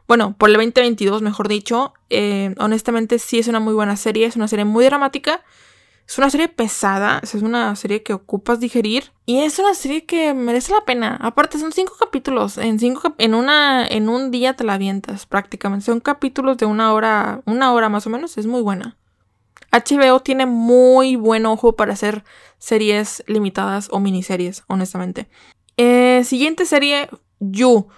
Bueno, 0.06 0.36
por 0.38 0.50
el 0.50 0.54
2022, 0.54 1.22
mejor 1.22 1.48
dicho. 1.48 1.94
Em, 2.10 2.54
honestamente, 2.58 3.18
sí 3.18 3.38
es 3.38 3.48
una 3.48 3.60
muy 3.60 3.74
buena 3.74 3.96
serie, 3.96 4.26
es 4.26 4.36
una 4.36 4.48
serie 4.48 4.64
muy 4.64 4.84
dramática. 4.84 5.42
Es 6.06 6.18
una 6.18 6.30
serie 6.30 6.48
pesada, 6.48 7.20
es 7.22 7.34
una 7.34 7.74
serie 7.74 8.04
que 8.04 8.12
ocupas 8.12 8.60
digerir 8.60 9.10
y 9.24 9.40
es 9.40 9.58
una 9.58 9.74
serie 9.74 10.06
que 10.06 10.34
merece 10.34 10.72
la 10.72 10.84
pena. 10.84 11.18
Aparte 11.20 11.58
son 11.58 11.72
cinco 11.72 11.94
capítulos, 11.98 12.58
en 12.58 12.78
cinco 12.78 13.16
en 13.18 13.34
una 13.34 13.84
en 13.84 14.08
un 14.08 14.30
día 14.30 14.54
te 14.54 14.62
la 14.62 14.74
avientas 14.74 15.26
prácticamente. 15.26 15.86
Son 15.86 15.98
capítulos 15.98 16.58
de 16.58 16.66
una 16.66 16.92
hora, 16.92 17.42
una 17.44 17.72
hora 17.72 17.88
más 17.88 18.06
o 18.06 18.10
menos, 18.10 18.38
es 18.38 18.46
muy 18.46 18.62
buena. 18.62 18.96
HBO 19.84 20.20
tiene 20.20 20.46
muy 20.46 21.16
buen 21.16 21.46
ojo 21.46 21.76
para 21.76 21.92
hacer 21.92 22.24
series 22.58 23.22
limitadas 23.26 23.88
o 23.90 24.00
miniseries, 24.00 24.64
honestamente. 24.68 25.28
Eh, 25.76 26.22
siguiente 26.24 26.66
serie, 26.66 27.08
You. 27.40 27.88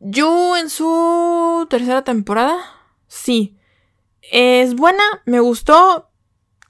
You 0.00 0.56
en 0.56 0.68
su 0.68 1.66
tercera 1.70 2.02
temporada, 2.02 2.58
sí. 3.06 3.56
Es 4.30 4.74
buena, 4.74 5.02
me 5.24 5.40
gustó, 5.40 6.10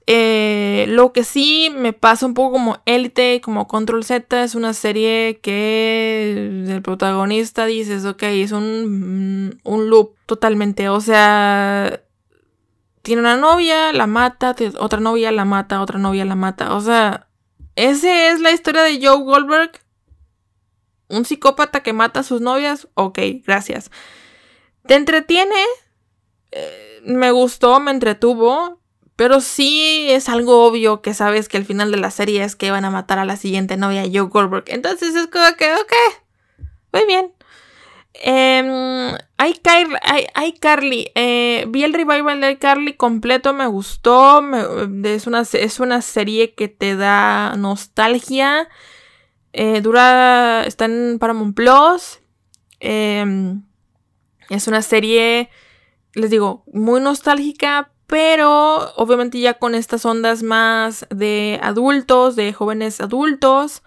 eh, 0.05 0.85
lo 0.89 1.13
que 1.13 1.23
sí 1.23 1.71
me 1.73 1.93
pasa 1.93 2.25
un 2.25 2.33
poco 2.33 2.53
como 2.53 2.81
Élite, 2.85 3.39
como 3.41 3.67
Control 3.67 4.03
Z, 4.03 4.43
es 4.43 4.53
una 4.53 4.73
serie 4.73 5.39
que 5.41 6.65
el 6.67 6.81
protagonista 6.81 7.65
dices, 7.65 8.05
ok, 8.05 8.23
es 8.23 8.51
un, 8.51 9.59
un 9.63 9.89
loop 9.89 10.15
totalmente. 10.25 10.89
O 10.89 10.99
sea, 10.99 12.02
tiene 13.03 13.21
una 13.21 13.37
novia, 13.37 13.91
la 13.93 14.07
mata, 14.07 14.55
otra 14.79 14.99
novia 14.99 15.31
la 15.31 15.45
mata, 15.45 15.81
otra 15.81 15.99
novia 15.99 16.25
la 16.25 16.35
mata. 16.35 16.73
O 16.73 16.81
sea, 16.81 17.27
esa 17.75 18.31
es 18.31 18.39
la 18.39 18.51
historia 18.51 18.81
de 18.83 18.99
Joe 19.05 19.23
Goldberg. 19.23 19.71
Un 21.09 21.25
psicópata 21.25 21.83
que 21.83 21.93
mata 21.93 22.21
a 22.21 22.23
sus 22.23 22.41
novias. 22.41 22.87
Ok, 22.95 23.19
gracias. 23.45 23.91
¿Te 24.87 24.95
entretiene? 24.95 25.61
Eh, 26.51 27.01
me 27.05 27.31
gustó, 27.31 27.79
me 27.81 27.91
entretuvo. 27.91 28.79
Pero 29.17 29.41
sí 29.41 30.07
es 30.09 30.27
algo 30.27 30.65
obvio 30.65 31.01
que 31.01 31.13
sabes 31.13 31.47
que 31.47 31.57
al 31.57 31.65
final 31.65 31.91
de 31.91 31.97
la 31.97 32.09
serie 32.09 32.43
es 32.43 32.55
que 32.55 32.71
van 32.71 32.85
a 32.85 32.89
matar 32.89 33.19
a 33.19 33.25
la 33.25 33.35
siguiente 33.35 33.77
novia 33.77 34.03
Joe 34.11 34.29
Goldberg. 34.29 34.63
Entonces 34.67 35.13
es 35.13 35.27
como 35.27 35.55
que, 35.55 35.71
ok, 35.75 35.93
muy 36.93 37.05
bien. 37.05 37.33
Eh, 38.25 39.17
Carly. 40.59 41.11
Eh, 41.13 41.65
vi 41.67 41.83
el 41.83 41.93
revival 41.93 42.39
de 42.39 42.57
Carly 42.57 42.93
completo, 42.93 43.53
me 43.53 43.67
gustó. 43.67 44.41
es, 45.03 45.27
una, 45.27 45.41
es 45.41 45.79
una 45.79 46.01
serie 46.01 46.55
que 46.55 46.69
te 46.69 46.95
da 46.95 47.55
nostalgia. 47.57 48.69
Eh, 49.51 49.81
dura. 49.81 50.63
Está 50.65 50.85
en 50.85 51.19
Paramount 51.19 51.55
Plus. 51.55 52.21
Em, 52.79 53.63
es 54.49 54.67
una 54.67 54.81
serie, 54.81 55.49
les 56.13 56.29
digo, 56.29 56.63
muy 56.73 57.01
nostálgica, 57.01 57.91
pero 58.07 58.93
obviamente 58.95 59.39
ya 59.39 59.55
con 59.55 59.75
estas 59.75 60.05
ondas 60.05 60.43
más 60.43 61.07
de 61.09 61.59
adultos, 61.61 62.35
de 62.35 62.53
jóvenes 62.53 62.99
adultos, 62.99 63.83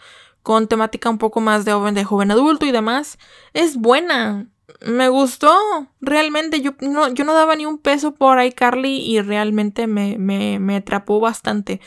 con 0.47 0.69
temática 0.69 1.11
un 1.11 1.19
poco 1.19 1.41
más 1.41 1.65
de 1.65 1.73
joven, 1.73 1.97
de 1.97 2.05
joven 2.05 2.31
adulto 2.31 2.67
y 2.67 2.71
demás, 2.71 3.19
es 3.53 3.77
buena. 3.77 4.47
Me 4.81 5.09
gustó, 5.09 5.53
realmente 6.01 6.61
yo 6.61 6.71
no, 6.79 7.13
yo 7.13 7.25
no 7.25 7.35
daba 7.35 7.57
ni 7.57 7.67
un 7.67 7.79
peso 7.79 8.15
por 8.15 8.41
iCarly 8.41 8.99
y 8.99 9.21
realmente 9.23 9.89
me, 9.89 10.19
me, 10.19 10.61
me 10.61 10.77
atrapó 10.77 11.19
bastante. 11.19 11.81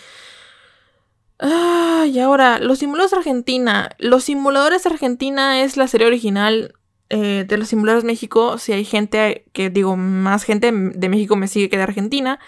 Ah, 1.40 2.04
y 2.06 2.20
ahora, 2.20 2.60
Los 2.60 2.80
Simuladores 2.80 3.14
Argentina. 3.14 3.92
Los 3.98 4.26
Simuladores 4.26 4.86
Argentina 4.86 5.62
es 5.62 5.78
la 5.78 5.88
serie 5.88 6.08
original 6.08 6.74
eh, 7.10 7.46
de 7.48 7.58
los 7.58 7.70
simuladores 7.70 8.04
México, 8.04 8.58
si 8.58 8.74
hay 8.74 8.84
gente 8.84 9.46
que 9.54 9.70
digo, 9.70 9.96
más 9.96 10.44
gente 10.44 10.74
de 10.74 11.10
México 11.10 11.38
me 11.38 11.48
sigue 11.48 11.70
que 11.70 11.78
de 11.78 11.84
Argentina. 11.84 12.40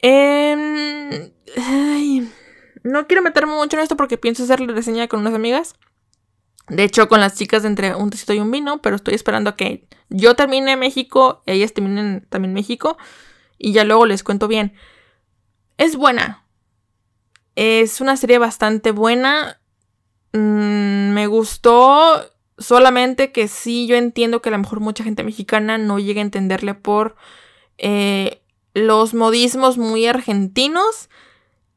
Em, 0.00 1.30
no 2.86 3.06
quiero 3.06 3.22
meterme 3.22 3.54
mucho 3.54 3.76
en 3.76 3.82
esto 3.82 3.96
porque 3.96 4.18
pienso 4.18 4.44
hacer 4.44 4.60
la 4.60 4.72
reseña 4.72 5.08
con 5.08 5.20
unas 5.20 5.34
amigas. 5.34 5.74
De 6.68 6.82
hecho, 6.82 7.08
con 7.08 7.20
las 7.20 7.36
chicas 7.36 7.62
de 7.62 7.68
entre 7.68 7.94
un 7.94 8.10
tecito 8.10 8.32
y 8.32 8.40
un 8.40 8.50
vino, 8.50 8.82
pero 8.82 8.96
estoy 8.96 9.14
esperando 9.14 9.50
a 9.50 9.56
que 9.56 9.86
yo 10.08 10.34
termine 10.34 10.76
México, 10.76 11.42
ellas 11.46 11.72
terminen 11.72 12.26
también 12.28 12.54
México, 12.54 12.96
y 13.58 13.72
ya 13.72 13.84
luego 13.84 14.06
les 14.06 14.22
cuento 14.22 14.48
bien. 14.48 14.74
Es 15.78 15.96
buena. 15.96 16.44
Es 17.54 18.00
una 18.00 18.16
serie 18.16 18.38
bastante 18.38 18.90
buena. 18.90 19.60
Mm, 20.32 21.12
me 21.12 21.26
gustó 21.28 22.36
Solamente 22.58 23.32
que 23.32 23.48
sí, 23.48 23.86
yo 23.86 23.96
entiendo 23.96 24.40
que 24.40 24.48
a 24.48 24.52
lo 24.52 24.58
mejor 24.58 24.80
mucha 24.80 25.04
gente 25.04 25.22
mexicana 25.22 25.76
no 25.76 25.98
llega 25.98 26.20
a 26.20 26.24
entenderle 26.24 26.72
por 26.72 27.16
eh, 27.76 28.40
los 28.72 29.12
modismos 29.12 29.76
muy 29.76 30.06
argentinos. 30.06 31.10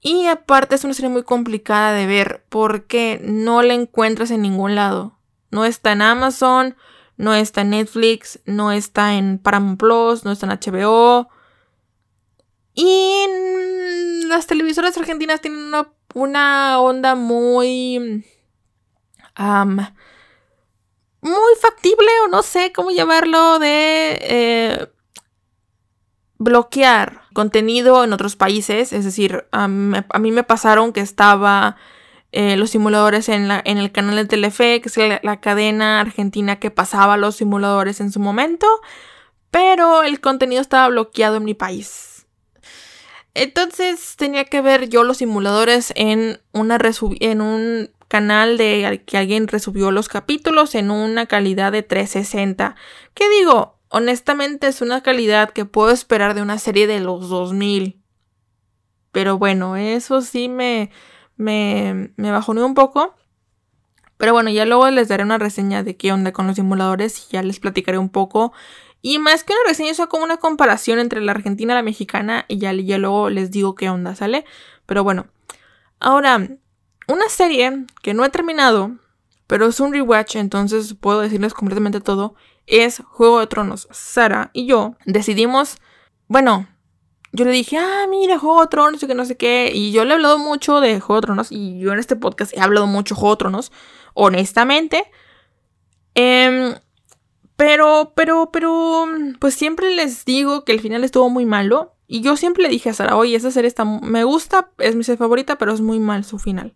Y 0.02 0.28
aparte 0.28 0.76
es 0.76 0.84
una 0.84 0.94
serie 0.94 1.10
muy 1.10 1.24
complicada 1.24 1.92
de 1.94 2.06
ver 2.06 2.46
porque 2.50 3.20
no 3.24 3.62
la 3.62 3.74
encuentras 3.74 4.32
en 4.32 4.42
ningún 4.42 4.76
lado. 4.76 5.18
No 5.52 5.66
está 5.66 5.92
en 5.92 6.02
Amazon, 6.02 6.78
no 7.18 7.34
está 7.34 7.62
en 7.62 7.72
Netflix, 7.72 8.40
no 8.46 8.72
está 8.72 9.16
en 9.16 9.40
Paramount 9.40 9.80
Plus, 9.80 10.24
no 10.24 10.32
está 10.32 10.46
en 10.46 10.54
HBO. 10.54 11.28
Y 12.74 13.26
las 14.28 14.48
televisoras 14.48 14.96
argentinas 14.98 15.42
tienen 15.42 15.74
una, 16.14 16.80
onda 16.80 17.16
muy... 17.16 18.24
muy 21.22 21.56
factible 21.62 22.08
o 22.24 22.30
no 22.30 22.42
sé 22.42 22.72
cómo 22.72 22.92
llamarlo 22.92 23.60
de 23.60 24.18
eh, 24.22 24.88
bloquear 26.38 27.24
contenido 27.40 28.04
en 28.04 28.12
otros 28.12 28.36
países. 28.36 28.92
Es 28.92 29.06
decir, 29.06 29.46
a 29.52 29.70
mí 29.70 30.32
me 30.32 30.44
pasaron 30.44 30.92
que 30.92 31.00
estaba 31.00 31.78
eh, 32.34 32.58
los 32.58 32.72
simuladores 32.72 33.30
en, 33.30 33.50
el 33.50 33.92
canal 33.94 34.18
de 34.18 34.26
Telefe, 34.26 34.82
que 34.82 34.90
es 34.90 35.24
la, 35.24 35.40
cadena 35.40 36.02
argentina 36.02 36.60
que 36.60 36.70
pasaba 36.70 37.16
los 37.16 37.38
simuladores 37.38 38.02
en 38.02 38.12
su 38.12 38.20
momento, 38.20 38.68
pero 39.52 40.04
el 40.04 40.20
contenido 40.20 40.62
estaba 40.62 40.90
bloqueado 40.90 41.38
en 41.38 41.46
mi 41.46 41.54
país. 41.54 42.28
Entonces 43.36 44.18
tenía 44.18 44.44
que 44.44 44.60
ver 44.60 44.90
yo 44.90 45.06
los 45.06 45.20
simuladores 45.20 45.94
en, 45.96 46.42
una 46.52 46.78
en 47.22 47.40
un 47.40 47.90
canal 48.10 48.58
de 48.58 49.02
que 49.06 49.18
alguien 49.18 49.48
resubió 49.48 49.92
los 49.92 50.10
capítulos 50.10 50.76
en 50.76 50.92
una 50.92 51.26
calidad 51.26 51.72
de 51.72 51.84
360. 51.84 52.76
¿Qué 53.14 53.30
digo? 53.30 53.79
Honestamente 53.90 54.68
es 54.68 54.82
una 54.82 55.02
calidad 55.02 55.50
que 55.52 55.66
puedo 55.66 55.92
esperar 55.92 56.36
de 56.36 56.42
una 56.42 56.60
serie 56.60 56.88
de 56.88 57.00
los 57.00 57.30
2000. 57.30 58.02
Pero 59.12 59.38
bueno, 59.38 59.76
eso 59.76 60.22
sí 60.22 60.48
me, 60.48 60.92
me, 61.36 62.14
me 62.16 62.38
un 62.64 62.74
poco. 62.76 63.16
Pero 64.18 64.34
bueno, 64.34 64.50
ya 64.50 64.66
luego 64.66 64.90
les 64.92 65.08
daré 65.08 65.24
una 65.24 65.38
reseña 65.38 65.82
de 65.82 65.96
qué 65.96 66.12
onda 66.12 66.34
con 66.34 66.46
los 66.46 66.58
simuladores 66.58 67.18
y 67.18 67.34
ya 67.34 67.42
les 67.42 67.60
platicaré 67.60 67.98
un 67.98 68.10
poco. 68.10 68.54
Y 69.02 69.18
más 69.18 69.44
que 69.44 69.54
una 69.54 69.62
reseña, 69.66 69.92
eso 69.92 70.10
como 70.10 70.26
una 70.26 70.38
comparación 70.38 71.00
entre 71.00 71.22
la 71.22 71.32
argentina 71.32 71.74
y 71.74 71.78
la 71.78 71.84
mexicana 71.84 72.46
y 72.48 72.58
ya, 72.58 72.74
ya 72.74 72.98
luego 72.98 73.30
les 73.30 73.50
digo 73.50 73.76
qué 73.76 73.90
onda, 73.90 74.16
¿sale? 74.16 74.46
Pero 74.86 75.04
bueno, 75.04 75.28
ahora, 76.00 76.50
una 77.08 77.30
serie 77.30 77.86
que 78.02 78.14
no 78.14 78.26
he 78.26 78.30
terminado, 78.30 78.92
pero 79.48 79.68
es 79.68 79.80
un 79.80 79.94
rewatch, 79.94 80.36
entonces 80.36 80.94
puedo 80.96 81.22
decirles 81.22 81.54
completamente 81.54 82.02
todo, 82.02 82.36
es 82.70 83.02
Juego 83.08 83.40
de 83.40 83.48
Tronos. 83.48 83.88
Sara 83.92 84.52
y 84.54 84.66
yo 84.66 84.96
decidimos, 85.06 85.78
bueno, 86.28 86.68
yo 87.32 87.46
le 87.46 87.52
dije, 87.52 87.78
ah, 87.78 88.06
mira, 88.10 88.40
Juego 88.40 88.62
de 88.62 88.68
Tronos 88.68 89.04
y 89.04 89.08
que 89.08 89.16
no 89.16 89.26
sé 89.26 89.38
qué. 89.38 89.72
Y 89.74 89.92
yo 89.92 90.04
le 90.04 90.12
he 90.12 90.14
hablado 90.16 90.40
mucho 90.40 90.80
de 90.82 91.00
Juego 91.00 91.22
de 91.22 91.26
Tronos. 91.26 91.52
Y 91.52 91.80
yo 91.80 91.94
en 91.94 92.00
este 92.00 92.16
podcast 92.16 92.56
he 92.56 92.62
hablado 92.62 92.88
mucho 92.88 93.16
de 93.16 93.20
Juego 93.20 93.36
de 93.36 93.40
Tronos. 93.40 93.72
Honestamente. 94.14 95.12
Em, 96.16 96.76
pero, 97.56 98.14
pero, 98.16 98.50
pero. 98.52 99.06
Pues 99.40 99.54
siempre 99.54 99.94
les 99.94 100.26
digo 100.26 100.66
que 100.66 100.72
el 100.72 100.80
final 100.80 101.04
estuvo 101.04 101.30
muy 101.30 101.46
malo. 101.46 101.96
Y 102.08 102.22
yo 102.22 102.36
siempre 102.36 102.64
le 102.64 102.70
dije 102.70 102.90
a 102.90 102.94
Sara, 102.94 103.16
oye, 103.16 103.36
esa 103.36 103.52
serie 103.52 103.68
está. 103.68 103.86
Me 103.86 104.24
gusta, 104.24 104.72
es 104.80 104.96
mi 104.96 105.04
serie 105.04 105.18
favorita, 105.18 105.58
pero 105.58 105.74
es 105.74 105.82
muy 105.82 106.00
mal 106.00 106.26
su 106.26 106.40
final. 106.40 106.74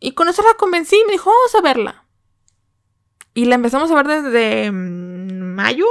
Y 0.00 0.12
con 0.12 0.28
eso 0.28 0.42
la 0.42 0.54
convencí 0.54 0.96
me 1.06 1.12
dijo, 1.12 1.30
vamos 1.30 1.54
a 1.56 1.60
verla. 1.60 2.07
Y 3.38 3.44
la 3.44 3.54
empezamos 3.54 3.88
a 3.92 3.94
ver 3.94 4.08
desde 4.08 4.72
mm, 4.72 5.54
mayo, 5.54 5.86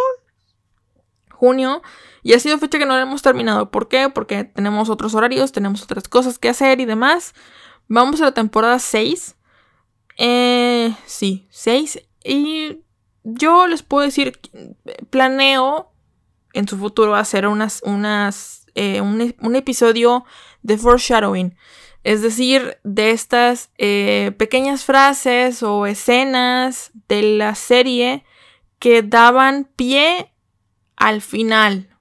junio. 1.32 1.82
Y 2.22 2.34
ha 2.34 2.40
sido 2.40 2.58
fecha 2.58 2.78
que 2.78 2.86
no 2.86 2.94
la 2.94 3.04
hemos 3.04 3.22
terminado. 3.22 3.72
¿Por 3.72 3.88
qué? 3.88 4.10
Porque 4.10 4.44
tenemos 4.44 4.90
otros 4.90 5.16
horarios, 5.16 5.54
tenemos 5.54 5.82
otras 5.82 6.10
cosas 6.10 6.40
que 6.40 6.50
hacer 6.50 6.82
y 6.82 6.86
demás. 6.86 7.34
Vamos 7.88 8.20
a 8.20 8.26
la 8.26 8.34
temporada 8.34 8.80
6. 8.80 9.38
Eh, 10.18 10.94
sí, 11.06 11.48
6. 11.52 12.02
Y 12.26 12.82
yo 13.24 13.66
les 13.68 13.82
puedo 13.82 14.04
decir, 14.04 14.42
planeo 15.10 15.94
en 16.52 16.68
su 16.68 16.78
futuro 16.78 17.16
hacer 17.16 17.48
unas, 17.48 17.82
unas, 17.86 18.66
eh, 18.76 19.00
un, 19.00 19.56
episodio 19.56 20.26
de 20.64 20.78
foreshadowing. 20.78 21.56
Es 22.08 22.22
decir, 22.22 22.78
de 22.86 23.12
estas 23.12 23.70
eh, 23.78 24.32
pequeñas 24.38 24.86
frases 24.86 25.62
o 25.62 25.86
escenas 25.86 26.92
de 27.10 27.22
la 27.22 27.54
serie 27.54 28.24
que 28.80 29.04
daban 29.04 29.70
pie 29.76 30.32
al 30.96 31.22
final. 31.22 31.94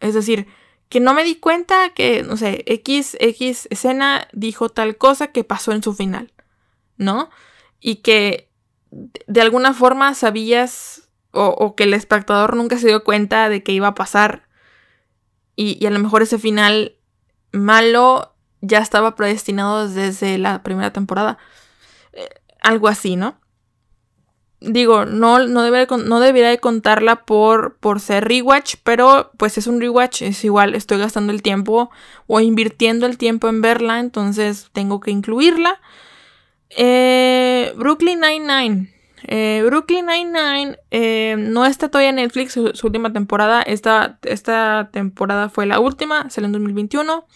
Es 0.00 0.14
decir, 0.14 0.48
que 0.88 0.98
no 0.98 1.14
me 1.14 1.22
di 1.22 1.36
cuenta 1.36 1.90
que, 1.90 2.24
no 2.24 2.36
sé, 2.36 2.64
X, 2.66 3.16
X 3.20 3.68
escena 3.70 4.26
dijo 4.32 4.68
tal 4.68 4.96
cosa 4.96 5.28
que 5.28 5.44
pasó 5.44 5.70
en 5.70 5.84
su 5.84 5.94
final, 5.94 6.32
¿no? 6.96 7.30
Y 7.78 8.02
que 8.02 8.50
de 8.90 9.42
alguna 9.42 9.74
forma 9.74 10.14
sabías 10.14 11.08
o, 11.30 11.76
que 11.76 11.84
el 11.84 11.94
espectador 11.94 12.56
nunca 12.56 12.78
se 12.78 12.88
dio 12.88 13.04
cuenta 13.04 13.48
de 13.48 13.62
que 13.62 13.70
iba 13.70 13.86
a 13.86 13.94
pasar 13.94 14.48
y, 15.54 15.78
y 15.80 15.86
a 15.86 15.90
lo 15.90 16.00
mejor 16.00 16.22
ese 16.22 16.40
final 16.40 16.96
malo 17.52 18.35
ya 18.60 18.78
estaba 18.78 19.14
predestinado 19.16 19.88
desde 19.88 20.38
la 20.38 20.62
primera 20.62 20.92
temporada. 20.92 21.38
Eh, 22.12 22.28
algo 22.60 22.88
así, 22.88 23.16
¿no? 23.16 23.38
digo, 24.60 25.04
no, 25.04 25.46
no, 25.46 25.70
no 25.70 26.20
debería 26.20 26.48
de 26.48 26.58
contarla 26.58 27.24
por, 27.24 27.76
por 27.76 28.00
ser 28.00 28.26
rewatch, 28.26 28.76
pero 28.82 29.30
pues 29.36 29.58
es 29.58 29.66
un 29.66 29.80
rewatch, 29.80 30.22
es 30.22 30.44
igual, 30.44 30.74
estoy 30.74 30.98
gastando 30.98 31.32
el 31.32 31.42
tiempo 31.42 31.90
o 32.26 32.40
invirtiendo 32.40 33.06
el 33.06 33.18
tiempo 33.18 33.48
en 33.48 33.60
verla, 33.60 34.00
entonces 34.00 34.68
tengo 34.72 35.00
que 35.00 35.10
incluirla. 35.10 35.80
Eh, 36.70 37.72
Brooklyn 37.76 38.20
Nine-Nine. 38.20 38.92
Eh, 39.28 39.62
Brooklyn 39.66 40.06
Nine-Nine 40.06 40.78
eh, 40.90 41.36
no 41.38 41.64
está 41.66 41.88
todavía 41.88 42.10
en 42.10 42.16
Netflix, 42.16 42.52
su, 42.52 42.72
última 42.86 43.12
temporada. 43.12 43.62
Esta, 43.62 44.18
esta 44.22 44.90
temporada 44.92 45.48
fue 45.48 45.66
la 45.66 45.80
última, 45.80 46.30
salió 46.30 46.46
en 46.46 46.52
2021. 46.52 47.26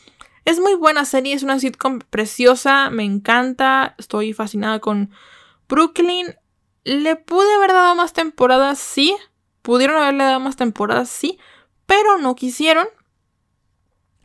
Es 0.51 0.59
muy 0.59 0.75
buena 0.75 1.05
serie, 1.05 1.33
es 1.33 1.45
una 1.45 1.61
sitcom 1.61 2.01
preciosa, 2.01 2.91
me 2.91 3.05
encanta, 3.05 3.95
estoy 3.99 4.33
fascinada 4.33 4.81
con 4.81 5.13
Brooklyn. 5.69 6.35
Le 6.83 7.15
pude 7.15 7.55
haber 7.55 7.71
dado 7.71 7.95
más 7.95 8.13
temporadas, 8.13 8.81
sí. 8.81 9.15
Pudieron 9.63 10.03
haberle 10.03 10.25
dado 10.25 10.41
más 10.41 10.57
temporadas, 10.57 11.09
sí. 11.09 11.39
Pero 11.87 12.19
no 12.19 12.35
quisieron. 12.35 12.89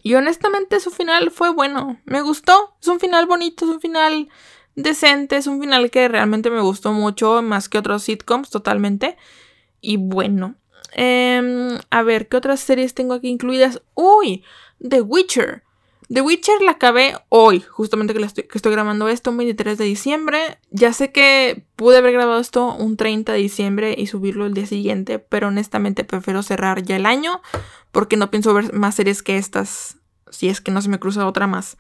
Y 0.01 0.15
honestamente 0.15 0.79
su 0.79 0.89
final 0.89 1.29
fue 1.29 1.51
bueno. 1.51 2.01
Me 2.05 2.23
gustó. 2.23 2.75
Es 2.81 2.87
un 2.87 2.99
final 2.99 3.27
bonito, 3.27 3.65
es 3.65 3.69
un 3.69 3.79
final 3.79 4.27
decente, 4.73 5.37
es 5.37 5.45
un 5.45 5.61
final 5.61 5.91
que 5.91 6.07
realmente 6.07 6.49
me 6.49 6.61
gustó 6.61 6.91
mucho, 6.91 7.43
más 7.43 7.69
que 7.69 7.77
otros 7.77 8.01
sitcoms, 8.01 8.49
totalmente. 8.49 9.15
Y 9.79 9.97
bueno. 9.97 10.55
Em, 10.93 11.77
a 11.91 12.01
ver, 12.01 12.29
¿qué 12.29 12.37
otras 12.37 12.61
series 12.61 12.95
tengo 12.95 13.13
aquí 13.13 13.27
incluidas? 13.27 13.83
Uy, 13.93 14.43
The 14.79 15.01
Witcher. 15.01 15.64
The 16.07 16.21
Witcher 16.21 16.61
la 16.61 16.71
acabé 16.71 17.15
hoy, 17.29 17.61
justamente 17.61 18.13
que, 18.13 18.21
estoy, 18.23 18.43
que 18.43 18.69
grabando 18.69 19.07
esto, 19.07 19.31
un 19.31 19.37
23 19.37 19.77
de 19.77 19.85
diciembre. 19.85 20.59
Ya 20.69 20.93
sé 20.93 21.11
que 21.11 21.65
pude 21.75 21.97
haber 21.97 22.13
grabado 22.13 22.39
esto 22.39 22.73
un 22.75 22.95
30 22.95 23.33
de 23.33 23.39
diciembre 23.39 23.95
y 23.97 24.07
subirlo 24.07 24.45
el 24.45 24.53
día 24.53 24.67
siguiente, 24.67 25.19
pero 25.19 25.47
honestamente 25.47 26.03
prefiero 26.03 26.43
cerrar 26.43 26.83
ya 26.83 26.95
el 26.95 27.05
año 27.05 27.41
porque 27.91 28.17
no 28.17 28.29
pienso 28.29 28.53
ver 28.53 28.73
más 28.73 28.95
series 28.95 29.23
que 29.23 29.37
estas, 29.37 29.97
si 30.29 30.49
es 30.49 30.61
que 30.61 30.71
no 30.71 30.81
se 30.81 30.89
me 30.89 30.99
cruza 30.99 31.25
otra 31.25 31.47
más. 31.47 31.77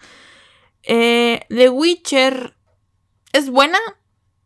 Eh, 0.83 1.41
The 1.49 1.69
Witcher 1.69 2.55
es 3.33 3.49
buena, 3.49 3.79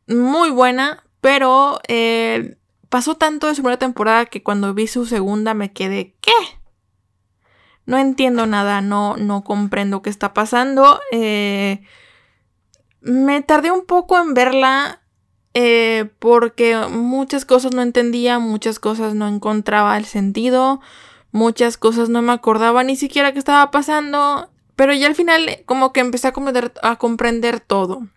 muy 0.08 0.50
buena, 0.50 1.04
pero 1.22 1.80
eh, 1.88 2.58
pasó 2.90 3.16
tanto 3.16 3.48
de 3.48 3.56
su 3.56 3.62
primera 3.62 3.80
temporada 3.80 4.26
que 4.26 4.44
cuando 4.44 4.74
vi 4.74 4.88
su 4.88 5.06
segunda 5.06 5.54
me 5.54 5.72
quedé, 5.72 6.16
¿qué? 6.22 6.59
No 7.86 7.98
entiendo 7.98 8.46
nada, 8.46 8.82
no, 8.82 9.18
no 9.18 9.44
comprendo 9.44 10.02
qué 10.02 10.10
está 10.10 10.34
pasando. 10.34 11.00
Eh, 11.12 11.82
me 13.02 13.42
tardé 13.42 13.72
un 13.72 13.86
poco 13.86 14.18
en 14.18 14.34
verla 14.34 15.02
eh, 15.54 16.10
porque 16.20 16.78
muchas 16.90 17.46
cosas 17.46 17.74
no 17.74 17.82
entendía, 17.82 18.40
muchas 18.40 18.80
cosas 18.80 19.16
no 19.16 19.28
encontraba 19.28 19.98
el 19.98 20.06
sentido, 20.06 20.80
muchas 21.32 21.78
cosas 21.78 22.10
no 22.10 22.22
me 22.22 22.34
acordaba 22.34 22.84
ni 22.84 22.96
siquiera 22.96 23.34
qué 23.34 23.40
estaba 23.40 23.72
pasando, 23.72 24.50
pero 24.76 24.94
ya 24.94 25.08
al 25.08 25.16
final 25.16 25.64
como 25.66 25.92
que 25.92 26.02
empecé 26.02 26.28
a 26.28 26.34
comprender, 26.34 26.74
a 26.84 26.98
comprender 26.98 27.60
todo. 27.60 28.08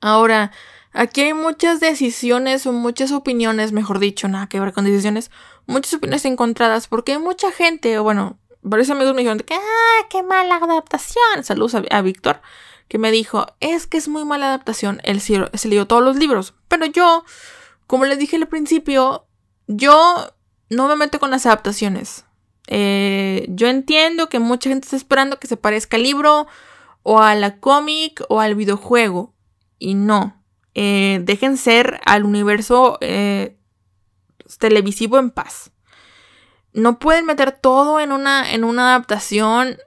Ahora, 0.00 0.52
aquí 0.92 1.22
hay 1.22 1.34
muchas 1.34 1.80
decisiones 1.80 2.66
o 2.66 2.72
muchas 2.72 3.12
opiniones, 3.12 3.72
mejor 3.72 3.98
dicho, 3.98 4.28
nada 4.28 4.48
que 4.48 4.60
ver 4.60 4.72
con 4.72 4.84
decisiones, 4.84 5.30
muchas 5.66 5.94
opiniones 5.94 6.24
encontradas 6.24 6.88
porque 6.88 7.12
hay 7.12 7.18
mucha 7.18 7.52
gente, 7.52 7.98
bueno, 7.98 8.38
varios 8.62 8.90
amigos 8.90 9.14
me 9.14 9.22
dijeron 9.22 9.38
que, 9.40 9.54
ah, 9.54 10.06
qué 10.10 10.22
mala 10.22 10.56
adaptación. 10.56 11.44
Saludos 11.44 11.76
a, 11.90 12.02
Víctor, 12.02 12.40
que 12.88 12.98
me 12.98 13.10
dijo, 13.10 13.46
es 13.60 13.86
que 13.86 13.98
es 13.98 14.08
muy 14.08 14.24
mala 14.24 14.48
adaptación. 14.48 15.00
Él 15.04 15.20
se, 15.20 15.68
leyó 15.68 15.86
todos 15.86 16.02
los 16.02 16.16
libros. 16.16 16.54
Pero 16.68 16.86
yo, 16.86 17.24
como 17.86 18.04
les 18.04 18.18
dije 18.18 18.36
al 18.36 18.48
principio, 18.48 19.26
yo 19.66 20.32
no 20.70 20.88
me 20.88 20.96
meto 20.96 21.18
con 21.18 21.30
las 21.30 21.46
adaptaciones. 21.46 22.24
Eh, 22.66 23.46
yo 23.48 23.68
entiendo 23.68 24.28
que 24.28 24.38
mucha 24.38 24.68
gente 24.68 24.86
está 24.86 24.96
esperando 24.96 25.38
que 25.38 25.46
se 25.46 25.56
parezca 25.56 25.96
al 25.96 26.02
libro, 26.02 26.46
o 27.02 27.20
a 27.20 27.34
la 27.34 27.58
cómic, 27.58 28.22
o 28.28 28.40
al 28.40 28.54
videojuego. 28.54 29.34
Y 29.78 29.94
no. 29.94 30.42
Eh, 30.74 31.20
dejen 31.22 31.56
ser 31.56 32.00
al 32.04 32.24
universo 32.24 32.98
eh, 33.00 33.58
televisivo 34.58 35.18
en 35.18 35.30
paz. 35.30 35.72
No 36.72 36.98
pueden 36.98 37.26
meter 37.26 37.52
todo 37.52 38.00
en 38.00 38.12
una, 38.12 38.52
en 38.52 38.64
una 38.64 38.90
adaptación. 38.90 39.78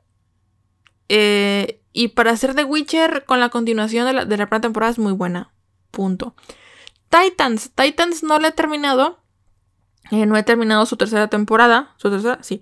Eh, 1.09 1.81
y 1.93 2.09
para 2.09 2.31
hacer 2.31 2.55
The 2.55 2.63
Witcher 2.63 3.25
con 3.25 3.39
la 3.39 3.49
continuación 3.49 4.05
de 4.05 4.13
la, 4.13 4.25
de 4.25 4.37
la 4.37 4.45
primera 4.47 4.61
temporada 4.61 4.91
es 4.91 4.99
muy 4.99 5.13
buena. 5.13 5.51
Punto. 5.91 6.35
Titans. 7.09 7.71
Titans 7.75 8.23
no 8.23 8.39
la 8.39 8.49
he 8.49 8.51
terminado. 8.51 9.19
Eh, 10.11 10.25
no 10.25 10.37
he 10.37 10.43
terminado 10.43 10.85
su 10.85 10.97
tercera 10.97 11.27
temporada. 11.27 11.93
Su 11.97 12.09
tercera, 12.09 12.39
sí. 12.41 12.61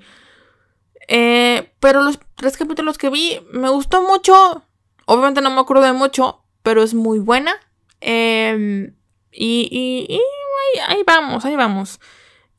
Eh, 1.08 1.74
pero 1.80 2.02
los 2.02 2.20
tres 2.36 2.58
capítulos 2.58 2.98
que 2.98 3.10
vi 3.10 3.40
me 3.52 3.70
gustó 3.70 4.02
mucho. 4.04 4.64
Obviamente 5.06 5.42
no 5.42 5.50
me 5.50 5.60
acuerdo 5.60 5.84
de 5.84 5.94
mucho, 5.94 6.44
pero 6.62 6.84
es 6.84 6.94
muy 6.94 7.20
buena. 7.20 7.56
Em, 8.00 8.96
y, 9.32 9.68
y, 9.72 10.20
ahí, 10.88 11.04
vamos, 11.06 11.46
ahí 11.46 11.56
vamos. 11.56 12.00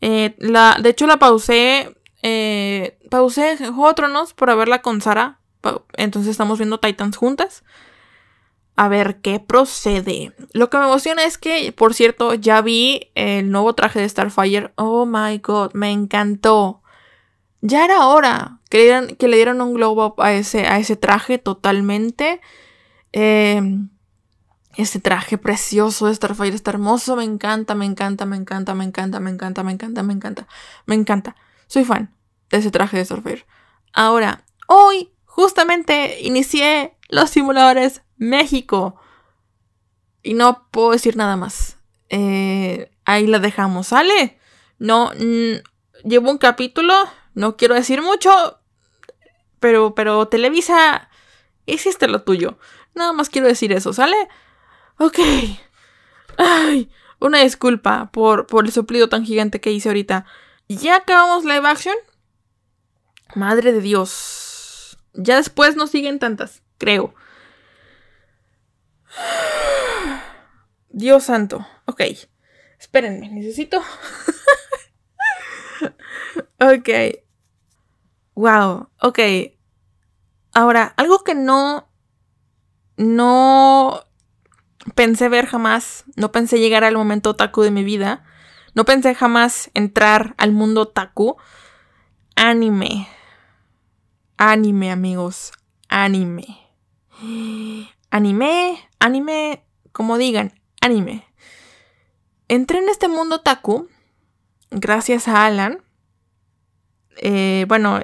Eh, 0.00 0.34
la, 0.38 0.78
de 0.80 0.90
hecho 0.90 1.06
la 1.06 1.18
pausé. 1.18 1.96
Eh, 2.22 2.98
pausé 3.10 3.56
Juego 3.56 3.94
de 3.94 4.34
para 4.34 4.54
verla 4.54 4.82
con 4.82 5.00
Sara. 5.00 5.40
Entonces 5.94 6.30
estamos 6.30 6.58
viendo 6.58 6.80
Titans 6.80 7.16
juntas. 7.16 7.64
A 8.76 8.88
ver 8.88 9.20
qué 9.20 9.40
procede. 9.40 10.32
Lo 10.52 10.70
que 10.70 10.78
me 10.78 10.84
emociona 10.84 11.24
es 11.24 11.36
que, 11.36 11.72
por 11.72 11.92
cierto, 11.92 12.34
ya 12.34 12.62
vi 12.62 13.10
el 13.14 13.50
nuevo 13.50 13.74
traje 13.74 14.00
de 14.00 14.08
Starfire. 14.08 14.72
Oh 14.76 15.04
my 15.06 15.38
god, 15.38 15.72
me 15.74 15.90
encantó. 15.90 16.82
Ya 17.60 17.84
era 17.84 18.06
hora 18.06 18.60
que 18.70 18.78
le 19.28 19.36
dieran, 19.36 19.60
un 19.60 19.74
glow 19.74 20.02
up 20.02 20.14
a 20.22 20.32
ese, 20.32 20.66
a 20.66 20.78
ese 20.78 20.96
traje 20.96 21.36
totalmente. 21.38 22.40
Eh, 23.12 23.60
ese 24.80 25.00
traje 25.00 25.38
precioso 25.38 26.06
de 26.06 26.14
Starfire 26.14 26.54
está 26.54 26.70
hermoso. 26.70 27.16
Me 27.16 27.24
encanta, 27.24 27.74
me 27.74 27.84
encanta, 27.86 28.26
me 28.26 28.36
encanta, 28.36 28.74
me 28.74 28.84
encanta, 28.84 29.20
me 29.20 29.30
encanta, 29.30 29.62
me 29.62 29.72
encanta, 29.72 30.02
me 30.02 30.12
encanta. 30.12 30.48
Me 30.86 30.94
encanta. 30.94 31.36
Soy 31.66 31.84
fan 31.84 32.14
de 32.50 32.58
ese 32.58 32.70
traje 32.70 32.96
de 32.96 33.04
Starfire. 33.04 33.46
Ahora, 33.92 34.44
hoy 34.66 35.12
justamente 35.24 36.20
inicié 36.20 36.96
los 37.08 37.30
simuladores 37.30 38.02
México. 38.16 38.96
Y 40.22 40.34
no 40.34 40.68
puedo 40.70 40.90
decir 40.90 41.16
nada 41.16 41.36
más. 41.36 41.78
Eh, 42.10 42.90
ahí 43.04 43.26
la 43.26 43.38
dejamos, 43.38 43.88
¿sale? 43.88 44.38
No, 44.78 45.12
llevo 46.04 46.30
un 46.30 46.38
capítulo, 46.38 46.94
no 47.34 47.56
quiero 47.56 47.74
decir 47.74 48.02
mucho, 48.02 48.58
pero, 49.60 49.94
pero 49.94 50.28
Televisa, 50.28 51.08
hiciste 51.66 52.08
lo 52.08 52.22
tuyo. 52.22 52.58
Nada 52.94 53.12
más 53.12 53.28
quiero 53.28 53.46
decir 53.46 53.72
eso, 53.72 53.92
¿sale? 53.92 54.16
Ok. 55.00 55.18
Ay, 56.36 56.90
una 57.20 57.38
disculpa 57.40 58.10
por, 58.12 58.46
por 58.46 58.66
el 58.66 58.70
soplido 58.72 59.08
tan 59.08 59.24
gigante 59.24 59.58
que 59.58 59.72
hice 59.72 59.88
ahorita. 59.88 60.26
¿Ya 60.68 60.96
acabamos 60.96 61.46
live 61.46 61.66
action? 61.66 61.94
Madre 63.34 63.72
de 63.72 63.80
Dios. 63.80 64.98
Ya 65.14 65.36
después 65.36 65.74
no 65.74 65.86
siguen 65.86 66.18
tantas, 66.18 66.62
creo. 66.76 67.14
Dios 70.90 71.24
santo. 71.24 71.66
Ok. 71.86 72.02
Espérenme, 72.78 73.30
necesito. 73.30 73.82
ok. 76.60 76.90
Wow. 78.34 78.90
Ok. 79.00 79.18
Ahora, 80.52 80.92
algo 80.98 81.24
que 81.24 81.34
no. 81.34 81.90
No 82.98 84.09
pensé 84.94 85.28
ver 85.28 85.46
jamás. 85.46 86.04
No 86.16 86.32
pensé 86.32 86.58
llegar 86.58 86.84
al 86.84 86.96
momento 86.96 87.30
otaku 87.30 87.62
de 87.62 87.70
mi 87.70 87.84
vida. 87.84 88.24
No 88.74 88.84
pensé 88.84 89.14
jamás 89.14 89.70
entrar 89.74 90.34
al 90.38 90.52
mundo 90.52 90.82
otaku. 90.82 91.36
Anime. 92.36 93.08
Anime, 94.36 94.90
amigos. 94.90 95.52
Anime. 95.88 96.60
Anime, 98.10 98.88
anime, 98.98 99.64
como 99.92 100.18
digan, 100.18 100.58
anime. 100.80 101.24
Entré 102.48 102.78
en 102.78 102.88
este 102.88 103.08
mundo 103.08 103.42
taku 103.42 103.88
gracias 104.70 105.28
a 105.28 105.46
Alan. 105.46 105.82
Eh, 107.18 107.66
bueno, 107.68 108.00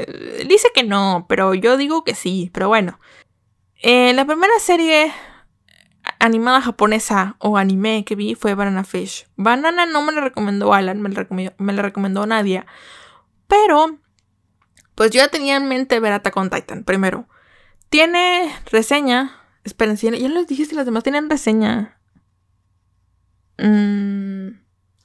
dice 0.46 0.68
que 0.74 0.82
no, 0.82 1.26
pero 1.28 1.54
yo 1.54 1.76
digo 1.76 2.04
que 2.04 2.14
sí, 2.14 2.50
pero 2.52 2.68
bueno. 2.68 3.00
Eh, 3.82 4.12
la 4.12 4.24
primera 4.26 4.58
serie 4.60 5.12
animada 6.18 6.60
japonesa 6.60 7.36
o 7.38 7.56
anime 7.56 8.04
que 8.04 8.16
vi 8.16 8.34
fue 8.34 8.54
Banana 8.54 8.84
Fish. 8.84 9.26
Banana 9.36 9.86
no 9.86 10.02
me 10.02 10.12
la 10.12 10.20
recomendó 10.20 10.74
Alan, 10.74 11.00
me 11.00 11.72
la 11.72 11.82
recomendó, 11.82 12.26
me. 12.26 12.66
Pero, 13.46 13.98
pues 14.94 15.10
yo 15.10 15.20
ya 15.20 15.28
tenía 15.28 15.56
en 15.56 15.68
mente 15.68 16.00
ver 16.00 16.12
Attack 16.12 16.36
Titan 16.50 16.84
primero. 16.84 17.28
Tiene 17.88 18.52
reseña 18.70 19.46
Esperen, 19.66 19.96
ya 19.96 20.10
les 20.12 20.46
dije 20.46 20.64
si 20.64 20.76
las 20.76 20.86
demás 20.86 21.02
tienen 21.02 21.28
reseña. 21.28 21.98
Mm, 23.58 24.50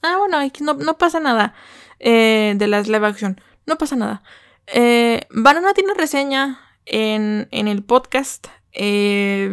ah, 0.04 0.18
bueno, 0.20 0.38
no, 0.60 0.76
no 0.76 1.00
pasa 1.00 1.20
nada. 1.20 1.56
Eh, 1.98 2.54
de 2.56 2.68
las 2.68 2.88
live 2.88 3.08
action. 3.08 3.42
No 3.66 3.80
pasa 3.80 3.96
nada. 3.96 4.22
Eh, 4.68 5.22
Banana 5.32 5.74
tiene 5.74 5.96
reseña 5.96 6.60
en, 6.86 7.48
en 7.50 7.68
el 7.68 7.84
podcast. 7.84 8.50
Eh, 8.72 9.50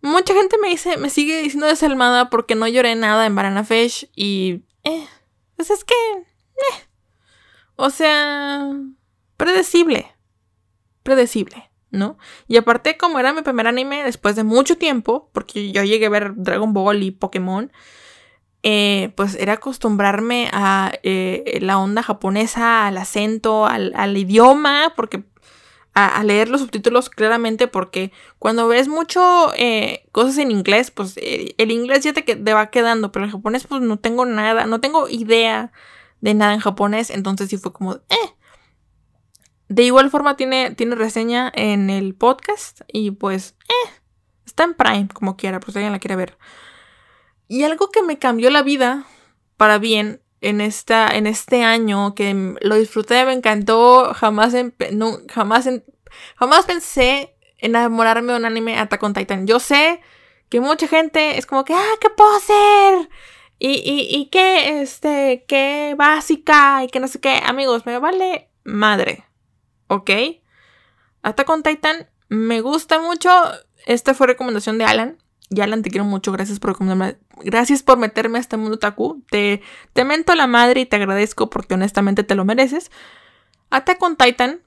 Mucha 0.00 0.34
gente 0.34 0.58
me 0.58 0.68
dice, 0.68 0.96
me 0.96 1.10
sigue 1.10 1.40
diciendo 1.42 1.66
desalmada 1.66 2.28
porque 2.28 2.54
no 2.54 2.66
lloré 2.66 2.94
nada 2.96 3.24
en 3.26 3.34
Banana 3.34 3.64
Fish 3.64 4.10
y... 4.16 4.64
pues 5.56 5.70
es 5.70 5.84
que... 5.84 5.94
O 7.76 7.90
sea 7.90 8.68
predecible. 9.42 10.14
Predecible, 11.02 11.68
¿no? 11.90 12.16
Y 12.46 12.58
aparte, 12.58 12.96
como 12.96 13.18
era 13.18 13.32
mi 13.32 13.42
primer 13.42 13.66
anime 13.66 14.04
después 14.04 14.36
de 14.36 14.44
mucho 14.44 14.78
tiempo, 14.78 15.30
porque 15.32 15.72
yo 15.72 15.82
llegué 15.82 16.06
a 16.06 16.10
ver 16.10 16.34
Dragon 16.36 16.72
Ball 16.72 17.02
y 17.02 17.10
Pokémon, 17.10 17.72
eh, 18.62 19.12
pues 19.16 19.34
era 19.34 19.54
acostumbrarme 19.54 20.48
a 20.52 20.92
eh, 21.02 21.58
la 21.60 21.78
onda 21.78 22.04
japonesa, 22.04 22.86
al 22.86 22.98
acento, 22.98 23.66
al, 23.66 24.16
idioma, 24.16 24.92
porque 24.94 25.24
a, 25.94 26.22
leer 26.24 26.48
los 26.48 26.60
subtítulos 26.62 27.10
claramente, 27.10 27.68
porque 27.68 28.12
cuando 28.38 28.66
ves 28.68 28.88
mucho 28.88 29.52
eh, 29.56 30.06
cosas 30.12 30.38
en 30.38 30.50
inglés, 30.50 30.90
pues 30.90 31.16
el 31.18 31.70
inglés 31.70 32.02
ya 32.04 32.12
te, 32.12 32.22
te, 32.22 32.54
va 32.54 32.70
quedando, 32.70 33.12
pero 33.12 33.26
el 33.26 33.30
japonés 33.30 33.66
pues 33.66 33.82
no 33.82 33.98
tengo 33.98 34.24
nada, 34.24 34.66
no 34.66 34.80
tengo 34.80 35.08
idea 35.08 35.72
de 36.20 36.34
nada 36.34 36.54
en 36.54 36.60
japonés, 36.60 37.10
entonces 37.10 37.50
sí 37.50 37.58
fue 37.58 37.72
como, 37.72 37.96
eh, 37.96 38.34
de 39.68 39.82
igual 39.82 40.10
forma 40.10 40.36
tiene, 40.36 40.74
tiene 40.74 40.94
reseña 40.94 41.52
en 41.54 41.90
el 41.90 42.14
podcast 42.14 42.82
y 42.88 43.10
pues, 43.10 43.56
eh, 43.68 43.90
está 44.46 44.64
en 44.64 44.74
Prime 44.74 45.08
como 45.12 45.36
quiera, 45.36 45.60
pues 45.60 45.76
alguien 45.76 45.92
la 45.92 45.98
quiere 45.98 46.16
ver. 46.16 46.38
Y 47.48 47.64
algo 47.64 47.90
que 47.90 48.02
me 48.02 48.18
cambió 48.18 48.50
la 48.50 48.62
vida 48.62 49.04
para 49.58 49.78
bien 49.78 50.22
en, 50.42 50.60
esta, 50.60 51.08
en 51.08 51.26
este 51.26 51.64
año, 51.64 52.14
que 52.14 52.56
lo 52.60 52.76
disfruté, 52.76 53.24
me 53.24 53.32
encantó, 53.32 54.12
jamás, 54.14 54.54
jamás, 55.32 55.68
jamás 56.36 56.66
pensé 56.66 57.34
enamorarme 57.58 58.32
de 58.32 58.38
un 58.38 58.44
anime 58.44 58.78
Attack 58.78 59.02
on 59.02 59.14
Titan. 59.14 59.46
Yo 59.46 59.60
sé 59.60 60.00
que 60.48 60.60
mucha 60.60 60.86
gente 60.88 61.38
es 61.38 61.46
como 61.46 61.64
que, 61.64 61.74
ah, 61.74 61.94
¿qué 62.00 62.10
puedo 62.10 62.36
hacer? 62.36 63.08
Y, 63.58 63.70
y, 63.70 64.08
y 64.14 64.26
qué, 64.26 64.82
este, 64.82 65.44
qué 65.48 65.94
básica 65.96 66.84
y 66.84 66.88
que 66.88 67.00
no 67.00 67.08
sé 67.08 67.20
qué. 67.20 67.40
Amigos, 67.44 67.86
me 67.86 67.98
vale 67.98 68.50
madre. 68.64 69.24
¿ok? 69.92 70.10
Hasta 71.22 71.44
con 71.44 71.62
Titan 71.62 72.08
me 72.28 72.60
gusta 72.62 72.98
mucho. 72.98 73.30
Esta 73.84 74.14
fue 74.14 74.26
recomendación 74.26 74.78
de 74.78 74.84
Alan. 74.84 75.21
Y 75.54 75.60
Alan, 75.60 75.82
te 75.82 75.90
quiero 75.90 76.04
mucho. 76.04 76.32
Gracias 76.32 76.58
por 76.58 76.76
Gracias 77.44 77.82
por 77.82 77.98
meterme 77.98 78.38
a 78.38 78.40
este 78.40 78.56
mundo 78.56 78.78
taku. 78.78 79.22
Te, 79.30 79.60
te 79.92 80.04
mento 80.04 80.34
la 80.34 80.46
madre 80.46 80.80
y 80.80 80.86
te 80.86 80.96
agradezco 80.96 81.50
porque 81.50 81.74
honestamente 81.74 82.24
te 82.24 82.34
lo 82.34 82.44
mereces. 82.46 82.90
Hasta 83.68 83.96
con 83.96 84.16
Titan. 84.16 84.60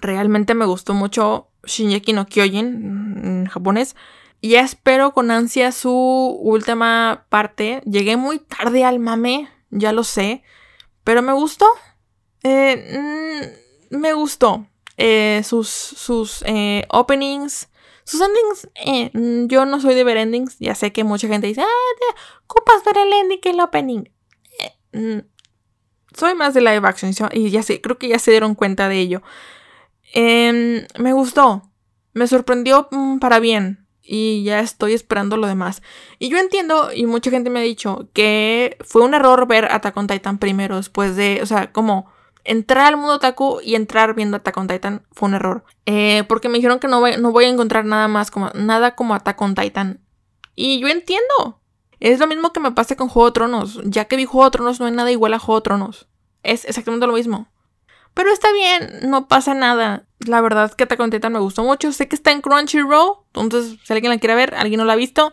Realmente 0.00 0.54
me 0.54 0.66
gustó 0.66 0.94
mucho 0.94 1.48
Shinjeki 1.64 2.12
no 2.12 2.26
Kyojin 2.26 3.20
en 3.24 3.46
japonés. 3.46 3.96
Y 4.40 4.54
espero 4.54 5.12
con 5.12 5.32
ansia 5.32 5.72
su 5.72 5.90
última 5.90 7.26
parte. 7.28 7.82
Llegué 7.84 8.16
muy 8.16 8.38
tarde 8.38 8.84
al 8.84 9.00
mame, 9.00 9.48
ya 9.70 9.92
lo 9.92 10.04
sé. 10.04 10.44
Pero 11.02 11.22
me 11.22 11.32
gustó. 11.32 11.66
Eh, 12.44 13.52
me 13.90 14.12
gustó. 14.12 14.66
Eh, 14.96 15.42
sus 15.44 15.68
sus 15.68 16.44
eh, 16.46 16.84
openings. 16.88 17.68
Sus 18.08 18.22
endings, 18.22 18.70
eh, 18.74 19.10
yo 19.48 19.66
no 19.66 19.82
soy 19.82 19.94
de 19.94 20.02
ver 20.02 20.16
endings. 20.16 20.56
Ya 20.58 20.74
sé 20.74 20.92
que 20.94 21.04
mucha 21.04 21.28
gente 21.28 21.46
dice, 21.46 21.60
ah, 21.60 22.14
ocupas 22.46 22.82
ver 22.82 22.96
el 22.96 23.12
ending 23.12 23.38
que 23.38 23.50
el 23.50 23.60
opening. 23.60 24.04
Mm, 24.94 25.18
soy 26.16 26.34
más 26.34 26.54
de 26.54 26.62
live 26.62 26.88
action 26.88 27.12
y 27.32 27.50
ya 27.50 27.62
sé, 27.62 27.82
creo 27.82 27.98
que 27.98 28.08
ya 28.08 28.18
se 28.18 28.30
dieron 28.30 28.54
cuenta 28.54 28.88
de 28.88 28.98
ello. 28.98 29.20
Em, 30.14 30.86
me 30.98 31.12
gustó. 31.12 31.70
Me 32.14 32.26
sorprendió 32.26 32.88
mm, 32.90 33.18
para 33.18 33.40
bien. 33.40 33.86
y 34.02 34.42
ya 34.42 34.60
estoy 34.60 34.94
esperando 34.94 35.36
lo 35.36 35.46
demás. 35.46 35.82
Y 36.18 36.30
yo 36.30 36.38
entiendo, 36.38 36.90
y 36.94 37.04
mucha 37.04 37.30
gente 37.30 37.50
me 37.50 37.60
ha 37.60 37.62
dicho, 37.62 38.08
que 38.14 38.78
fue 38.80 39.02
un 39.02 39.12
error 39.12 39.46
ver 39.46 39.66
Attack 39.70 39.94
on 39.98 40.06
Titan 40.06 40.38
primero, 40.38 40.76
después 40.76 41.14
de, 41.14 41.40
o 41.42 41.46
sea, 41.46 41.72
como 41.72 42.10
entrar 42.48 42.86
al 42.86 42.96
mundo 42.96 43.14
otaku 43.14 43.60
y 43.62 43.74
entrar 43.74 44.14
viendo 44.14 44.38
Attack 44.38 44.56
on 44.56 44.66
Titan 44.66 45.02
fue 45.12 45.28
un 45.28 45.34
error. 45.34 45.64
Eh, 45.86 46.24
porque 46.28 46.48
me 46.48 46.56
dijeron 46.56 46.80
que 46.80 46.88
no 46.88 47.00
voy, 47.00 47.16
no 47.18 47.30
voy 47.30 47.44
a 47.44 47.48
encontrar 47.48 47.84
nada 47.84 48.08
más 48.08 48.30
como, 48.30 48.50
nada 48.54 48.94
como 48.94 49.14
Attack 49.14 49.40
on 49.40 49.54
Titan. 49.54 50.00
Y 50.54 50.80
yo 50.80 50.88
entiendo. 50.88 51.60
Es 52.00 52.18
lo 52.18 52.26
mismo 52.26 52.52
que 52.52 52.60
me 52.60 52.72
pasa 52.72 52.96
con 52.96 53.08
Juego 53.08 53.28
de 53.28 53.32
Tronos. 53.32 53.80
Ya 53.84 54.06
que 54.06 54.16
vi 54.16 54.24
Juego 54.24 54.46
de 54.46 54.50
Tronos, 54.52 54.80
no 54.80 54.86
hay 54.86 54.92
nada 54.92 55.10
igual 55.10 55.34
a 55.34 55.38
Juego 55.38 55.60
de 55.60 55.64
Tronos. 55.64 56.08
Es 56.42 56.64
exactamente 56.64 57.06
lo 57.06 57.12
mismo. 57.12 57.48
Pero 58.14 58.32
está 58.32 58.50
bien, 58.52 59.10
no 59.10 59.28
pasa 59.28 59.54
nada. 59.54 60.06
La 60.20 60.40
verdad 60.40 60.64
es 60.64 60.74
que 60.74 60.84
Attack 60.84 61.00
on 61.00 61.10
Titan 61.10 61.32
me 61.32 61.38
gustó 61.40 61.62
mucho. 61.64 61.92
Sé 61.92 62.08
que 62.08 62.16
está 62.16 62.32
en 62.32 62.40
Crunchyroll. 62.40 63.18
Entonces, 63.34 63.78
si 63.84 63.92
alguien 63.92 64.10
la 64.10 64.18
quiere 64.18 64.34
ver, 64.34 64.54
alguien 64.54 64.78
no 64.78 64.84
la 64.84 64.94
ha 64.94 64.96
visto, 64.96 65.32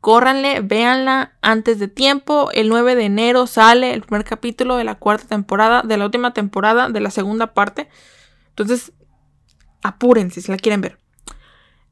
córranle, 0.00 0.60
véanla 0.60 1.32
antes 1.42 1.78
de 1.78 1.88
tiempo. 1.88 2.50
El 2.52 2.68
9 2.68 2.94
de 2.94 3.04
enero 3.04 3.46
sale 3.46 3.92
el 3.92 4.02
primer 4.02 4.24
capítulo 4.24 4.76
de 4.76 4.84
la 4.84 4.96
cuarta 4.96 5.28
temporada, 5.28 5.82
de 5.82 5.96
la 5.96 6.06
última 6.06 6.32
temporada, 6.32 6.88
de 6.88 7.00
la 7.00 7.10
segunda 7.10 7.54
parte. 7.54 7.88
Entonces, 8.50 8.92
apúrense 9.82 10.40
si 10.40 10.50
la 10.50 10.58
quieren 10.58 10.80
ver. 10.80 10.98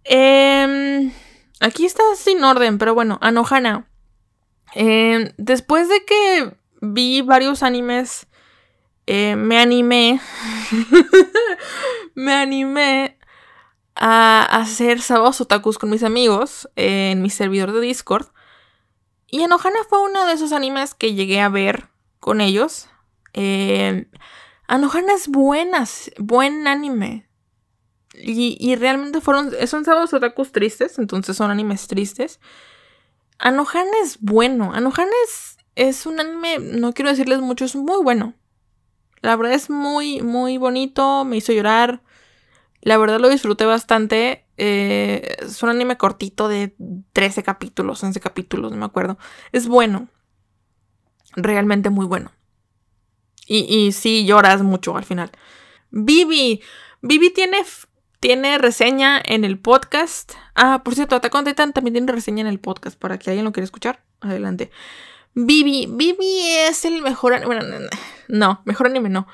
Em, 0.04 1.12
aquí 1.61 1.84
está 1.84 2.02
sin 2.16 2.42
orden, 2.42 2.78
pero 2.78 2.94
bueno, 2.94 3.18
Anohana. 3.20 3.86
Em, 4.74 5.32
después 5.36 5.88
de 5.88 6.04
que 6.04 6.52
vi 6.80 7.22
varios 7.22 7.62
animes 7.62 8.26
eh, 9.11 9.36
me 9.36 9.59
animé, 9.59 10.20
me 12.14 12.34
animé 12.34 13.17
a 13.99 14.44
hacer 14.44 15.03
sábados 15.03 15.40
otakus 15.40 15.76
con 15.76 15.90
mis 15.90 16.05
amigos 16.05 16.68
en 16.76 17.20
mi 17.20 17.30
servidor 17.30 17.72
de 17.72 17.80
Discord. 17.80 18.26
Y 19.26 19.42
Anohana 19.42 19.80
fue 19.88 20.01
uno 20.03 20.24
de 20.26 20.32
esos 20.32 20.53
animes 20.53 20.94
que 20.94 21.14
llegué 21.14 21.40
a 21.40 21.49
ver 21.49 21.88
con 22.20 22.40
ellos. 22.40 22.88
Eh, 23.34 24.09
Anohana 24.68 25.14
es 25.14 25.28
buenas, 25.28 26.12
buen 26.18 26.66
anime. 26.66 27.28
Y, 28.14 28.74
realmente 28.76 29.20
fueron, 29.20 29.53
son 29.66 29.84
sábados 29.84 30.12
otakus 30.12 30.51
tristes, 30.51 30.99
entonces 30.99 31.36
son 31.36 31.51
animes 31.51 31.86
tristes. 31.86 32.40
Anohana 33.38 33.90
es 34.03 34.20
bueno. 34.20 34.72
Anohana 34.72 35.12
es, 35.24 35.59
es 35.76 36.07
un 36.07 36.18
anime, 36.18 36.59
no 36.59 36.92
quiero 36.94 37.11
decirles 37.11 37.40
mucho, 37.40 37.64
es 37.64 37.76
muy 37.76 38.03
bueno. 38.03 38.34
La 39.20 39.36
verdad 39.36 39.55
es 39.55 39.70
muy, 39.70 40.20
muy 40.22 40.57
bonito, 40.57 41.24
me 41.24 41.36
hizo 41.36 41.53
llorar. 41.53 42.03
La 42.80 42.96
verdad 42.96 43.20
lo 43.20 43.28
disfruté 43.28 43.64
bastante. 43.64 44.44
Eh, 44.56 45.36
es 45.40 45.62
un 45.62 45.70
anime 45.70 45.96
cortito 45.96 46.48
de 46.48 46.74
13 47.12 47.42
capítulos, 47.42 48.02
11 48.02 48.20
capítulos, 48.20 48.72
no 48.72 48.78
me 48.78 48.84
acuerdo. 48.84 49.18
Es 49.52 49.68
bueno. 49.68 50.08
Realmente 51.36 51.90
muy 51.90 52.06
bueno. 52.06 52.32
Y, 53.46 53.58
y 53.74 53.92
sí, 53.92 54.24
lloras 54.26 54.62
mucho 54.62 54.96
al 54.96 55.04
final. 55.04 55.30
Vivi. 55.90 56.62
Vivi 57.00 57.30
tiene, 57.30 57.64
tiene 58.20 58.58
reseña 58.58 59.20
en 59.24 59.44
el 59.44 59.58
podcast. 59.58 60.34
Ah, 60.54 60.82
por 60.84 60.94
cierto, 60.94 61.16
Attack 61.16 61.34
on 61.34 61.44
Titan 61.44 61.72
también 61.72 61.94
tiene 61.94 62.12
reseña 62.12 62.42
en 62.42 62.46
el 62.46 62.60
podcast 62.60 62.98
para 62.98 63.18
que 63.18 63.30
alguien 63.30 63.44
lo 63.44 63.52
quiera 63.52 63.64
escuchar. 63.64 64.04
Adelante. 64.20 64.70
Vivi. 65.34 65.86
Vivi 65.90 66.42
es 66.68 66.84
el 66.84 67.02
mejor 67.02 67.34
anime. 67.34 67.54
Bueno, 67.54 67.86
no, 68.28 68.62
mejor 68.64 68.88
anime 68.88 69.08
no. 69.08 69.26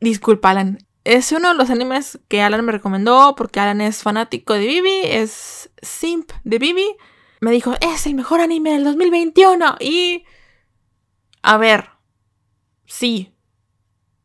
Disculpa, 0.00 0.50
Alan. 0.50 0.85
Es 1.06 1.30
uno 1.30 1.50
de 1.50 1.54
los 1.54 1.70
animes 1.70 2.18
que 2.26 2.42
Alan 2.42 2.64
me 2.64 2.72
recomendó 2.72 3.36
porque 3.36 3.60
Alan 3.60 3.80
es 3.80 4.02
fanático 4.02 4.54
de 4.54 4.66
Vivi, 4.66 5.02
es 5.04 5.70
simp 5.80 6.32
de 6.42 6.58
Vivi. 6.58 6.96
Me 7.40 7.52
dijo, 7.52 7.74
es 7.80 8.06
el 8.06 8.14
mejor 8.14 8.40
anime 8.40 8.72
del 8.72 8.82
2021. 8.82 9.76
Y... 9.78 10.24
A 11.42 11.58
ver. 11.58 11.90
Sí. 12.86 13.32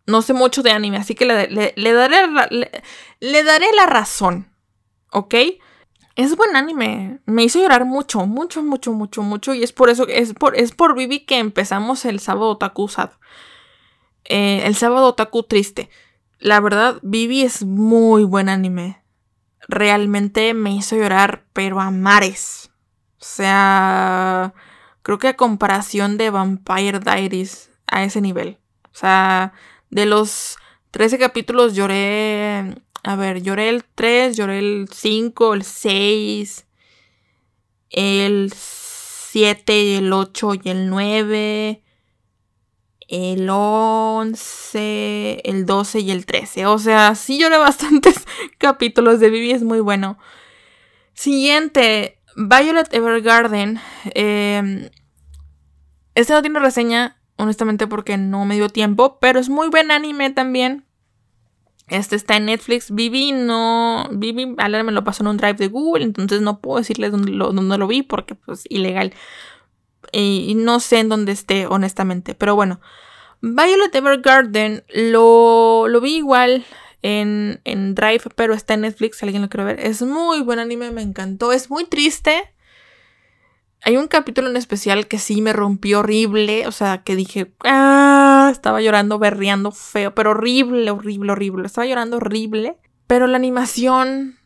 No 0.08 0.24
sé 0.24 0.34
mucho 0.34 0.64
de 0.64 0.72
anime, 0.72 0.98
así 0.98 1.14
que 1.14 1.26
le, 1.26 1.36
daré, 1.76 2.28
le 3.20 3.44
daré 3.44 3.72
la 3.76 3.86
razón. 3.86 4.52
¿Ok? 5.12 5.36
Es 6.16 6.36
buen 6.36 6.56
anime. 6.56 7.20
Me 7.28 7.44
hizo 7.44 7.60
llorar 7.60 7.86
mucho, 7.86 8.26
mucho, 8.26 8.64
mucho, 8.64 8.92
mucho, 8.92 9.22
mucho. 9.22 9.54
Y 9.54 9.62
es 9.62 9.72
por 9.72 9.92
eso, 9.92 10.08
es 10.08 10.34
por, 10.34 10.58
es 10.58 10.72
por 10.72 10.96
Vivi 10.96 11.26
que 11.26 11.38
empezamos 11.38 12.06
el 12.06 12.20
sábado 12.20 12.50
otaku 12.50 12.88
sad. 12.88 13.12
Eh, 14.24 14.64
el 14.66 14.74
sábado 14.74 15.06
otaku 15.06 15.44
triste. 15.44 15.92
La 16.42 16.60
verdad, 16.60 17.00
Vivi 17.02 17.44
es 17.44 17.64
muy 17.64 18.24
buen 18.24 18.50
anime. 18.50 19.02
Realmente 19.68 20.54
me 20.54 20.76
hizo 20.76 20.96
llorar, 20.98 21.46
pero 21.54 21.80
a 21.80 21.92
mares. 21.92 22.72
O 23.20 23.24
sea, 23.24 24.54
creo 25.04 25.20
que 25.20 25.30
a 25.30 25.38
comparación 25.38 26.18
de 26.18 26.32
Vampire 26.32 27.00
Diaries, 27.00 27.70
a 27.88 28.04
ese 28.04 28.20
nivel. 28.22 28.58
O 28.86 28.98
sea, 28.98 29.54
de 29.90 30.06
los 30.06 30.58
13 30.92 31.20
capítulos 31.20 31.76
lloré 31.76 32.76
a 33.04 33.16
ver, 33.16 33.42
lloré 33.42 33.70
el 33.70 33.84
3, 33.84 34.38
lloré 34.38 34.60
el 34.60 34.88
5, 34.92 35.54
el 35.56 35.64
6, 35.64 36.68
el 37.90 38.54
7, 38.56 39.98
el 39.98 40.14
8 40.14 40.52
y 40.64 40.70
el 40.70 40.90
9, 40.90 41.84
el 43.12 43.48
11, 43.50 45.42
el 45.44 45.66
12 45.66 46.00
y 46.00 46.12
el 46.12 46.26
13. 46.26 46.66
O 46.66 46.80
sea, 46.80 47.14
sí 47.16 47.38
lloré 47.38 47.58
bastantes 47.60 48.26
capítulos 48.58 49.20
de 49.20 49.30
Vivi, 49.30 49.52
es 49.52 49.64
muy 49.64 49.82
bueno. 49.82 50.18
Siguiente, 51.14 52.20
Violet 52.36 52.92
Evergarden. 52.94 53.80
Este 56.16 56.34
no 56.34 56.42
tiene 56.42 56.60
reseña, 56.60 57.22
honestamente, 57.36 57.86
porque 57.86 58.18
no 58.18 58.46
me 58.46 58.56
dio 58.56 58.70
tiempo, 58.70 59.20
pero 59.20 59.40
es 59.40 59.50
muy 59.50 59.68
buen 59.68 59.92
anime 59.92 60.30
también. 60.32 60.86
Este 61.88 62.16
está 62.16 62.38
en 62.38 62.46
Netflix. 62.46 62.92
Vivi 62.92 63.34
no. 63.34 64.08
Vivi, 64.14 64.46
me 64.46 64.92
lo 64.92 65.04
pasó 65.04 65.24
en 65.24 65.28
un 65.28 65.38
drive 65.38 65.56
de 65.56 65.68
Google, 65.68 66.06
entonces 66.06 66.42
no 66.42 66.62
puedo 66.62 66.78
decirles 66.78 67.12
dónde 67.12 67.32
lo, 67.32 67.88
vi 67.88 68.04
porque, 68.04 68.36
pues, 68.36 68.64
ilegal. 68.70 69.14
Y, 70.12 70.54
no 70.56 70.80
sé 70.80 71.00
en 71.00 71.10
dónde 71.10 71.32
esté, 71.32 71.68
honestamente. 71.68 72.36
Pero 72.36 72.56
bueno. 72.56 72.80
Violet 73.44 73.96
Evergarden 73.96 74.84
lo, 74.94 75.88
lo 75.88 76.00
vi 76.00 76.18
igual 76.18 76.64
en, 77.02 77.60
en 77.64 77.96
Drive, 77.96 78.22
pero 78.36 78.54
está 78.54 78.76
en 78.76 78.82
Netflix. 78.82 79.18
Si 79.18 79.26
alguien 79.26 79.42
lo 79.42 79.50
quiere 79.50 79.64
ver. 79.64 79.80
Es 79.80 80.02
muy 80.02 80.42
buen 80.42 80.60
anime, 80.60 80.92
me 80.92 81.02
encantó. 81.02 81.52
Es 81.52 81.70
muy 81.70 81.86
triste. 81.86 82.54
Hay 83.84 83.98
un 83.98 84.08
capítulo 84.08 84.48
en 84.48 84.58
especial 84.58 85.08
que 85.08 85.18
sí 85.18 85.42
me 85.42 85.54
rompió 85.54 86.02
horrible, 86.02 86.68
o 86.68 86.72
sea, 86.72 87.02
que 87.04 87.16
dije, 87.16 87.52
ah, 87.64 88.50
estaba 88.52 88.80
llorando, 88.80 89.18
berreando 89.18 89.72
feo, 89.72 90.14
pero 90.14 90.32
horrible, 90.32 90.92
horrible, 90.92 91.32
horrible. 91.32 91.66
Estaba 91.66 91.88
llorando 91.88 92.18
horrible, 92.18 92.78
pero 93.08 93.26
la 93.26 93.38
animación, 93.38 94.38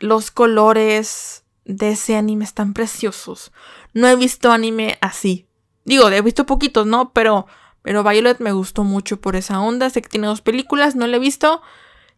los 0.00 0.32
colores 0.32 1.44
de 1.64 1.92
ese 1.92 2.16
anime 2.16 2.44
están 2.44 2.74
preciosos. 2.74 3.52
No 3.94 4.08
he 4.08 4.16
visto 4.16 4.52
anime 4.52 4.98
así. 5.00 5.46
Digo, 5.84 6.08
he 6.08 6.22
visto 6.22 6.46
poquitos, 6.46 6.86
¿no? 6.86 7.12
Pero, 7.12 7.46
pero 7.82 8.04
Violet 8.04 8.38
me 8.40 8.52
gustó 8.52 8.84
mucho 8.84 9.20
por 9.20 9.36
esa 9.36 9.60
onda. 9.60 9.90
Sé 9.90 10.02
que 10.02 10.08
tiene 10.08 10.26
dos 10.26 10.42
películas, 10.42 10.96
no 10.96 11.06
la 11.06 11.16
he 11.16 11.20
visto. 11.20 11.62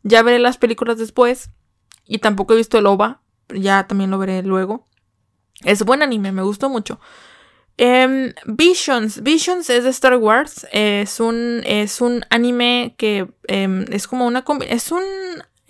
Ya 0.03 0.23
veré 0.23 0.39
las 0.39 0.59
películas 0.59 0.99
después. 0.99 1.51
Y 2.07 2.19
tampoco 2.19 2.55
he 2.55 2.57
visto 2.57 2.79
el 2.79 2.87
OVA. 2.87 3.23
Ya 3.49 3.87
también 3.87 4.11
lo 4.11 4.19
veré 4.19 4.43
luego. 4.43 4.87
Es 5.65 5.85
buen 5.85 6.03
anime, 6.03 6.33
me 6.33 6.43
gustó 6.43 6.69
mucho. 6.69 7.01
Em, 7.77 8.33
Visions. 8.45 9.23
Visions 9.23 9.71
es 9.71 9.85
de 9.85 9.91
Star 9.91 10.17
Wars. 10.17 10.67
Es 10.73 11.21
un, 11.21 11.63
es 11.65 12.01
un 12.01 12.25
anime 12.31 12.95
que 12.99 13.29
em, 13.49 13.85
es 13.91 14.07
como 14.07 14.27
una... 14.27 14.45
Es 14.69 14.93
un, 14.93 15.03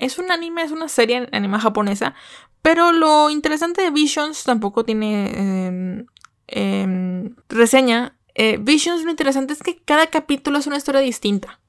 es 0.03 0.19
un 0.19 0.33
anime, 0.33 0.63
es 0.65 0.73
una 0.73 0.89
serie 0.89 1.29
anime 1.33 1.61
japonesa. 1.61 2.15
Pero 2.61 2.93
lo 2.93 3.31
interesante 3.31 3.83
de 3.83 3.91
Visions 3.91 4.43
tampoco 4.45 4.85
tiene 4.85 6.07
em, 6.49 7.35
reseña. 7.49 8.17
Eh, 8.35 8.59
Visions 8.61 9.05
lo 9.05 9.11
interesante 9.11 9.53
es 9.53 9.63
que 9.63 9.79
cada 9.79 10.09
capítulo 10.09 10.59
es 10.59 10.67
una 10.67 10.77
historia 10.77 11.01
distinta. 11.01 11.61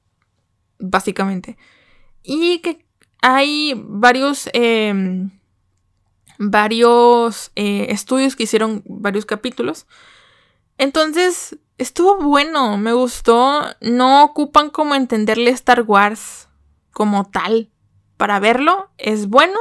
Básicamente. 0.80 1.58
Y 2.24 2.60
que 2.60 2.86
hay 3.22 3.74
varios 3.78 4.50
varios 6.40 7.52
eh, 7.56 7.88
estudios 7.90 8.36
que 8.36 8.44
hicieron 8.44 8.84
varios 8.86 9.26
capítulos. 9.26 9.86
Entonces, 10.80 11.58
estuvo 11.78 12.18
bueno, 12.18 12.78
me 12.78 12.94
gustó. 12.94 13.62
No 13.80 14.24
ocupan 14.24 14.72
como 14.72 14.96
entenderle 14.96 15.52
Star 15.52 15.84
Wars 15.84 16.50
como 16.92 17.26
tal 17.26 17.73
para 18.18 18.40
verlo. 18.40 18.92
Es 18.98 19.28
bueno, 19.28 19.60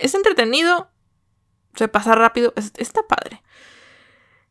es 0.00 0.14
entretenido, 0.14 0.90
se 1.74 1.88
pasa 1.88 2.14
rápido, 2.14 2.52
está 2.76 3.02
padre. 3.02 3.42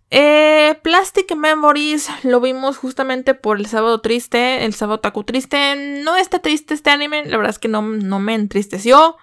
Eh, 0.09 0.79
Plastic 0.83 1.35
Memories 1.35 2.09
lo 2.23 2.39
vimos 2.39 2.77
justamente 2.77 3.33
por 3.33 3.57
el 3.57 3.65
sábado 3.65 3.99
triste, 3.99 4.63
el 4.65 4.73
sábado 4.73 4.99
taku 4.99 5.23
triste. 5.23 5.75
No 6.03 6.15
está 6.15 6.39
triste 6.39 6.73
este 6.73 6.89
anime, 6.89 7.25
la 7.25 7.37
verdad 7.37 7.51
es 7.51 7.59
que 7.59 7.67
no, 7.67 7.81
no 7.81 8.19
me 8.19 8.35
entristeció. 8.35 9.17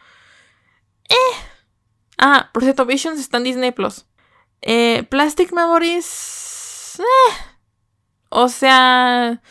Eh, 1.09 1.37
Ah, 2.19 2.51
por 2.53 2.63
cierto, 2.63 2.87
Visions 2.87 3.21
está 3.21 3.39
en 3.39 3.45
Disney 3.45 3.73
Plus. 3.73 4.07
Eh, 4.63 5.05
Plastic 5.11 5.53
Memories. 5.53 7.01
Eh. 7.01 7.35
O 8.31 8.49
sea. 8.49 9.43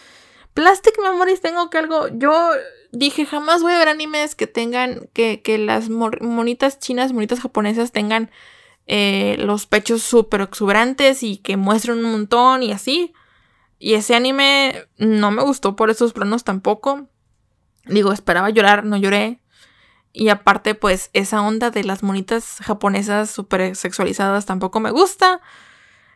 Plastic 0.54 1.00
Memories 1.02 1.42
tengo 1.42 1.70
que 1.70 1.78
algo. 1.78 2.08
Yo 2.10 2.52
dije, 2.94 3.26
jamás 3.26 3.62
voy 3.62 3.74
a 3.74 3.80
ver 3.80 3.90
animes 3.90 4.36
que 4.36 4.48
tengan. 4.48 5.10
Que, 5.14 5.42
que 5.42 5.58
las 5.58 5.90
monitas 5.90 6.80
chinas, 6.80 7.12
monitas 7.12 7.42
japonesas 7.42 7.92
tengan 7.92 8.32
eh, 8.88 9.36
los 9.40 9.66
pechos 9.66 10.02
súper 10.04 10.42
exuberantes 10.42 11.24
y 11.24 11.38
que 11.38 11.58
muestren 11.58 11.98
un 11.98 12.12
montón 12.12 12.64
y 12.64 12.72
así. 12.72 13.14
Y 13.80 13.96
ese 13.96 14.16
anime 14.16 14.88
no 14.98 15.32
me 15.32 15.44
gustó 15.44 15.76
por 15.76 15.90
esos 15.90 16.14
planos 16.14 16.46
tampoco. 16.46 17.10
Digo, 17.86 18.14
esperaba 18.14 18.50
llorar, 18.50 18.86
no 18.86 18.96
lloré. 18.96 19.42
Y 20.14 20.30
aparte, 20.30 20.76
pues 20.76 21.10
esa 21.14 21.42
onda 21.42 21.72
de 21.72 21.84
las 21.84 22.04
monitas 22.04 22.58
japonesas 22.62 23.32
súper 23.32 23.76
sexualizadas 23.76 24.46
tampoco 24.46 24.80
me 24.80 24.92
gusta. 24.92 25.42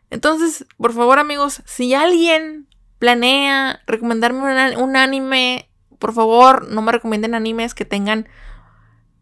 Entonces, 0.09 0.65
por 0.77 0.93
favor 0.93 1.19
amigos, 1.19 1.61
si 1.65 1.93
alguien 1.93 2.67
planea 2.99 3.81
recomendarme 3.85 4.77
un, 4.77 4.95
anime, 4.95 5.66
por 5.99 6.13
favor, 6.13 6.69
no 6.69 6.81
me 6.81 6.91
recomienden 6.91 7.35
animes 7.35 7.73
que 7.73 7.85
tengan 7.85 8.27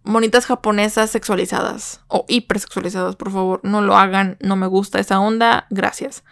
monitas 0.03 0.45
japonesas 0.45 1.09
sexualizadas 1.09 2.01
o 2.07 2.25
hipersexualizadas, 2.27 3.15
por 3.15 3.31
favor, 3.31 3.59
no 3.63 3.81
lo 3.81 3.97
hagan, 3.97 4.37
no 4.39 4.55
me 4.55 4.67
gusta 4.67 4.99
esa 4.99 5.19
onda, 5.19 5.67
gracias. 5.69 6.23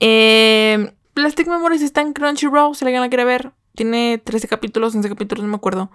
Eh, 0.00 0.92
Plastic 1.14 1.46
Memories 1.46 1.82
está 1.82 2.02
en 2.02 2.12
Crunchyroll, 2.12 2.74
si 2.74 2.84
alguien 2.84 3.00
la 3.00 3.08
quiere 3.08 3.24
ver. 3.24 3.52
Tiene 3.74 4.18
13 4.18 4.48
capítulos, 4.48 4.94
11 4.94 5.08
capítulos, 5.08 5.44
no 5.44 5.50
me 5.50 5.56
acuerdo. 5.56 5.90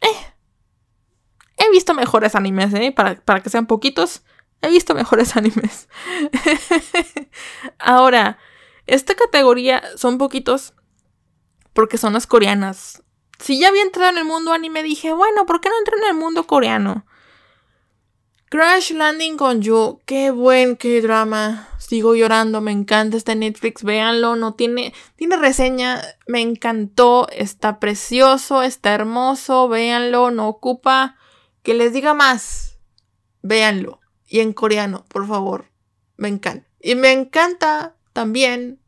Eh. 0.00 0.34
He 1.56 1.70
visto 1.70 1.94
mejores 1.94 2.34
animes, 2.34 2.74
¿eh? 2.74 2.92
Para, 2.92 3.14
para 3.14 3.42
que 3.42 3.48
sean 3.48 3.66
poquitos, 3.66 4.24
he 4.60 4.68
visto 4.68 4.94
mejores 4.94 5.36
animes. 5.38 5.88
Ahora, 7.78 8.38
esta 8.86 9.14
categoría 9.14 9.82
son 9.96 10.18
poquitos 10.18 10.74
porque 11.74 11.98
son 11.98 12.14
las 12.14 12.26
coreanas. 12.26 13.02
Si 13.38 13.60
ya 13.60 13.68
había 13.68 13.82
entrado 13.82 14.10
en 14.12 14.18
el 14.18 14.24
mundo 14.24 14.52
anime, 14.52 14.82
dije, 14.82 15.12
bueno, 15.12 15.44
¿por 15.44 15.60
qué 15.60 15.68
no 15.68 15.78
entro 15.78 15.98
en 15.98 16.04
el 16.04 16.14
mundo 16.14 16.46
coreano? 16.46 17.04
Crash 18.48 18.92
Landing 18.92 19.36
con 19.36 19.62
You, 19.62 20.00
qué 20.06 20.30
buen, 20.30 20.76
qué 20.76 21.02
drama. 21.02 21.68
Sigo 21.78 22.14
llorando, 22.14 22.60
me 22.60 22.70
encanta 22.70 23.16
este 23.16 23.34
Netflix, 23.34 23.82
véanlo, 23.82 24.36
no 24.36 24.54
tiene, 24.54 24.94
tiene 25.16 25.36
reseña, 25.36 26.00
me 26.26 26.40
encantó, 26.40 27.28
está 27.30 27.80
precioso, 27.80 28.62
está 28.62 28.94
hermoso, 28.94 29.68
véanlo, 29.68 30.30
no 30.30 30.48
ocupa 30.48 31.16
que 31.64 31.74
les 31.74 31.92
diga 31.92 32.14
más, 32.14 32.78
véanlo. 33.42 34.00
Y 34.28 34.40
en 34.40 34.52
coreano, 34.52 35.04
por 35.08 35.26
favor, 35.26 35.72
me 36.16 36.28
encanta. 36.28 36.68
Y 36.80 36.94
me 36.94 37.12
encanta 37.12 37.96
también 38.12 38.80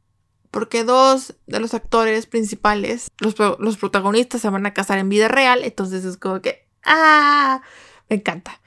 porque 0.56 0.84
dos 0.84 1.34
de 1.46 1.60
los 1.60 1.74
actores 1.74 2.24
principales, 2.24 3.10
los, 3.18 3.34
los 3.58 3.76
protagonistas, 3.76 4.40
se 4.40 4.48
van 4.48 4.64
a 4.64 4.72
casar 4.72 4.96
en 4.96 5.10
vida 5.10 5.28
real, 5.28 5.62
entonces 5.62 6.02
es 6.06 6.16
como 6.16 6.40
que, 6.40 6.66
¡ah! 6.82 7.60
Me 8.08 8.16
encanta. 8.16 8.62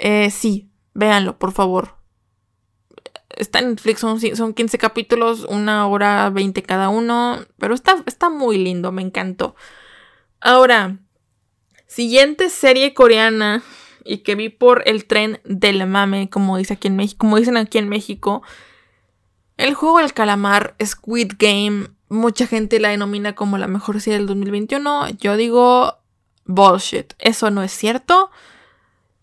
Eh, 0.00 0.32
sí, 0.32 0.72
véanlo, 0.92 1.38
por 1.38 1.52
favor. 1.52 1.94
Está 3.28 3.60
en 3.60 3.70
Netflix, 3.70 4.00
son, 4.00 4.18
son 4.20 4.54
15 4.54 4.76
capítulos, 4.76 5.44
una 5.48 5.86
hora 5.86 6.30
20 6.30 6.64
cada 6.64 6.88
uno, 6.88 7.38
pero 7.58 7.74
está, 7.74 8.02
está 8.06 8.28
muy 8.28 8.58
lindo, 8.58 8.90
me 8.90 9.02
encantó. 9.02 9.54
Ahora, 10.40 10.98
siguiente 11.86 12.50
serie 12.50 12.92
coreana 12.92 13.62
y 14.04 14.24
que 14.24 14.34
vi 14.34 14.48
por 14.48 14.82
el 14.84 15.04
tren 15.06 15.40
del 15.44 15.86
mame, 15.86 16.28
como, 16.28 16.56
dice 16.56 16.74
aquí 16.74 16.88
en 16.88 16.98
como 17.16 17.36
dicen 17.36 17.56
aquí 17.56 17.78
en 17.78 17.88
México. 17.88 18.42
El 19.56 19.74
juego 19.74 19.98
del 19.98 20.12
calamar, 20.12 20.74
Squid 20.84 21.32
Game, 21.38 21.88
mucha 22.08 22.46
gente 22.46 22.80
la 22.80 22.88
denomina 22.88 23.34
como 23.34 23.58
la 23.58 23.68
mejor 23.68 24.00
serie 24.00 24.18
del 24.18 24.26
2021. 24.26 25.10
Yo 25.10 25.36
digo 25.36 25.98
bullshit, 26.44 27.14
eso 27.18 27.50
no 27.50 27.62
es 27.62 27.72
cierto. 27.72 28.30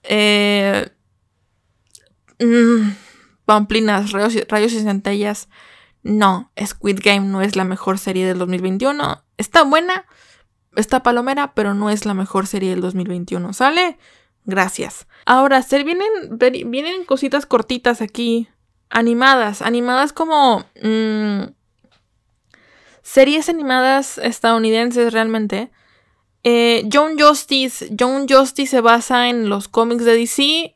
Eh, 0.04 0.90
mm, 2.40 2.92
pamplinas, 3.46 4.12
rayos, 4.12 4.36
rayos 4.48 4.74
y 4.74 4.82
centellas. 4.82 5.50
No, 6.04 6.52
Squid 6.64 7.00
Game 7.04 7.28
no 7.28 7.42
es 7.42 7.56
la 7.56 7.64
mejor 7.64 8.00
serie 8.00 8.26
del 8.26 8.40
2021. 8.40 9.24
Está 9.38 9.64
buena, 9.64 10.06
está 10.76 11.04
palomera, 11.04 11.54
pero 11.54 11.74
no 11.74 11.90
es 11.90 12.06
la 12.06 12.14
mejor 12.14 12.48
serie 12.48 12.72
del 12.72 12.82
2021. 12.82 13.54
¿Sale? 13.54 13.98
Gracias. 14.46 15.08
Ahora, 15.26 15.62
se 15.62 15.84
vienen, 15.84 16.08
vienen 16.40 17.06
cositas 17.06 17.46
cortitas 17.46 18.02
aquí. 18.02 18.50
Animadas. 18.92 19.62
Animadas 19.62 20.14
como. 20.14 20.66
Mm, 20.82 21.54
series 23.02 23.50
animadas 23.50 24.18
estadounidenses 24.18 25.12
realmente. 25.12 25.72
Eh, 26.44 26.88
John 26.92 27.18
Justice. 27.20 27.90
John 27.98 28.28
Justice 28.28 28.70
se 28.70 28.82
basa 28.82 29.30
en 29.30 29.50
los 29.50 29.68
cómics 29.68 30.06
de 30.06 30.16
DC. 30.16 30.76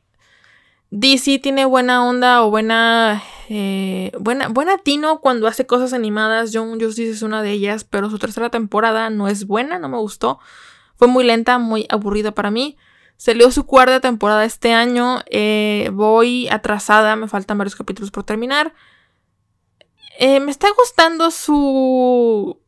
DC 0.90 1.38
tiene 1.40 1.64
buena 1.64 2.04
onda 2.04 2.42
o 2.42 2.50
buena, 2.50 3.22
eh, 3.48 4.12
buena, 4.20 4.48
buena 4.48 4.78
tino 4.78 5.20
cuando 5.20 5.46
hace 5.46 5.66
cosas 5.66 5.92
animadas. 5.92 6.50
John 6.52 6.80
Justice 6.80 7.10
es 7.10 7.22
una 7.22 7.42
de 7.42 7.52
ellas, 7.52 7.84
pero 7.84 8.08
su 8.08 8.18
tercera 8.18 8.50
temporada 8.50 9.10
no 9.10 9.28
es 9.28 9.46
buena, 9.46 9.78
no 9.78 9.88
me 9.88 9.98
gustó. 9.98 10.38
Fue 10.96 11.08
muy 11.08 11.24
lenta, 11.24 11.58
muy 11.58 11.86
aburrida 11.90 12.32
para 12.32 12.50
mí. 12.50 12.76
Salió 13.16 13.50
su 13.50 13.66
cuarta 13.66 14.00
temporada 14.00 14.44
este 14.44 14.72
año. 14.72 15.20
Eh, 15.30 15.90
voy 15.92 16.48
atrasada, 16.48 17.16
me 17.16 17.28
faltan 17.28 17.58
varios 17.58 17.76
capítulos 17.76 18.10
por 18.10 18.24
terminar. 18.24 18.74
me 20.20 20.50
está 20.50 20.68
gustando 20.76 21.30
su 21.30 22.58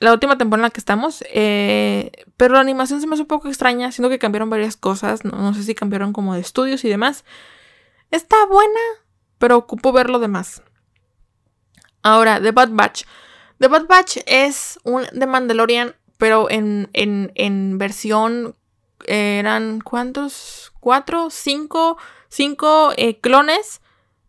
la 0.00 0.12
última 0.12 0.36
temporada 0.36 0.66
en 0.66 0.68
la 0.68 0.70
que 0.70 0.80
estamos. 0.80 1.24
Eh, 1.32 2.12
pero 2.36 2.54
la 2.54 2.60
animación 2.60 3.00
se 3.00 3.06
me 3.06 3.14
hace 3.14 3.22
un 3.22 3.28
poco 3.28 3.48
extraña, 3.48 3.92
siendo 3.92 4.08
que 4.08 4.18
cambiaron 4.18 4.50
varias 4.50 4.76
cosas. 4.76 5.24
No, 5.24 5.54
sé 5.54 5.62
si 5.62 5.74
cambiaron 5.74 6.12
como 6.12 6.34
de 6.34 6.40
estudios 6.40 6.84
y 6.84 6.88
demás. 6.88 7.24
Está 8.10 8.44
buena, 8.46 8.80
pero 9.38 9.56
ocupo 9.56 9.92
ver 9.92 10.10
lo 10.10 10.18
demás. 10.18 10.62
Ahora, 12.02 12.40
The 12.40 12.52
Bad 12.52 12.70
Batch. 12.72 13.04
The 13.58 13.68
Bad 13.68 13.86
Batch 13.86 14.18
es 14.26 14.78
un 14.84 15.04
The 15.06 15.26
Mandalorian, 15.26 15.94
pero 16.18 16.50
en, 16.50 16.90
en, 16.92 17.78
versión. 17.78 18.56
Eran 19.06 19.80
cuántos? 19.80 20.72
¿Cuatro? 20.80 21.30
¿Cinco? 21.30 21.96
Cinco 22.28 22.92
eh, 22.96 23.20
clones 23.20 23.80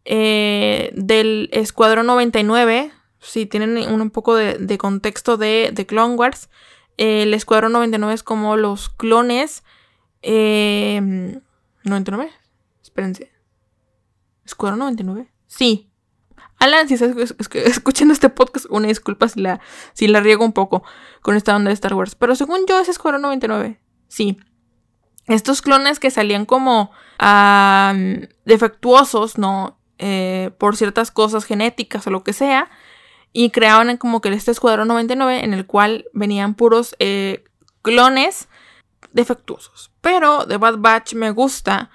eh, 0.06 0.92
del 0.94 1.50
Escuadrón 1.52 2.06
99 2.06 2.92
si 3.26 3.46
tienen 3.46 3.78
un, 3.92 4.10
poco 4.12 4.36
de, 4.36 4.78
contexto 4.78 5.38
de, 5.38 5.72
de, 5.74 5.86
Clone 5.86 6.16
Wars, 6.16 6.50
el 6.98 7.34
Escuadrón 7.34 7.74
99 7.74 8.14
es 8.14 8.24
como 8.24 8.56
los 8.56 8.90
clones. 8.90 9.64
Eh, 10.22 11.40
¿99? 11.84 12.30
Espérense. 12.82 13.32
¿Escuadrón 14.46 14.80
99? 14.80 15.32
Sí. 15.48 15.90
Alan, 16.58 16.88
si 16.88 16.94
estás 16.94 17.16
escuchando 17.54 18.14
este 18.14 18.30
podcast, 18.30 18.68
una 18.70 18.88
disculpa 18.88 19.28
si 19.28 19.42
la, 19.42 19.60
si 19.94 20.08
la 20.08 20.22
riego 20.22 20.46
un 20.46 20.54
poco 20.54 20.84
con 21.22 21.36
esta 21.36 21.56
onda 21.56 21.70
de 21.70 21.74
Star 21.74 21.96
Wars. 21.96 22.16
Pero 22.16 22.36
según 22.36 22.66
yo 22.68 22.80
es 22.80 22.90
Escuadrón 22.90 23.24
99. 23.24 23.80
Sí. 24.08 24.38
Estos 25.28 25.62
clones 25.62 26.00
que 26.00 26.12
salían 26.12 26.46
como 26.46 26.92
defectuosos, 28.46 29.38
¿no? 29.38 29.78
Eh, 29.98 30.52
por 30.58 30.76
ciertas 30.76 31.10
cosas 31.10 31.46
genéticas 31.46 32.06
o 32.06 32.10
lo 32.10 32.24
que 32.24 32.34
sea 32.34 32.70
y 33.38 33.50
creaban 33.50 33.98
como 33.98 34.22
que 34.22 34.30
este 34.30 34.52
escuadrón 34.52 34.88
99 34.88 35.44
en 35.44 35.54
el 35.54 35.66
cual 35.66 36.06
venían 36.14 36.54
puros 36.54 36.96
eh, 37.00 37.44
clones 37.82 38.48
defectuosos. 39.12 39.92
Pero 40.00 40.46
The 40.48 40.56
Bad 40.56 40.78
Batch 40.78 41.16
me 41.16 41.32
gusta 41.32 41.92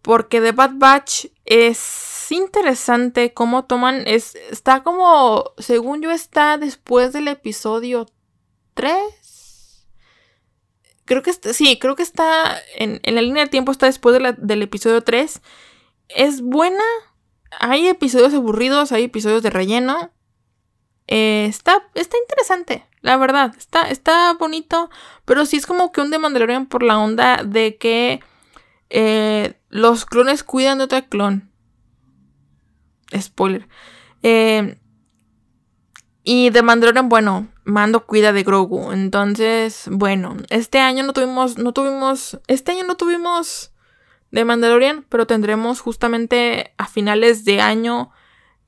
porque 0.00 0.40
The 0.40 0.52
Bad 0.52 0.74
Batch 0.74 1.26
es 1.44 2.30
interesante 2.30 3.34
cómo 3.34 3.64
toman, 3.64 4.04
es, 4.06 4.36
está 4.50 4.84
como, 4.84 5.52
según 5.58 6.02
yo 6.02 6.12
está 6.12 6.56
después 6.56 7.12
del 7.12 7.26
episodio 7.26 8.06
3. 8.74 8.96
Creo 11.06 11.22
que 11.22 11.30
está, 11.30 11.52
sí, 11.54 11.78
creo 11.78 11.94
que 11.94 12.02
está 12.02 12.58
en, 12.76 13.00
la 13.02 13.22
línea 13.22 13.44
de 13.44 13.50
tiempo, 13.50 13.72
está 13.72 13.86
después 13.86 14.20
del 14.38 14.62
episodio 14.62 15.02
3. 15.02 15.40
Es 16.08 16.42
buena. 16.42 16.82
Hay 17.60 17.86
episodios 17.86 18.34
aburridos, 18.34 18.92
hay 18.92 19.04
episodios 19.04 19.42
de 19.42 19.50
relleno. 19.50 20.10
Eh, 21.06 21.46
está, 21.48 21.88
está 21.94 22.16
interesante, 22.18 22.84
la 23.02 23.16
verdad. 23.16 23.54
Está, 23.56 23.88
está 23.88 24.34
bonito. 24.34 24.90
Pero 25.24 25.46
sí 25.46 25.56
es 25.56 25.66
como 25.66 25.92
que 25.92 26.00
un 26.00 26.10
The 26.10 26.18
Mandalorian 26.18 26.66
por 26.66 26.82
la 26.82 26.98
onda 26.98 27.44
de 27.44 27.76
que 27.76 28.20
eh, 28.90 29.54
los 29.68 30.06
clones 30.06 30.42
cuidan 30.42 30.78
de 30.78 30.84
otro 30.84 31.08
clon. 31.08 31.52
Spoiler. 33.16 33.68
Eh, 34.24 34.76
y 36.28 36.50
The 36.50 36.62
Mandalorian, 36.62 37.08
bueno, 37.08 37.46
Mando 37.62 38.04
cuida 38.04 38.32
de 38.32 38.42
Grogu. 38.42 38.90
Entonces, 38.90 39.84
bueno, 39.88 40.36
este 40.50 40.80
año 40.80 41.04
no 41.04 41.12
tuvimos, 41.12 41.56
no 41.56 41.72
tuvimos, 41.72 42.40
este 42.48 42.72
año 42.72 42.82
no 42.82 42.96
tuvimos 42.96 43.70
de 44.32 44.44
Mandalorian, 44.44 45.06
pero 45.08 45.28
tendremos 45.28 45.80
justamente 45.80 46.74
a 46.78 46.88
finales 46.88 47.44
de 47.44 47.60
año 47.60 48.10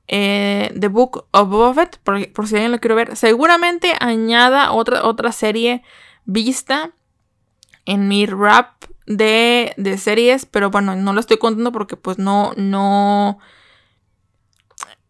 eh, 0.07 0.73
The 0.79 0.87
Book 0.87 1.25
of 1.31 1.49
Boba 1.49 1.89
por, 2.01 2.31
por, 2.31 2.47
si 2.47 2.55
alguien 2.55 2.71
lo 2.71 2.79
quiere 2.79 2.95
ver. 2.95 3.17
Seguramente 3.17 3.91
añada 3.99 4.71
otra, 4.71 5.03
otra 5.03 5.33
serie 5.33 5.83
vista 6.23 6.91
en 7.83 8.07
mi 8.07 8.25
rap 8.25 8.85
de, 9.05 9.73
de 9.75 9.97
series, 9.97 10.45
pero 10.45 10.71
bueno, 10.71 10.95
no 10.95 11.11
lo 11.11 11.19
estoy 11.19 11.35
contando 11.35 11.73
porque 11.73 11.97
pues 11.97 12.19
no, 12.19 12.53
no... 12.55 13.37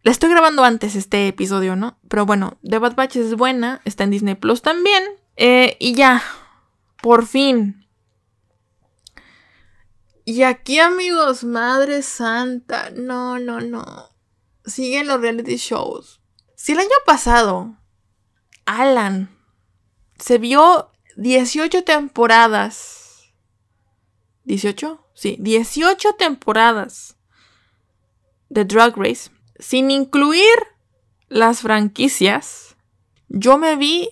La 0.10 0.14
estoy 0.14 0.32
grabando 0.32 0.64
antes 0.64 0.96
este 0.96 1.28
episodio, 1.28 1.76
¿no? 1.76 2.00
Pero 2.08 2.26
bueno, 2.26 2.58
The 2.68 2.80
Bad 2.80 2.96
Batch 2.96 3.18
es 3.18 3.36
buena, 3.36 3.80
está 3.86 4.06
en 4.06 4.10
Disney 4.10 4.34
Plus 4.34 4.64
también. 4.64 5.04
Eh, 5.36 5.78
y 5.80 5.94
ya, 5.94 6.24
por 7.00 7.28
fin. 7.28 7.88
Y 10.26 10.42
aquí 10.42 10.80
amigos, 10.80 11.44
Madre 11.44 12.02
Santa, 12.02 12.90
no, 12.90 13.38
no, 13.38 13.62
no 13.62 14.10
siguen 14.66 15.06
los 15.06 15.22
reality 15.22 15.58
shows. 15.58 16.20
Si 16.56 16.72
el 16.72 16.80
año 16.80 16.90
pasado 17.06 17.78
Alan 18.66 19.30
se 20.18 20.40
vio 20.40 20.92
18 21.18 21.84
temporadas. 21.84 23.32
¿18? 24.46 25.06
Sí, 25.14 25.38
18 25.40 26.14
temporadas 26.14 27.16
de 28.50 28.66
Drag 28.66 28.98
Race. 28.98 29.30
Sin 29.60 29.92
incluir 29.92 30.56
las 31.28 31.62
franquicias, 31.62 32.78
yo 33.28 33.58
me 33.58 33.76
vi 33.76 34.10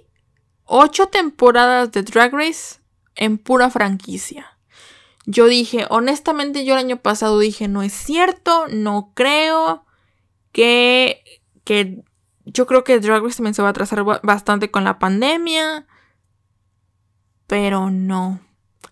8 0.66 1.08
temporadas 1.08 1.92
de 1.92 2.04
Drag 2.04 2.34
Race 2.34 2.80
en 3.16 3.38
pura 3.38 3.70
franquicia. 3.70 4.58
Yo 5.26 5.48
dije, 5.48 5.86
honestamente, 5.90 6.64
yo 6.64 6.74
el 6.74 6.80
año 6.80 6.98
pasado 6.98 7.40
dije, 7.40 7.68
no 7.68 7.82
es 7.82 7.94
cierto, 7.94 8.68
no 8.70 9.12
creo 9.16 9.86
que, 10.52 11.24
que 11.64 12.04
yo 12.46 12.66
creo 12.66 12.84
que 12.84 13.00
Drag 13.00 13.24
Race 13.24 13.38
también 13.38 13.54
se 13.54 13.62
va 13.62 13.70
a 13.70 13.72
atrasar 13.72 14.04
bastante 14.24 14.72
con 14.72 14.84
la 14.84 15.00
pandemia. 15.00 15.86
Pero 17.46 17.90
no. 17.90 18.40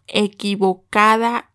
Equivocada 0.08 1.52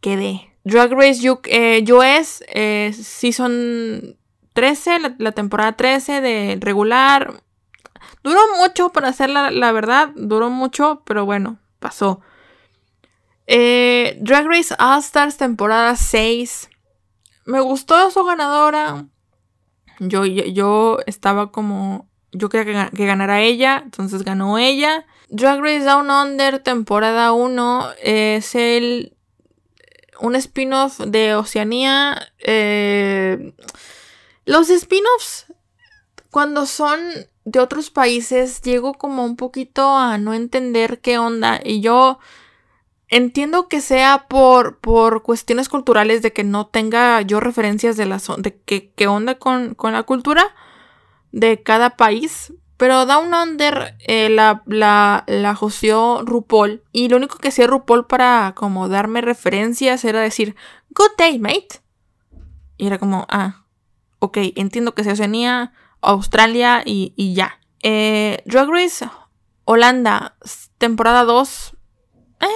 quedé. 0.00 0.52
Drag 0.64 0.92
Race 0.92 1.20
eh, 1.44 1.84
US, 1.92 2.44
eh, 2.48 2.92
Season 2.92 4.15
13, 4.56 5.16
la, 5.18 5.32
temporada 5.32 5.72
13 5.74 6.22
de 6.22 6.58
regular. 6.58 7.42
Duró 8.24 8.40
mucho 8.56 8.88
para 8.88 9.08
hacer 9.08 9.28
la, 9.28 9.72
verdad. 9.72 10.10
Duró 10.16 10.48
mucho, 10.48 11.02
pero 11.04 11.26
bueno, 11.26 11.58
pasó. 11.78 12.22
Eh, 13.46 14.16
Drag 14.22 14.46
Race 14.46 14.74
All 14.78 15.00
Stars, 15.00 15.36
temporada 15.36 15.94
6. 15.94 16.70
Me 17.44 17.60
gustó 17.60 18.10
su 18.10 18.24
ganadora. 18.24 19.04
Yo, 20.00 20.24
yo 20.24 20.98
estaba 21.06 21.52
como. 21.52 22.08
Yo 22.32 22.48
quería 22.48 22.90
que, 22.90 23.06
ganara 23.06 23.42
ella, 23.42 23.82
entonces 23.84 24.24
ganó 24.24 24.56
ella. 24.56 25.04
Drag 25.28 25.60
Race 25.60 25.84
Down 25.84 26.10
Under, 26.10 26.60
temporada 26.60 27.32
1, 27.32 27.90
es 28.02 28.54
el. 28.54 29.12
Un 30.18 30.34
spin-off 30.34 30.98
de 31.00 31.34
Oceanía. 31.34 32.32
Eh, 32.38 33.52
los 34.46 34.70
spin-offs, 34.70 35.52
cuando 36.30 36.64
son 36.64 36.98
de 37.44 37.60
otros 37.60 37.90
países, 37.90 38.62
llego 38.62 38.94
como 38.94 39.24
un 39.24 39.36
poquito 39.36 39.96
a 39.96 40.16
no 40.16 40.32
entender 40.32 41.00
qué 41.00 41.18
onda. 41.18 41.60
Y 41.62 41.80
yo 41.80 42.18
Entiendo 43.08 43.68
que 43.68 43.80
sea 43.80 44.26
por, 44.28 44.78
por 44.78 45.22
cuestiones 45.22 45.68
culturales 45.68 46.22
de 46.22 46.32
que 46.32 46.42
no 46.42 46.66
tenga 46.66 47.20
yo 47.22 47.38
referencias 47.38 47.96
de 47.96 48.04
la 48.04 48.20
de 48.38 48.58
que, 48.58 49.06
onda 49.06 49.36
con, 49.36 49.76
la 49.80 50.02
cultura 50.02 50.54
de 51.30 51.62
cada 51.62 51.90
país. 51.90 52.52
Pero 52.76 53.06
Down 53.06 53.32
Under 53.32 53.96
eh, 54.00 54.28
la, 54.28 54.62
la, 54.66 55.24
la 55.28 55.54
RuPaul. 55.54 56.82
Y 56.90 57.08
lo 57.08 57.16
único 57.16 57.38
que 57.38 57.48
hacía 57.48 57.68
RuPaul 57.68 58.06
para 58.06 58.54
como 58.56 58.88
darme 58.88 59.20
referencias 59.20 60.04
era 60.04 60.20
decir, 60.20 60.56
Good 60.90 61.12
day, 61.16 61.38
mate. 61.38 61.80
Y 62.76 62.88
era 62.88 62.98
como, 62.98 63.24
ah, 63.30 63.64
ok, 64.18 64.38
entiendo 64.56 64.94
que 64.94 65.04
se 65.04 65.12
Oceanía, 65.12 65.72
Australia 66.00 66.82
y, 66.84 67.12
y 67.16 67.34
ya. 67.34 67.60
Eh, 67.82 68.42
Drag 68.46 68.68
Race 68.68 69.08
Holanda, 69.64 70.36
temporada 70.78 71.24
2. 71.24 71.76
Eh, 72.40 72.46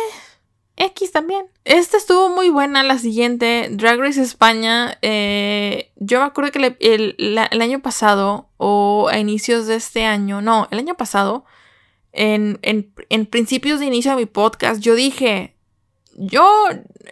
X 0.76 1.12
también. 1.12 1.46
Esta 1.64 1.98
estuvo 1.98 2.30
muy 2.30 2.48
buena, 2.48 2.82
la 2.82 2.98
siguiente, 2.98 3.68
Drag 3.70 3.98
Race 4.00 4.22
España. 4.22 4.96
Eh, 5.02 5.92
yo 5.96 6.20
me 6.20 6.26
acuerdo 6.26 6.52
que 6.52 6.76
el, 6.80 7.38
año 7.60 7.80
pasado, 7.80 8.48
o 8.56 9.08
a 9.10 9.18
inicios 9.18 9.66
de 9.66 9.76
este 9.76 10.06
año, 10.06 10.40
no, 10.40 10.68
el 10.70 10.78
año 10.78 10.96
pasado, 10.96 11.44
en, 12.12 12.58
principios 13.28 13.80
de 13.80 13.86
inicio 13.86 14.12
de 14.12 14.16
mi 14.16 14.26
podcast, 14.26 14.80
yo 14.80 14.94
dije, 14.94 15.54
yo 16.16 16.50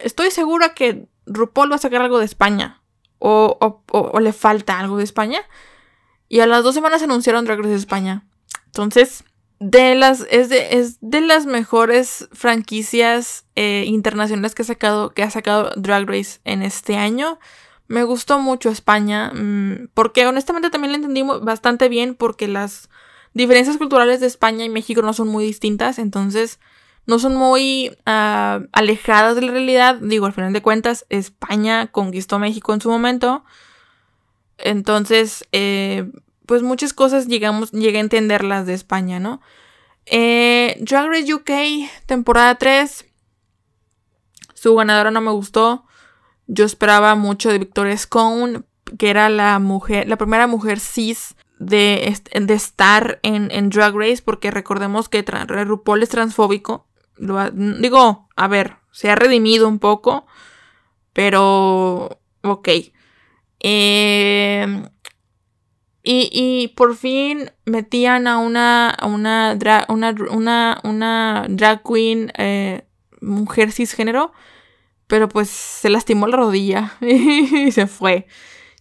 estoy 0.03 0.31
segura 0.31 0.73
que 0.73 1.07
RuPaul 1.27 1.71
va 1.71 1.75
a 1.75 1.79
sacar 1.79 2.01
algo 2.01 2.17
de 2.17 2.25
España, 2.25 2.78
o, 3.19 4.19
le 4.19 4.33
falta 4.33 4.79
algo 4.79 4.97
de 4.97 5.03
España. 5.03 5.41
Y 6.27 6.39
a 6.39 6.47
las 6.47 6.63
dos 6.63 6.75
semanas 6.75 7.03
anunciaron 7.03 7.45
Drag 7.45 7.59
Race 7.59 7.75
España. 7.75 8.25
Entonces, 8.67 9.23
de 9.59 9.95
las, 9.95 10.25
es, 10.29 10.49
de, 10.49 10.77
es 10.77 10.97
de 11.01 11.21
las 11.21 11.45
mejores 11.45 12.29
franquicias 12.31 13.45
eh, 13.55 13.83
internacionales 13.85 14.55
que 14.55 14.61
ha, 14.61 14.65
sacado, 14.65 15.09
que 15.11 15.23
ha 15.23 15.31
sacado 15.31 15.71
Drag 15.75 16.07
Race 16.07 16.39
en 16.45 16.61
este 16.61 16.95
año. 16.97 17.39
Me 17.87 18.03
gustó 18.03 18.39
mucho 18.39 18.69
España, 18.69 19.31
mm, 19.33 19.89
porque 19.93 20.27
honestamente 20.27 20.69
también 20.69 20.91
la 20.91 20.97
entendí 20.97 21.23
bastante 21.41 21.89
bien, 21.89 22.15
porque 22.15 22.47
las 22.47 22.89
diferencias 23.33 23.77
culturales 23.77 24.19
de 24.19 24.27
España 24.27 24.63
y 24.63 24.69
México 24.69 25.01
no 25.01 25.13
son 25.13 25.27
muy 25.27 25.43
distintas, 25.43 25.99
entonces 25.99 26.59
no 27.09 27.17
son 27.17 27.35
muy 27.35 27.97
ah, 28.05 28.61
alejadas 28.71 29.35
de 29.35 29.41
la 29.41 29.51
realidad. 29.51 29.95
Digo, 29.95 30.27
al 30.27 30.33
final 30.33 30.53
de 30.53 30.61
cuentas, 30.61 31.07
España 31.09 31.87
conquistó 31.87 32.37
México 32.37 32.71
en 32.71 32.81
su 32.81 32.89
momento. 32.91 33.43
Entonces, 34.59 35.43
eh, 35.51 36.07
pues 36.45 36.61
muchas 36.61 36.93
cosas 36.93 37.27
llegamos, 37.27 37.71
llegué 37.71 37.97
a 37.97 38.01
entenderlas 38.01 38.67
de 38.67 38.75
España, 38.75 39.19
¿no? 39.19 39.41
Eh, 40.05 40.77
Drag 40.81 41.07
Race 41.07 41.33
UK, 41.33 41.49
temporada 42.05 42.53
3. 42.55 43.05
Su 44.53 44.75
ganadora 44.75 45.09
no 45.09 45.21
me 45.21 45.31
gustó. 45.31 45.85
Yo 46.45 46.63
esperaba 46.63 47.15
mucho 47.15 47.49
de 47.49 47.57
Victoria 47.57 47.97
Scone, 47.97 48.61
que 48.99 49.09
era 49.09 49.29
la 49.29 49.57
mujer, 49.57 50.07
la 50.07 50.17
primera 50.17 50.45
mujer 50.45 50.79
cis 50.79 51.35
de, 51.57 52.15
de 52.39 52.53
estar 52.53 53.19
en, 53.23 53.69
Drag 53.71 53.95
Race, 53.95 54.21
porque 54.23 54.51
recordemos 54.51 55.09
que 55.09 55.23
RuPaul 55.23 56.03
es 56.03 56.09
transfóbico. 56.09 56.85
Digo, 57.19 58.29
a 58.35 58.47
ver, 58.47 58.77
se 58.91 59.09
ha 59.09 59.15
redimido 59.15 59.67
un 59.67 59.79
poco, 59.79 60.25
pero 61.13 62.21
ok. 62.41 62.69
Eh, 63.61 64.83
y, 66.01 66.69
por 66.75 66.95
fin 66.95 67.51
metían 67.65 68.25
a 68.27 68.37
una, 68.39 68.97
una, 69.03 69.55
una, 69.89 70.79
una, 70.83 71.45
drag 71.49 71.83
queen 71.83 72.31
eh, 72.37 72.87
mujer 73.21 73.71
cisgénero, 73.71 74.31
pero 75.07 75.29
pues 75.29 75.49
se 75.49 75.89
lastimó 75.89 76.27
la 76.27 76.37
rodilla 76.37 76.93
y 77.01 77.71
se 77.71 77.85
fue. 77.85 78.27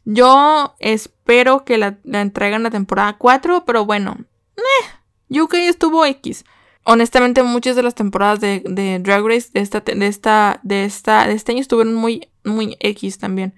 Yo 0.04 0.74
espero 0.78 1.64
que 1.64 1.76
la, 1.76 1.98
la 2.04 2.22
entreguen 2.22 2.62
la 2.62 2.70
temporada 2.70 3.18
4, 3.18 3.64
pero 3.66 3.84
bueno, 3.84 4.16
eh, 4.56 5.40
UK 5.40 5.54
estuvo 5.54 6.06
X. 6.06 6.44
Honestamente, 6.90 7.42
muchas 7.42 7.76
de 7.76 7.82
las 7.82 7.94
temporadas 7.94 8.40
de, 8.40 8.98
Drag 9.02 9.22
Race 9.22 9.50
de 9.52 9.60
esta, 9.60 9.80
de 9.80 10.06
esta, 10.06 10.58
de 10.62 10.86
esta, 10.86 11.26
de 11.26 11.34
este 11.34 11.52
año 11.52 11.60
estuvieron 11.60 11.94
muy, 11.94 12.30
muy 12.44 12.78
X 12.80 13.18
también. 13.18 13.54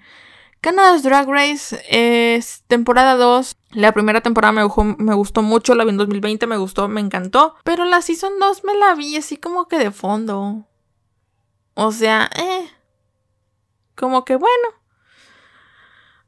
Canada's 0.60 1.04
Drag 1.04 1.28
Race 1.28 1.80
es 1.88 2.64
temporada 2.66 3.14
2. 3.14 3.56
La 3.70 3.92
primera 3.92 4.20
temporada 4.20 4.50
me, 4.50 4.62
me, 4.98 5.14
gustó 5.14 5.42
mucho, 5.42 5.76
la 5.76 5.84
vi 5.84 5.90
en 5.90 5.98
2020, 5.98 6.48
me 6.48 6.56
gustó, 6.56 6.88
me 6.88 7.00
encantó. 7.00 7.54
Pero 7.62 7.84
la 7.84 8.02
Season 8.02 8.32
2 8.40 8.64
me 8.64 8.74
la 8.74 8.96
vi 8.96 9.16
así 9.16 9.36
como 9.36 9.68
que 9.68 9.78
de 9.78 9.92
fondo. 9.92 10.66
O 11.74 11.92
sea, 11.92 12.28
eh. 12.36 12.68
Como 13.94 14.24
que 14.24 14.34
bueno. 14.34 14.68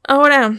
Ahora, 0.07 0.57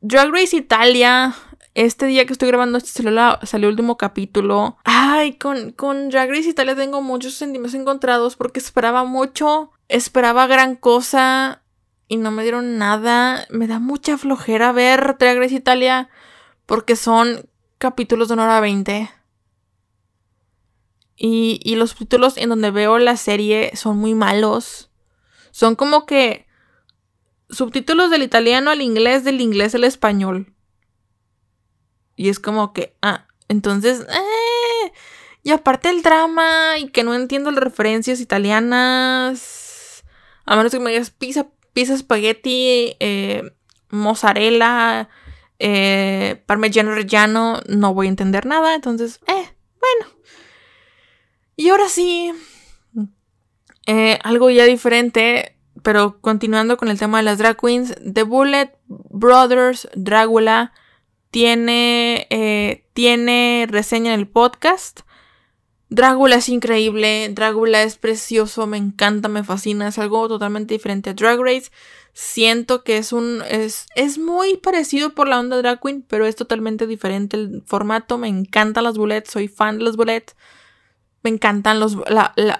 Drag 0.00 0.32
Race 0.32 0.56
Italia. 0.56 1.34
Este 1.78 2.06
día 2.06 2.26
que 2.26 2.32
estoy 2.32 2.48
grabando 2.48 2.76
este 2.76 2.90
salió, 2.90 3.38
salió 3.44 3.68
el 3.68 3.74
último 3.74 3.96
capítulo. 3.96 4.78
Ay, 4.82 5.34
con, 5.34 5.70
con 5.70 6.08
Drag 6.08 6.28
Race 6.28 6.48
Italia 6.48 6.74
tengo 6.74 7.02
muchos 7.02 7.34
sentimientos 7.34 7.80
encontrados 7.80 8.34
porque 8.34 8.58
esperaba 8.58 9.04
mucho. 9.04 9.70
Esperaba 9.86 10.48
gran 10.48 10.74
cosa 10.74 11.62
y 12.08 12.16
no 12.16 12.32
me 12.32 12.42
dieron 12.42 12.78
nada. 12.78 13.46
Me 13.50 13.68
da 13.68 13.78
mucha 13.78 14.18
flojera 14.18 14.72
ver 14.72 15.18
Drag 15.20 15.38
Race 15.38 15.54
Italia 15.54 16.10
porque 16.66 16.96
son 16.96 17.48
capítulos 17.78 18.26
de 18.26 18.34
una 18.34 18.42
hora 18.46 18.58
veinte. 18.58 19.08
Y, 21.14 21.60
y 21.62 21.76
los 21.76 21.92
capítulos 21.92 22.38
en 22.38 22.48
donde 22.48 22.72
veo 22.72 22.98
la 22.98 23.16
serie 23.16 23.70
son 23.76 23.98
muy 23.98 24.14
malos. 24.14 24.90
Son 25.52 25.76
como 25.76 26.06
que 26.06 26.48
subtítulos 27.50 28.10
del 28.10 28.24
italiano 28.24 28.72
al 28.72 28.82
inglés, 28.82 29.22
del 29.22 29.40
inglés 29.40 29.76
al 29.76 29.84
español. 29.84 30.56
Y 32.18 32.28
es 32.30 32.40
como 32.40 32.72
que, 32.72 32.96
ah, 33.00 33.26
entonces, 33.46 34.00
eh, 34.00 34.92
y 35.44 35.52
aparte 35.52 35.88
el 35.88 36.02
drama 36.02 36.76
y 36.78 36.88
que 36.88 37.04
no 37.04 37.14
entiendo 37.14 37.52
las 37.52 37.62
referencias 37.62 38.20
italianas, 38.20 40.04
a 40.44 40.56
menos 40.56 40.72
que 40.72 40.80
me 40.80 40.90
digas 40.90 41.10
pizza, 41.10 41.46
pizza 41.72 41.94
espagueti, 41.94 42.96
eh, 42.98 43.54
mozzarella, 43.90 45.08
eh, 45.60 46.42
parmigiano 46.46 46.92
reggiano, 46.92 47.60
no 47.68 47.94
voy 47.94 48.08
a 48.08 48.10
entender 48.10 48.46
nada, 48.46 48.74
entonces, 48.74 49.20
eh, 49.28 49.54
bueno. 49.78 50.12
Y 51.54 51.68
ahora 51.68 51.88
sí, 51.88 52.32
eh, 53.86 54.18
algo 54.24 54.50
ya 54.50 54.64
diferente, 54.64 55.56
pero 55.84 56.20
continuando 56.20 56.76
con 56.78 56.88
el 56.88 56.98
tema 56.98 57.18
de 57.18 57.22
las 57.22 57.38
drag 57.38 57.56
queens, 57.56 57.94
The 58.12 58.24
Bullet 58.24 58.76
Brothers 58.88 59.88
Dragula 59.94 60.72
tiene, 61.30 62.26
eh, 62.30 62.84
tiene 62.92 63.66
reseña 63.68 64.14
en 64.14 64.20
el 64.20 64.28
podcast. 64.28 65.00
Dragula 65.90 66.36
es 66.36 66.48
increíble, 66.50 67.30
Dragula 67.30 67.82
es 67.82 67.96
precioso, 67.96 68.66
me 68.66 68.76
encanta, 68.76 69.28
me 69.28 69.42
fascina, 69.42 69.88
es 69.88 69.98
algo 69.98 70.28
totalmente 70.28 70.74
diferente 70.74 71.10
a 71.10 71.14
Drag 71.14 71.40
Race. 71.40 71.70
Siento 72.12 72.82
que 72.82 72.98
es 72.98 73.12
un. 73.12 73.42
Es, 73.48 73.86
es 73.94 74.18
muy 74.18 74.56
parecido 74.56 75.14
por 75.14 75.28
la 75.28 75.38
onda 75.38 75.56
drag 75.56 75.80
queen, 75.80 76.02
pero 76.02 76.26
es 76.26 76.34
totalmente 76.34 76.86
diferente 76.86 77.36
el 77.36 77.62
formato. 77.64 78.18
Me 78.18 78.28
encantan 78.28 78.84
las 78.84 78.98
bullets, 78.98 79.30
soy 79.30 79.46
fan 79.48 79.78
de 79.78 79.84
las 79.84 79.96
bullets. 79.96 80.34
Me 81.22 81.30
encantan 81.30 81.78
los. 81.78 81.96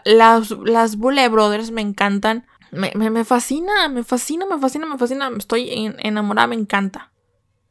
las, 0.04 0.50
las 0.50 0.96
Bullet 0.96 1.28
Brothers, 1.28 1.72
me 1.72 1.80
encantan. 1.80 2.46
Me, 2.70 2.92
me, 2.94 3.24
fascina, 3.24 3.88
me 3.88 4.04
fascina, 4.04 4.46
me 4.46 4.58
fascina, 4.58 4.86
me 4.86 4.96
fascina. 4.96 5.30
Estoy 5.36 5.92
enamorada, 5.98 6.46
me 6.46 6.54
encanta. 6.54 7.10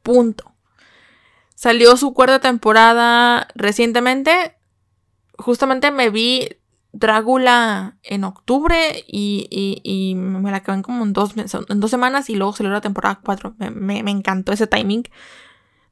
Punto. 0.04 0.57
Salió 1.58 1.98
su 1.98 2.14
cuarta 2.14 2.38
temporada 2.38 3.48
recientemente. 3.56 4.56
Justamente 5.40 5.90
me 5.90 6.12
vi 6.12 6.50
Drácula 6.92 7.98
en 8.04 8.26
octubre 8.26 9.04
y, 9.08 10.14
me 10.16 10.52
la 10.52 10.58
acabé 10.58 10.84
como 10.84 11.04
en 11.04 11.14
dos, 11.14 11.34
semanas 11.88 12.30
y 12.30 12.36
luego 12.36 12.54
salió 12.54 12.72
la 12.72 12.82
temporada 12.82 13.22
4. 13.24 13.56
Me, 13.72 13.98
encantó 13.98 14.52
ese 14.52 14.68
timing 14.68 15.06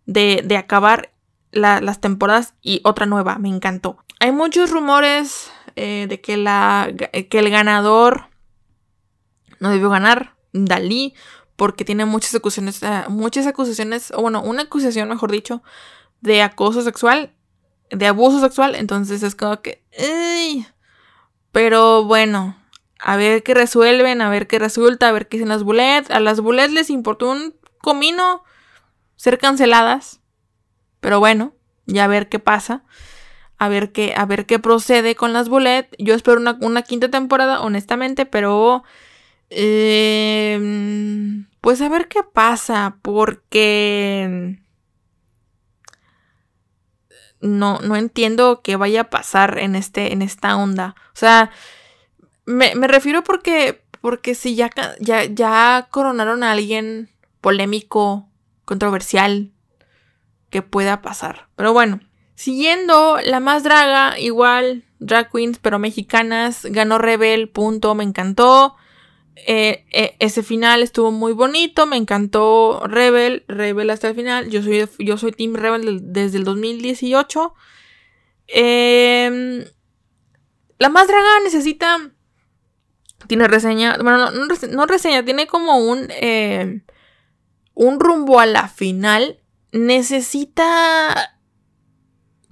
de, 0.06 0.56
acabar 0.56 1.12
las 1.52 2.00
temporadas 2.00 2.54
y 2.62 2.82
otra 2.84 3.08
nueva. 3.08 3.40
Me 3.40 3.50
encantó. 3.50 3.98
Hay 4.20 4.32
muchos 4.32 4.70
rumores 4.70 5.52
eh, 5.76 6.06
de 6.08 6.22
que, 6.22 7.28
que 7.28 7.40
el 7.40 7.50
ganador 7.50 8.30
no 9.60 9.72
debió 9.72 9.90
ganar, 9.90 10.36
Dalí, 10.54 11.16
porque 11.56 11.86
tiene 11.86 12.06
muchas 12.06 12.36
acusaciones, 12.36 12.82
eh, 12.84 13.04
muchas 13.10 13.48
acusaciones, 13.48 14.12
o 14.12 14.22
bueno, 14.22 14.42
una 14.42 14.64
acusación, 14.64 15.10
mejor 15.10 15.32
dicho, 15.32 15.64
de 16.22 16.42
acoso 16.42 16.82
sexual, 16.82 17.34
de 17.90 18.08
abuso 18.08 18.42
sexual. 18.42 18.76
Entonces 18.76 19.24
es 19.24 19.36
como 19.36 19.62
que... 19.62 19.84
Pero 21.52 22.04
bueno, 22.04 22.58
a 23.00 23.16
ver 23.16 23.44
qué 23.44 23.54
resuelven, 23.54 24.22
a 24.22 24.30
ver 24.30 24.48
qué 24.48 24.60
resulta, 24.60 25.08
a 25.08 25.12
ver 25.12 25.28
qué 25.28 25.38
dicen 25.38 25.50
las 25.50 25.64
bullets. 25.64 26.12
A 26.12 26.20
las 26.20 26.42
bullets 26.42 26.74
les 26.74 26.90
importó 26.90 27.30
un 27.30 27.56
comino 27.78 28.44
ser 29.16 29.38
canceladas. 29.38 30.20
Pero 31.00 31.20
bueno, 31.20 31.54
ya 31.86 32.06
a 32.06 32.08
ver 32.08 32.28
qué 32.30 32.40
pasa. 32.40 32.84
A 33.58 33.70
ver 33.70 33.94
qué, 33.94 34.14
a 34.18 34.26
ver 34.26 34.46
qué 34.46 34.60
procede 34.60 35.16
con 35.16 35.32
las 35.32 35.48
bullets. 35.48 35.90
Yo 35.98 36.14
espero 36.16 36.42
una, 36.42 36.82
quinta 36.82 37.10
temporada, 37.10 37.62
honestamente, 37.62 38.26
pero... 38.26 38.84
Em, 39.50 41.46
pues 41.62 41.82
a 41.82 41.90
ver 41.90 42.08
qué 42.08 42.24
pasa, 42.24 42.98
porque... 43.02 44.60
No, 47.42 47.80
no 47.80 47.96
entiendo 47.96 48.62
qué 48.64 48.76
vaya 48.76 49.02
a 49.02 49.10
pasar 49.10 49.60
en, 49.60 49.76
este, 49.76 50.14
en 50.14 50.22
esta 50.22 50.56
onda. 50.56 50.96
O 51.08 51.16
sea, 51.16 51.52
me, 52.46 52.74
refiero 52.88 53.24
porque, 53.24 53.84
porque 54.02 54.36
si 54.36 54.56
ya, 54.56 54.70
ya, 55.00 55.26
ya 55.26 55.88
coronaron 55.92 56.44
a 56.44 56.52
alguien 56.52 57.10
polémico, 57.42 58.30
controversial, 58.64 59.52
que 60.50 60.62
pueda 60.62 61.02
pasar. 61.02 61.50
Pero 61.56 61.74
bueno, 61.74 62.00
siguiendo 62.34 63.20
la 63.24 63.40
más 63.40 63.64
draga, 63.64 64.18
igual, 64.20 64.86
drag 65.00 65.30
queens, 65.32 65.60
pero 65.60 65.80
mexicanas, 65.80 66.66
ganó 66.66 66.98
Rebel, 66.98 67.50
punto, 67.50 67.94
me 67.94 68.04
encantó. 68.04 68.76
Eh, 69.36 69.86
eh, 69.92 70.16
ese 70.20 70.44
final 70.44 70.82
estuvo 70.82 71.12
muy 71.12 71.34
bonito, 71.34 71.86
me 71.86 71.98
encantó 71.98 72.82
Rebel, 72.88 73.44
Rebel 73.48 73.90
hasta 73.90 74.10
el 74.10 74.16
final. 74.16 74.50
Yo 74.50 74.64
soy, 74.64 74.88
yo 75.00 75.18
soy 75.18 75.32
Team 75.34 75.56
Rebel 75.56 76.00
desde 76.14 76.38
el 76.38 76.46
2018. 76.46 77.54
Eh, 78.48 79.26
em, 79.26 79.66
la 80.78 80.90
más 80.90 81.08
draga 81.08 81.40
necesita. 81.44 82.12
Tiene 83.28 83.48
reseña. 83.48 83.98
Bueno, 83.98 84.30
no, 84.32 84.86
reseña, 84.86 85.24
tiene 85.26 85.48
como 85.48 85.78
un. 85.80 86.08
Eh, 86.10 86.82
un 87.74 88.00
rumbo 88.00 88.40
a 88.40 88.46
la 88.46 88.68
final. 88.68 89.42
Necesita. 89.72 91.38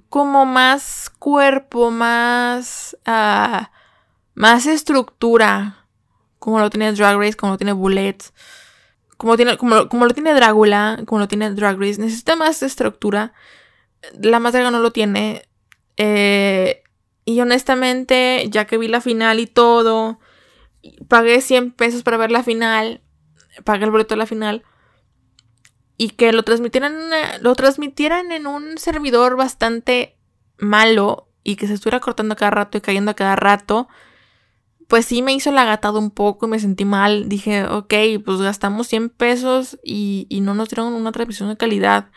Como 0.08 0.46
más 0.46 1.10
cuerpo, 1.18 1.90
más. 1.90 2.96
Uh, 3.06 3.64
más 4.34 4.66
estructura. 4.66 5.83
Como 6.44 6.60
lo 6.60 6.68
tiene 6.68 6.92
Drag 6.92 7.16
Race, 7.16 7.36
como 7.36 7.52
lo 7.52 7.56
tiene 7.56 7.72
Bullets. 7.72 8.34
Como, 9.16 9.34
tiene, 9.34 9.56
como, 9.56 9.76
lo 10.04 10.10
tiene 10.10 10.34
Drácula, 10.34 11.00
como 11.06 11.20
lo 11.20 11.26
tiene 11.26 11.50
Drag 11.52 11.80
Race. 11.80 11.98
Necesita 11.98 12.36
más 12.36 12.62
estructura. 12.62 13.32
La 14.20 14.40
más 14.40 14.52
draga 14.52 14.70
no 14.70 14.78
lo 14.78 14.92
tiene. 14.92 15.48
Eh, 15.96 16.82
y 17.24 17.40
honestamente, 17.40 18.46
ya 18.50 18.66
que 18.66 18.76
vi 18.76 18.88
la 18.88 19.00
final 19.00 19.40
y 19.40 19.46
todo, 19.46 20.20
pagué 21.08 21.40
100 21.40 21.72
pesos 21.72 22.02
para 22.02 22.18
ver 22.18 22.30
la 22.30 22.42
final, 22.42 23.00
pagué 23.64 23.86
el 23.86 23.90
boleto 23.90 24.12
de 24.12 24.18
la 24.18 24.26
final, 24.26 24.64
y 25.96 26.10
que 26.10 26.30
lo 26.34 26.42
transmitieran, 26.42 26.94
lo 27.40 27.54
transmitieran 27.54 28.32
en 28.32 28.46
un 28.46 28.76
servidor 28.76 29.36
bastante 29.36 30.18
malo 30.58 31.30
y 31.42 31.56
que 31.56 31.68
se 31.68 31.72
estuviera 31.72 32.00
cortando 32.00 32.36
cada 32.36 32.50
rato 32.50 32.76
y 32.76 32.82
cayendo 32.82 33.12
a 33.12 33.14
cada 33.14 33.34
rato, 33.34 33.88
pues 34.88 35.06
sí 35.06 35.22
me 35.22 35.32
hizo 35.32 35.50
la 35.50 35.64
gatada 35.64 35.98
un 35.98 36.10
poco 36.10 36.46
y 36.46 36.50
me 36.50 36.58
sentí 36.58 36.84
mal. 36.84 37.28
Dije, 37.28 37.64
ok, 37.64 37.94
pues 38.24 38.40
gastamos 38.40 38.88
100 38.88 39.10
pesos 39.10 39.78
y, 39.82 40.26
no 40.42 40.54
nos 40.54 40.68
dieron 40.68 40.92
una 40.92 41.12
transmisión 41.12 41.48
de 41.48 41.56
calidad. 41.56 42.10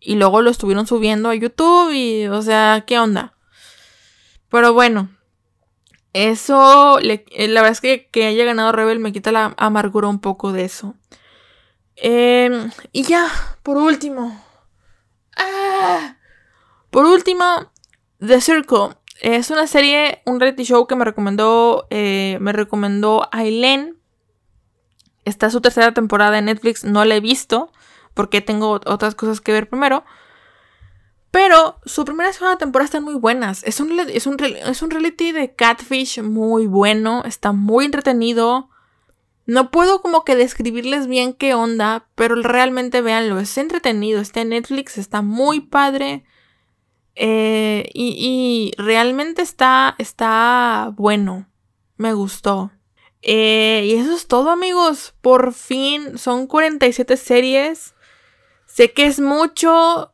Y 0.00 0.16
luego 0.16 0.42
lo 0.42 0.50
estuvieron 0.50 0.86
subiendo 0.86 1.28
a 1.28 1.34
YouTube 1.34 1.92
y, 1.92 2.26
o 2.26 2.42
sea, 2.42 2.84
¿qué 2.86 2.98
onda? 2.98 3.34
Pero 4.48 4.72
bueno, 4.72 5.10
eso, 6.12 6.98
eh, 7.00 7.24
la 7.48 7.60
verdad 7.60 7.72
es 7.72 7.80
que 7.80 8.08
que 8.10 8.26
haya 8.26 8.44
ganado 8.44 8.72
Rebel 8.72 8.98
me 8.98 9.12
quita 9.12 9.30
la 9.32 9.54
amargura 9.56 10.08
un 10.08 10.20
poco 10.20 10.52
de 10.52 10.64
eso. 10.64 10.94
Em, 11.96 12.70
y 12.92 13.02
ya, 13.02 13.28
por 13.62 13.76
último. 13.76 14.42
Ah, 15.36 16.16
por 16.90 17.04
último, 17.04 17.44
The 18.18 18.40
Circle. 18.40 18.96
Es 19.20 19.50
una 19.50 19.66
serie, 19.66 20.22
un 20.24 20.40
reality 20.40 20.64
show 20.64 20.86
que 20.86 20.96
me 20.96 21.04
recomendó, 21.04 21.86
eh, 21.90 22.38
me 22.40 22.52
recomendó 22.52 23.28
Aileen. 23.32 23.98
Está 25.24 25.50
su 25.50 25.60
tercera 25.60 25.92
temporada 25.92 26.38
en 26.38 26.46
Netflix, 26.46 26.84
no 26.84 27.04
la 27.04 27.16
he 27.16 27.20
visto 27.20 27.70
porque 28.14 28.40
tengo 28.40 28.80
otras 28.86 29.14
cosas 29.14 29.40
que 29.40 29.52
ver 29.52 29.68
primero. 29.68 30.04
Pero 31.30 31.78
su 31.84 32.04
primera 32.04 32.30
y 32.30 32.32
segunda 32.32 32.58
temporada 32.58 32.86
están 32.86 33.04
muy 33.04 33.14
buenas. 33.14 33.62
Es 33.64 33.78
un, 33.78 33.98
es, 34.00 34.26
un, 34.26 34.36
es 34.42 34.82
un 34.82 34.90
reality 34.90 35.32
de 35.32 35.54
catfish 35.54 36.20
muy 36.22 36.66
bueno. 36.66 37.22
Está 37.24 37.52
muy 37.52 37.84
entretenido. 37.84 38.68
No 39.46 39.70
puedo 39.70 40.02
como 40.02 40.24
que 40.24 40.34
describirles 40.34 41.06
bien 41.06 41.32
qué 41.34 41.54
onda, 41.54 42.08
pero 42.16 42.34
realmente 42.34 43.00
véanlo. 43.00 43.38
Es 43.38 43.56
entretenido. 43.58 44.20
Está 44.20 44.40
en 44.40 44.50
Netflix. 44.50 44.98
Está 44.98 45.22
muy 45.22 45.60
padre. 45.60 46.24
Eh, 47.14 47.90
y, 47.94 48.72
realmente 48.78 49.42
está, 49.42 49.94
está 49.98 50.92
bueno. 50.96 51.48
Me 51.96 52.12
gustó. 52.14 52.70
Eh, 53.22 53.84
y 53.86 53.94
eso 53.94 54.14
es 54.14 54.26
todo 54.26 54.50
amigos. 54.50 55.14
Por 55.20 55.52
fin 55.52 56.18
son 56.18 56.46
47 56.46 57.16
series. 57.16 57.94
Sé 58.66 58.92
que 58.92 59.06
es 59.06 59.20
mucho, 59.20 60.12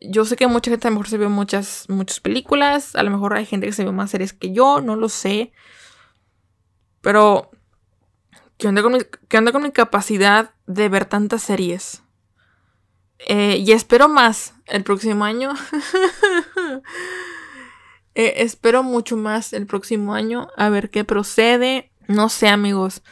yo 0.00 0.24
sé 0.24 0.36
que 0.36 0.46
mucha 0.46 0.70
gente 0.70 0.88
a 0.88 0.90
lo 0.90 0.96
mejor 0.96 1.08
se 1.08 1.18
ve 1.18 1.28
muchas, 1.28 1.86
muchas 1.88 2.20
películas. 2.20 2.96
A 2.96 3.02
lo 3.02 3.10
mejor 3.10 3.34
hay 3.34 3.46
gente 3.46 3.66
que 3.66 3.72
se 3.72 3.84
ve 3.84 3.92
más 3.92 4.10
series 4.10 4.32
que 4.32 4.52
yo, 4.52 4.80
no 4.80 4.96
lo 4.96 5.08
sé. 5.08 5.52
Pero, 7.00 7.50
¿qué 8.58 8.68
onda 8.68 8.82
con 8.82 8.92
mi, 8.92 8.98
con 9.52 9.62
mi 9.62 9.70
capacidad 9.70 10.50
de 10.66 10.88
ver 10.88 11.06
tantas 11.06 11.42
series? 11.42 12.02
Eh, 13.26 13.56
y 13.64 13.72
espero 13.72 14.08
más 14.08 14.54
el 14.70 14.84
próximo 14.84 15.24
año. 15.24 15.52
Eh, 18.14 18.42
espero 18.42 18.82
mucho 18.82 19.16
más 19.16 19.52
el 19.52 19.68
próximo 19.68 20.12
año. 20.12 20.48
A 20.56 20.70
ver 20.70 20.90
qué 20.90 21.04
procede. 21.04 21.92
No 22.08 22.28
sé, 22.28 22.48
amigos. 22.48 23.04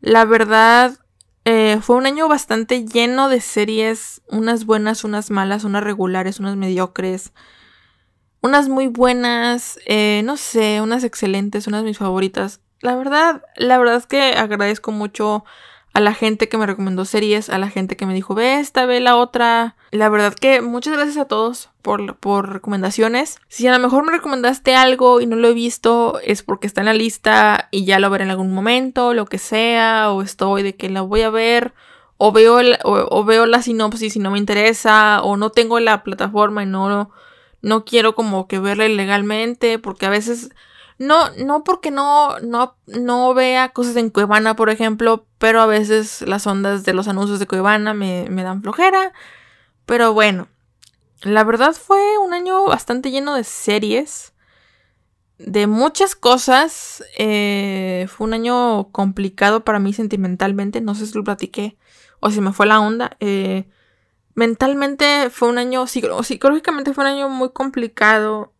La 0.00 0.24
verdad, 0.24 0.98
eh, 1.44 1.78
fue 1.80 1.94
un 1.96 2.06
año 2.06 2.28
bastante 2.28 2.84
lleno 2.84 3.28
de 3.28 3.40
series, 3.40 4.22
unas 4.28 4.66
buenas, 4.66 5.04
unas 5.04 5.30
malas, 5.30 5.62
unas 5.62 5.84
regulares, 5.84 6.40
unas 6.40 6.56
mediocres, 6.56 7.32
unas 8.40 8.68
muy 8.68 8.88
buenas, 8.88 9.78
eh, 9.86 10.22
no 10.24 10.36
sé, 10.36 10.80
unas 10.80 11.04
excelentes, 11.04 11.66
unas 11.66 11.84
mis 11.84 11.98
favoritas. 11.98 12.60
La 12.80 12.96
verdad, 12.96 13.42
la 13.56 13.78
verdad 13.78 13.96
es 13.96 14.06
que 14.06 14.32
agradezco 14.32 14.90
mucho 14.90 15.44
a 15.92 16.00
la 16.00 16.14
gente 16.14 16.48
que 16.48 16.56
me 16.56 16.66
recomendó 16.66 17.04
series, 17.04 17.50
a 17.50 17.58
la 17.58 17.68
gente 17.68 17.96
que 17.96 18.06
me 18.06 18.14
dijo, 18.14 18.34
ve 18.34 18.60
esta, 18.60 18.86
ve 18.86 19.00
la 19.00 19.16
otra. 19.16 19.74
La 19.90 20.08
verdad 20.08 20.34
que 20.34 20.60
muchas 20.60 20.94
gracias 20.94 21.16
a 21.16 21.24
todos 21.24 21.70
por, 21.82 22.16
por 22.16 22.52
recomendaciones. 22.52 23.38
Si 23.48 23.66
a 23.66 23.72
lo 23.72 23.78
mejor 23.80 24.04
me 24.04 24.12
recomendaste 24.12 24.76
algo 24.76 25.20
y 25.20 25.26
no 25.26 25.36
lo 25.36 25.48
he 25.48 25.54
visto, 25.54 26.20
es 26.22 26.42
porque 26.42 26.68
está 26.68 26.82
en 26.82 26.86
la 26.86 26.94
lista 26.94 27.68
y 27.72 27.84
ya 27.84 27.98
lo 27.98 28.08
veré 28.08 28.24
en 28.24 28.30
algún 28.30 28.52
momento, 28.52 29.14
lo 29.14 29.26
que 29.26 29.38
sea, 29.38 30.12
o 30.12 30.22
estoy 30.22 30.62
de 30.62 30.76
que 30.76 30.90
la 30.90 31.02
voy 31.02 31.22
a 31.22 31.30
ver, 31.30 31.74
o 32.18 32.30
veo, 32.30 32.60
o, 32.84 33.24
veo 33.24 33.46
la 33.46 33.62
sinopsis 33.62 34.14
y 34.14 34.20
no 34.20 34.30
me 34.30 34.38
interesa, 34.38 35.22
o 35.22 35.36
no 35.36 35.50
tengo 35.50 35.80
la 35.80 36.04
plataforma 36.04 36.62
y 36.62 36.66
no, 36.66 37.10
no 37.62 37.84
quiero 37.84 38.14
como 38.14 38.46
que 38.46 38.60
verla 38.60 38.86
ilegalmente, 38.86 39.80
porque 39.80 40.06
a 40.06 40.10
veces 40.10 40.50
no, 41.00 41.30
no 41.30 41.64
porque 41.64 41.90
no, 41.90 42.38
no, 42.40 42.76
no 42.86 43.32
vea 43.32 43.70
cosas 43.70 43.96
en 43.96 44.10
Cuevana, 44.10 44.54
por 44.54 44.68
ejemplo, 44.68 45.26
pero 45.38 45.62
a 45.62 45.66
veces 45.66 46.20
las 46.20 46.46
ondas 46.46 46.84
de 46.84 46.92
los 46.92 47.08
anuncios 47.08 47.38
de 47.38 47.46
Cuevana 47.46 47.94
me, 47.94 48.28
dan 48.28 48.60
flojera. 48.60 49.14
Pero 49.86 50.12
bueno, 50.12 50.48
la 51.22 51.42
verdad 51.42 51.72
fue 51.72 52.18
un 52.18 52.34
año 52.34 52.66
bastante 52.66 53.10
lleno 53.10 53.34
de 53.34 53.44
series, 53.44 54.34
de 55.38 55.66
muchas 55.66 56.14
cosas. 56.14 57.02
Eh, 57.16 58.06
fue 58.10 58.26
un 58.26 58.34
año 58.34 58.90
complicado 58.92 59.64
para 59.64 59.78
mí 59.78 59.94
sentimentalmente, 59.94 60.82
no 60.82 60.94
sé 60.94 61.06
si 61.06 61.14
lo 61.14 61.24
platiqué 61.24 61.78
o 62.20 62.30
si 62.30 62.42
me 62.42 62.52
fue 62.52 62.66
la 62.66 62.78
onda. 62.78 63.16
Eh, 63.20 63.70
mentalmente 64.34 65.30
fue 65.30 65.48
un 65.48 65.56
año, 65.56 65.86
psicológicamente 65.86 66.92
fue 66.92 67.04
un 67.04 67.10
año 67.10 67.30
muy 67.30 67.52
complicado. 67.52 68.52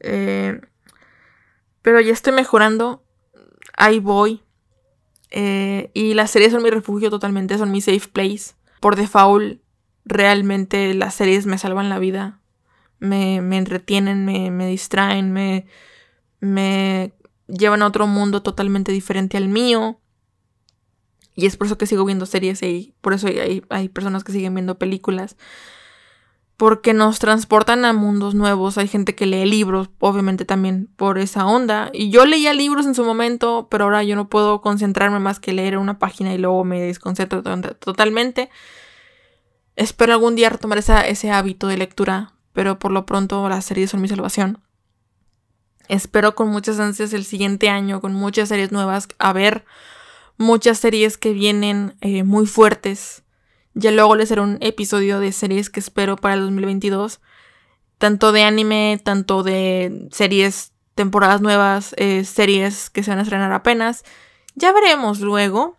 Eh, 0.00 0.58
pero 1.82 2.00
ya 2.00 2.12
estoy 2.12 2.32
mejorando. 2.32 3.04
Ahí 3.76 3.98
voy. 3.98 4.42
Eh, 5.30 5.90
y 5.94 6.14
las 6.14 6.30
series 6.30 6.52
son 6.52 6.62
mi 6.62 6.70
refugio 6.70 7.10
totalmente, 7.10 7.58
son 7.58 7.70
mi 7.70 7.80
safe 7.80 8.08
place. 8.12 8.54
Por 8.80 8.96
default, 8.96 9.60
realmente 10.04 10.94
las 10.94 11.14
series 11.14 11.46
me 11.46 11.58
salvan 11.58 11.88
la 11.88 11.98
vida. 11.98 12.40
Me, 12.98 13.40
me 13.40 13.58
entretienen, 13.58 14.24
me, 14.24 14.50
me, 14.50 14.66
distraen, 14.66 15.32
me, 15.32 15.66
me 16.38 17.12
llevan 17.48 17.82
a 17.82 17.88
otro 17.88 18.06
mundo 18.06 18.42
totalmente 18.42 18.92
diferente 18.92 19.36
al 19.36 19.48
mío. 19.48 19.98
Y 21.34 21.46
es 21.46 21.56
por 21.56 21.66
eso 21.66 21.78
que 21.78 21.86
sigo 21.86 22.04
viendo 22.04 22.26
series 22.26 22.62
y 22.62 22.94
por 23.00 23.14
eso 23.14 23.26
hay, 23.26 23.64
hay 23.70 23.88
personas 23.88 24.22
que 24.22 24.32
siguen 24.32 24.54
viendo 24.54 24.78
películas 24.78 25.36
porque 26.62 26.94
nos 26.94 27.18
transportan 27.18 27.84
a 27.84 27.92
mundos 27.92 28.36
nuevos. 28.36 28.78
Hay 28.78 28.86
gente 28.86 29.16
que 29.16 29.26
lee 29.26 29.46
libros, 29.46 29.90
obviamente 29.98 30.44
también 30.44 30.86
por 30.94 31.18
esa 31.18 31.44
onda. 31.44 31.90
Y 31.92 32.10
yo 32.10 32.24
leía 32.24 32.52
libros 32.52 32.86
en 32.86 32.94
su 32.94 33.04
momento, 33.04 33.66
pero 33.68 33.82
ahora 33.82 34.04
yo 34.04 34.14
no 34.14 34.28
puedo 34.28 34.60
concentrarme 34.60 35.18
más 35.18 35.40
que 35.40 35.52
leer 35.52 35.76
una 35.76 35.98
página 35.98 36.32
y 36.32 36.38
luego 36.38 36.62
me 36.62 36.80
desconcentro 36.80 37.42
totalmente. 37.42 38.48
Espero 39.74 40.12
algún 40.12 40.36
día 40.36 40.50
retomar 40.50 40.78
ese 40.78 41.30
hábito 41.32 41.66
de 41.66 41.78
lectura, 41.78 42.34
pero 42.52 42.78
por 42.78 42.92
lo 42.92 43.06
pronto 43.06 43.48
las 43.48 43.64
series 43.64 43.90
son 43.90 44.00
mi 44.00 44.06
salvación. 44.06 44.62
Espero 45.88 46.36
con 46.36 46.46
muchas 46.46 46.78
ansias 46.78 47.12
el 47.12 47.24
siguiente 47.24 47.70
año, 47.70 48.00
con 48.00 48.12
muchas 48.12 48.50
series 48.50 48.70
nuevas, 48.70 49.08
a 49.18 49.32
ver 49.32 49.64
muchas 50.36 50.78
series 50.78 51.18
que 51.18 51.32
vienen 51.32 51.96
eh, 52.02 52.22
muy 52.22 52.46
fuertes 52.46 53.24
ya 53.74 53.90
luego 53.90 54.16
les 54.16 54.30
haré 54.30 54.40
un 54.40 54.58
episodio 54.60 55.20
de 55.20 55.32
series 55.32 55.70
que 55.70 55.80
espero 55.80 56.16
para 56.16 56.34
el 56.34 56.40
2022. 56.40 57.20
Tanto 57.98 58.32
de 58.32 58.42
anime, 58.42 59.00
tanto 59.02 59.42
de 59.42 60.08
series, 60.10 60.72
temporadas 60.94 61.40
nuevas, 61.40 61.94
eh, 61.96 62.24
series 62.24 62.90
que 62.90 63.02
se 63.02 63.10
van 63.10 63.20
a 63.20 63.22
estrenar 63.22 63.52
apenas. 63.52 64.04
Ya 64.54 64.72
veremos 64.72 65.20
luego. 65.20 65.76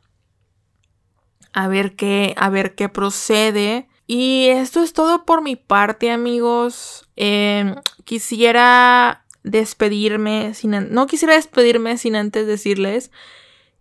A 1.53 1.67
ver 1.67 1.95
qué, 1.95 2.33
a 2.37 2.49
ver 2.49 2.75
qué 2.75 2.89
procede. 2.89 3.87
Y 4.07 4.47
esto 4.47 4.81
es 4.81 4.93
todo 4.93 5.25
por 5.25 5.41
mi 5.41 5.55
parte, 5.55 6.11
amigos. 6.11 7.07
Em, 7.15 7.75
quisiera 8.05 9.23
despedirme 9.43 10.53
sin 10.53 10.93
no 10.93 11.05
quisiera 11.05 11.33
despedirme 11.33 11.97
sin 11.97 12.15
antes 12.15 12.47
decirles 12.47 13.11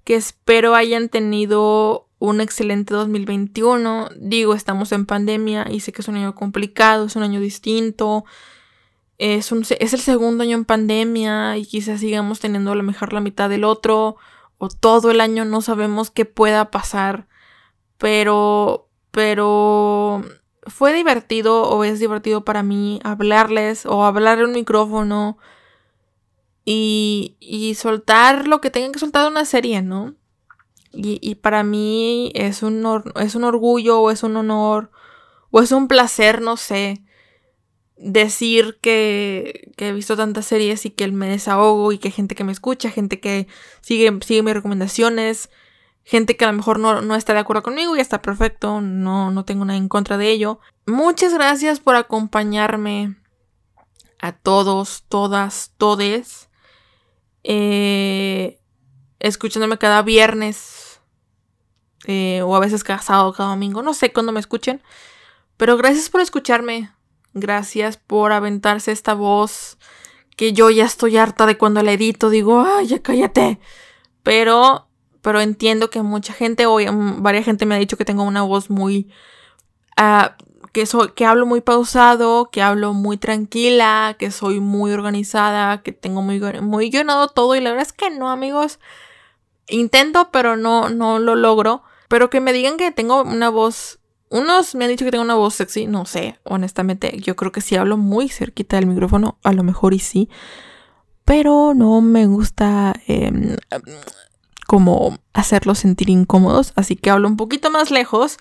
que 0.02 0.16
espero 0.16 0.74
hayan 0.74 1.08
tenido 1.08 2.08
un 2.22 2.40
excelente 2.40 2.94
2021. 2.94 4.10
Digo, 4.16 4.54
estamos 4.54 4.92
en 4.92 5.06
pandemia 5.06 5.66
y 5.68 5.80
sé 5.80 5.92
que 5.92 6.02
es 6.02 6.08
un 6.08 6.14
año 6.14 6.36
complicado, 6.36 7.06
es 7.06 7.16
un 7.16 7.24
año 7.24 7.40
distinto. 7.40 8.24
Es, 9.18 9.50
un, 9.50 9.66
es 9.80 9.92
el 9.92 10.00
segundo 10.00 10.44
año 10.44 10.56
en 10.56 10.64
pandemia 10.64 11.56
y 11.56 11.66
quizás 11.66 11.98
sigamos 11.98 12.38
teniendo 12.38 12.70
a 12.72 12.76
lo 12.76 12.84
mejor 12.84 13.12
la 13.12 13.20
mitad 13.20 13.50
del 13.50 13.64
otro 13.64 14.16
o 14.58 14.68
todo 14.68 15.10
el 15.10 15.20
año 15.20 15.44
no 15.44 15.62
sabemos 15.62 16.12
qué 16.12 16.24
pueda 16.24 16.70
pasar. 16.70 17.26
Pero, 17.98 18.88
pero 19.10 20.24
fue 20.64 20.92
divertido 20.92 21.64
o 21.64 21.82
es 21.82 21.98
divertido 21.98 22.44
para 22.44 22.62
mí 22.62 23.00
hablarles 23.02 23.84
o 23.84 24.04
hablar 24.04 24.38
en 24.38 24.44
un 24.46 24.52
micrófono 24.52 25.38
y, 26.64 27.36
y 27.40 27.74
soltar 27.74 28.46
lo 28.46 28.60
que 28.60 28.70
tengan 28.70 28.92
que 28.92 29.00
soltar 29.00 29.24
de 29.24 29.30
una 29.30 29.44
serie, 29.44 29.82
¿no? 29.82 30.14
Y, 30.94 31.36
para 31.36 31.62
mí 31.64 32.32
es 32.34 32.62
un, 32.62 33.02
es 33.16 33.34
un 33.34 33.44
orgullo 33.44 34.00
o 34.00 34.10
es 34.10 34.22
un 34.22 34.36
honor 34.36 34.90
o 35.50 35.60
es 35.60 35.72
un 35.72 35.88
placer, 35.88 36.42
no 36.42 36.56
sé, 36.58 37.02
decir 37.96 38.78
que, 38.82 39.72
he 39.76 39.92
visto 39.92 40.16
tantas 40.16 40.46
series 40.46 40.84
y 40.84 40.90
que 40.90 41.10
me 41.12 41.28
desahogo 41.28 41.92
y 41.92 41.98
que 41.98 42.10
gente 42.10 42.34
que 42.34 42.44
me 42.44 42.52
escucha, 42.52 42.90
gente 42.90 43.20
que 43.20 43.46
sigue, 43.80 44.18
sigue 44.22 44.42
mis 44.42 44.54
recomendaciones, 44.54 45.50
gente 46.04 46.36
que 46.36 46.44
a 46.44 46.48
lo 46.48 46.56
mejor 46.56 46.78
no, 46.78 47.00
no, 47.00 47.14
está 47.14 47.32
de 47.32 47.40
acuerdo 47.40 47.62
conmigo 47.62 47.96
y 47.96 48.00
está 48.00 48.20
perfecto, 48.20 48.80
no, 48.80 49.30
no 49.30 49.44
tengo 49.44 49.64
nada 49.64 49.78
en 49.78 49.88
contra 49.88 50.18
de 50.18 50.30
ello. 50.30 50.60
Muchas 50.86 51.32
gracias 51.32 51.80
por 51.80 51.94
acompañarme 51.94 53.16
a 54.20 54.32
todos, 54.32 55.04
todas, 55.08 55.72
todes. 55.76 56.48
Eh, 57.44 58.58
escuchándome 59.20 59.78
cada 59.78 60.02
viernes 60.02 60.81
eh, 62.06 62.42
o 62.42 62.56
a 62.56 62.60
veces 62.60 62.84
cada 62.84 63.00
sábado, 63.00 63.32
cada 63.32 63.50
domingo, 63.50 63.82
no 63.82 63.94
sé 63.94 64.12
cuándo 64.12 64.32
me 64.32 64.40
escuchen. 64.40 64.82
Pero 65.56 65.76
gracias 65.76 66.10
por 66.10 66.20
escucharme. 66.20 66.90
Gracias 67.34 67.96
por 67.96 68.32
aventarse 68.32 68.92
esta 68.92 69.14
voz 69.14 69.78
que 70.36 70.52
yo 70.52 70.70
ya 70.70 70.84
estoy 70.84 71.16
harta 71.16 71.46
de 71.46 71.56
cuando 71.56 71.82
la 71.82 71.92
edito. 71.92 72.30
Digo, 72.30 72.62
ay, 72.66 72.88
ya 72.88 73.02
cállate. 73.02 73.58
Pero, 74.22 74.88
pero 75.20 75.40
entiendo 75.40 75.90
que 75.90 76.02
mucha 76.02 76.32
gente, 76.32 76.66
o 76.66 76.78
mm, 76.78 77.22
varias 77.22 77.44
gente 77.44 77.66
me 77.66 77.74
ha 77.74 77.78
dicho 77.78 77.96
que 77.96 78.04
tengo 78.04 78.22
una 78.24 78.42
voz 78.42 78.70
muy... 78.70 79.12
Uh, 79.98 80.30
que, 80.72 80.86
soy, 80.86 81.12
que 81.12 81.26
hablo 81.26 81.44
muy 81.46 81.60
pausado, 81.60 82.50
que 82.50 82.62
hablo 82.62 82.94
muy 82.94 83.18
tranquila, 83.18 84.16
que 84.18 84.30
soy 84.30 84.58
muy 84.58 84.90
organizada, 84.92 85.82
que 85.82 85.92
tengo 85.92 86.22
muy, 86.22 86.40
muy 86.60 86.90
llenado 86.90 87.28
todo. 87.28 87.54
Y 87.54 87.60
la 87.60 87.70
verdad 87.70 87.86
es 87.86 87.92
que 87.92 88.10
no, 88.10 88.30
amigos. 88.30 88.78
Intento, 89.68 90.30
pero 90.32 90.56
no, 90.56 90.88
no 90.88 91.18
lo 91.18 91.36
logro. 91.36 91.82
Pero 92.12 92.28
que 92.28 92.42
me 92.42 92.52
digan 92.52 92.76
que 92.76 92.92
tengo 92.92 93.22
una 93.22 93.48
voz. 93.48 93.98
Unos 94.28 94.74
me 94.74 94.84
han 94.84 94.90
dicho 94.90 95.06
que 95.06 95.10
tengo 95.10 95.24
una 95.24 95.34
voz 95.34 95.54
sexy, 95.54 95.86
no 95.86 96.04
sé, 96.04 96.38
honestamente. 96.42 97.16
Yo 97.18 97.36
creo 97.36 97.52
que 97.52 97.62
si 97.62 97.74
hablo 97.74 97.96
muy 97.96 98.28
cerquita 98.28 98.76
del 98.76 98.84
micrófono, 98.84 99.38
a 99.42 99.54
lo 99.54 99.62
mejor 99.62 99.94
y 99.94 99.98
sí. 99.98 100.28
Pero 101.24 101.72
no 101.72 102.02
me 102.02 102.26
gusta 102.26 102.92
em, 103.06 103.56
como 104.66 105.16
hacerlos 105.32 105.78
sentir 105.78 106.10
incómodos. 106.10 106.74
Así 106.76 106.96
que 106.96 107.08
hablo 107.08 107.28
un 107.28 107.38
poquito 107.38 107.70
más 107.70 107.90
lejos 107.90 108.36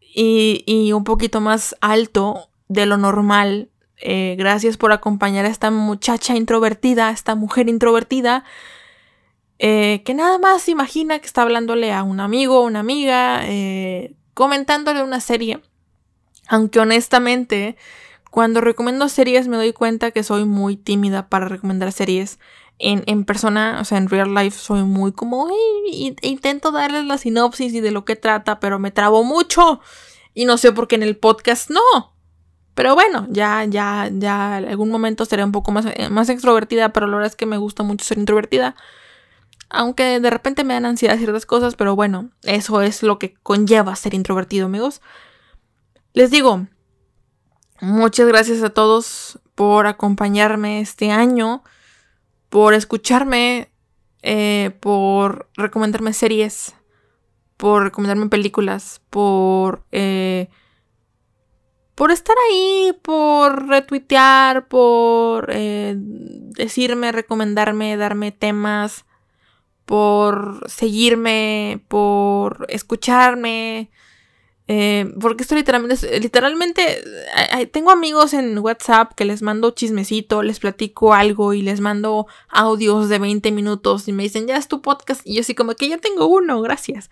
y, 0.00 0.62
y 0.64 0.92
un 0.92 1.02
poquito 1.02 1.40
más 1.40 1.74
alto 1.80 2.50
de 2.68 2.86
lo 2.86 2.98
normal. 2.98 3.68
Eh, 3.96 4.36
gracias 4.38 4.76
por 4.76 4.92
acompañar 4.92 5.44
a 5.44 5.48
esta 5.48 5.72
muchacha 5.72 6.36
introvertida, 6.36 7.08
a 7.08 7.10
esta 7.10 7.34
mujer 7.34 7.68
introvertida 7.68 8.44
eh, 9.58 10.02
que 10.04 10.14
nada 10.14 10.38
más 10.38 10.68
imagina 10.68 11.18
que 11.18 11.26
está 11.26 11.42
hablándole 11.42 11.92
a 11.92 12.02
un 12.02 12.20
amigo 12.20 12.60
o 12.60 12.66
una 12.66 12.80
amiga, 12.80 13.42
eh, 13.44 14.14
comentándole 14.34 15.02
una 15.02 15.20
serie. 15.20 15.60
Aunque 16.48 16.80
honestamente, 16.80 17.76
cuando 18.30 18.60
recomiendo 18.60 19.08
series 19.08 19.48
me 19.48 19.56
doy 19.56 19.72
cuenta 19.72 20.10
que 20.10 20.22
soy 20.22 20.44
muy 20.44 20.76
tímida 20.76 21.28
para 21.28 21.48
recomendar 21.48 21.92
series. 21.92 22.38
En, 22.78 23.04
en 23.06 23.24
persona, 23.24 23.78
o 23.80 23.84
sea, 23.84 23.98
en 23.98 24.08
real 24.08 24.34
life, 24.34 24.58
soy 24.58 24.82
muy 24.82 25.12
como, 25.12 25.48
intento 25.86 26.72
darles 26.72 27.04
la 27.04 27.18
sinopsis 27.18 27.72
y 27.74 27.80
de 27.80 27.92
lo 27.92 28.04
que 28.04 28.16
trata, 28.16 28.58
pero 28.58 28.78
me 28.80 28.90
trabo 28.90 29.22
mucho. 29.22 29.80
Y 30.34 30.46
no 30.46 30.56
sé 30.56 30.72
por 30.72 30.88
qué 30.88 30.96
en 30.96 31.02
el 31.04 31.16
podcast 31.16 31.70
no. 31.70 32.12
Pero 32.74 32.94
bueno, 32.94 33.26
ya, 33.30 33.64
ya, 33.64 34.08
ya, 34.12 34.56
algún 34.56 34.90
momento 34.90 35.24
seré 35.26 35.44
un 35.44 35.52
poco 35.52 35.72
más, 35.72 35.86
eh, 35.94 36.08
más 36.08 36.28
extrovertida, 36.30 36.92
pero 36.92 37.06
la 37.06 37.16
verdad 37.16 37.30
es 37.30 37.36
que 37.36 37.46
me 37.46 37.58
gusta 37.58 37.82
mucho 37.82 38.04
ser 38.04 38.18
introvertida. 38.18 38.74
Aunque 39.72 40.20
de 40.20 40.30
repente 40.30 40.64
me 40.64 40.74
dan 40.74 40.84
ansiedad 40.84 41.16
ciertas 41.16 41.46
cosas, 41.46 41.74
pero 41.76 41.96
bueno, 41.96 42.30
eso 42.42 42.82
es 42.82 43.02
lo 43.02 43.18
que 43.18 43.34
conlleva 43.42 43.96
ser 43.96 44.14
introvertido, 44.14 44.66
amigos. 44.66 45.00
Les 46.12 46.30
digo, 46.30 46.66
muchas 47.80 48.28
gracias 48.28 48.62
a 48.62 48.70
todos 48.70 49.40
por 49.54 49.86
acompañarme 49.86 50.80
este 50.80 51.10
año, 51.10 51.64
por 52.50 52.74
escucharme, 52.74 53.72
eh, 54.20 54.76
por 54.80 55.48
recomendarme 55.56 56.12
series, 56.12 56.74
por 57.56 57.84
recomendarme 57.84 58.28
películas, 58.28 59.00
por... 59.10 59.84
Eh, 59.90 60.48
por 61.94 62.10
estar 62.10 62.34
ahí, 62.50 62.98
por 63.02 63.68
retuitear, 63.68 64.66
por 64.66 65.50
eh, 65.52 65.94
decirme, 65.96 67.12
recomendarme, 67.12 67.98
darme 67.98 68.32
temas, 68.32 69.04
por 69.84 70.68
seguirme, 70.68 71.84
por 71.88 72.66
escucharme. 72.68 73.90
Eh, 74.68 75.12
porque 75.20 75.42
esto 75.42 75.54
literalmente, 75.54 76.20
literalmente, 76.20 77.04
tengo 77.72 77.90
amigos 77.90 78.32
en 78.32 78.58
WhatsApp 78.58 79.12
que 79.14 79.24
les 79.24 79.42
mando 79.42 79.72
chismecito, 79.72 80.42
les 80.42 80.60
platico 80.60 81.12
algo 81.12 81.52
y 81.52 81.62
les 81.62 81.80
mando 81.80 82.26
audios 82.48 83.08
de 83.08 83.18
20 83.18 83.50
minutos 83.52 84.08
y 84.08 84.12
me 84.12 84.22
dicen, 84.22 84.46
ya 84.46 84.56
es 84.56 84.68
tu 84.68 84.80
podcast. 84.80 85.22
Y 85.24 85.34
yo 85.34 85.40
así 85.40 85.54
como 85.54 85.74
que 85.74 85.88
ya 85.88 85.98
tengo 85.98 86.26
uno, 86.26 86.62
gracias. 86.62 87.10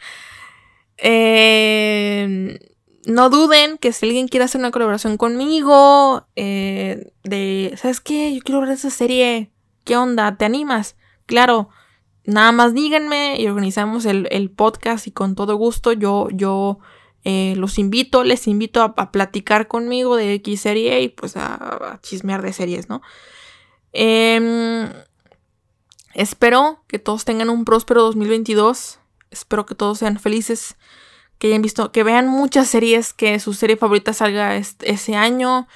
Eh, 0.96 2.58
no 3.06 3.30
duden 3.30 3.78
que 3.78 3.92
si 3.92 4.06
alguien 4.06 4.28
quiere 4.28 4.44
hacer 4.44 4.60
una 4.60 4.70
colaboración 4.70 5.16
conmigo, 5.16 6.26
eh, 6.36 7.12
de, 7.24 7.74
¿sabes 7.76 8.00
qué? 8.00 8.34
Yo 8.34 8.40
quiero 8.42 8.60
ver 8.60 8.70
esa 8.70 8.90
serie. 8.90 9.50
¿Qué 9.84 9.96
onda? 9.96 10.36
¿Te 10.36 10.44
animas? 10.44 10.96
Claro, 11.26 11.70
nada 12.24 12.52
más 12.52 12.74
díganme 12.74 13.40
y 13.40 13.46
organizamos 13.46 14.04
el, 14.06 14.50
podcast 14.50 15.06
y 15.06 15.10
con 15.10 15.34
todo 15.34 15.56
gusto 15.56 15.92
yo, 15.92 16.28
yo 16.32 16.78
eh, 17.24 17.54
los 17.56 17.78
invito, 17.78 18.24
les 18.24 18.46
invito 18.46 18.82
a, 18.82 18.94
platicar 19.12 19.68
conmigo 19.68 20.16
de 20.16 20.34
X 20.34 20.60
serie 20.60 21.00
y 21.02 21.08
pues 21.08 21.36
a, 21.36 21.98
chismear 22.02 22.42
de 22.42 22.52
series, 22.52 22.88
¿no? 22.88 23.02
Em, 23.92 24.88
espero 26.14 26.84
que 26.86 26.98
todos 26.98 27.24
tengan 27.24 27.50
un 27.50 27.64
próspero 27.64 28.02
2022. 28.02 28.98
Espero 29.30 29.66
que 29.66 29.74
todos 29.74 29.98
sean 29.98 30.18
felices 30.18 30.76
que 31.38 31.48
hayan 31.48 31.62
visto, 31.62 31.90
que 31.90 32.04
vean 32.04 32.28
muchas 32.28 32.68
series, 32.68 33.14
que 33.14 33.38
su 33.40 33.54
serie 33.54 33.76
favorita 33.76 34.12
salga 34.12 34.56
ese 34.56 35.16
año, 35.16 35.66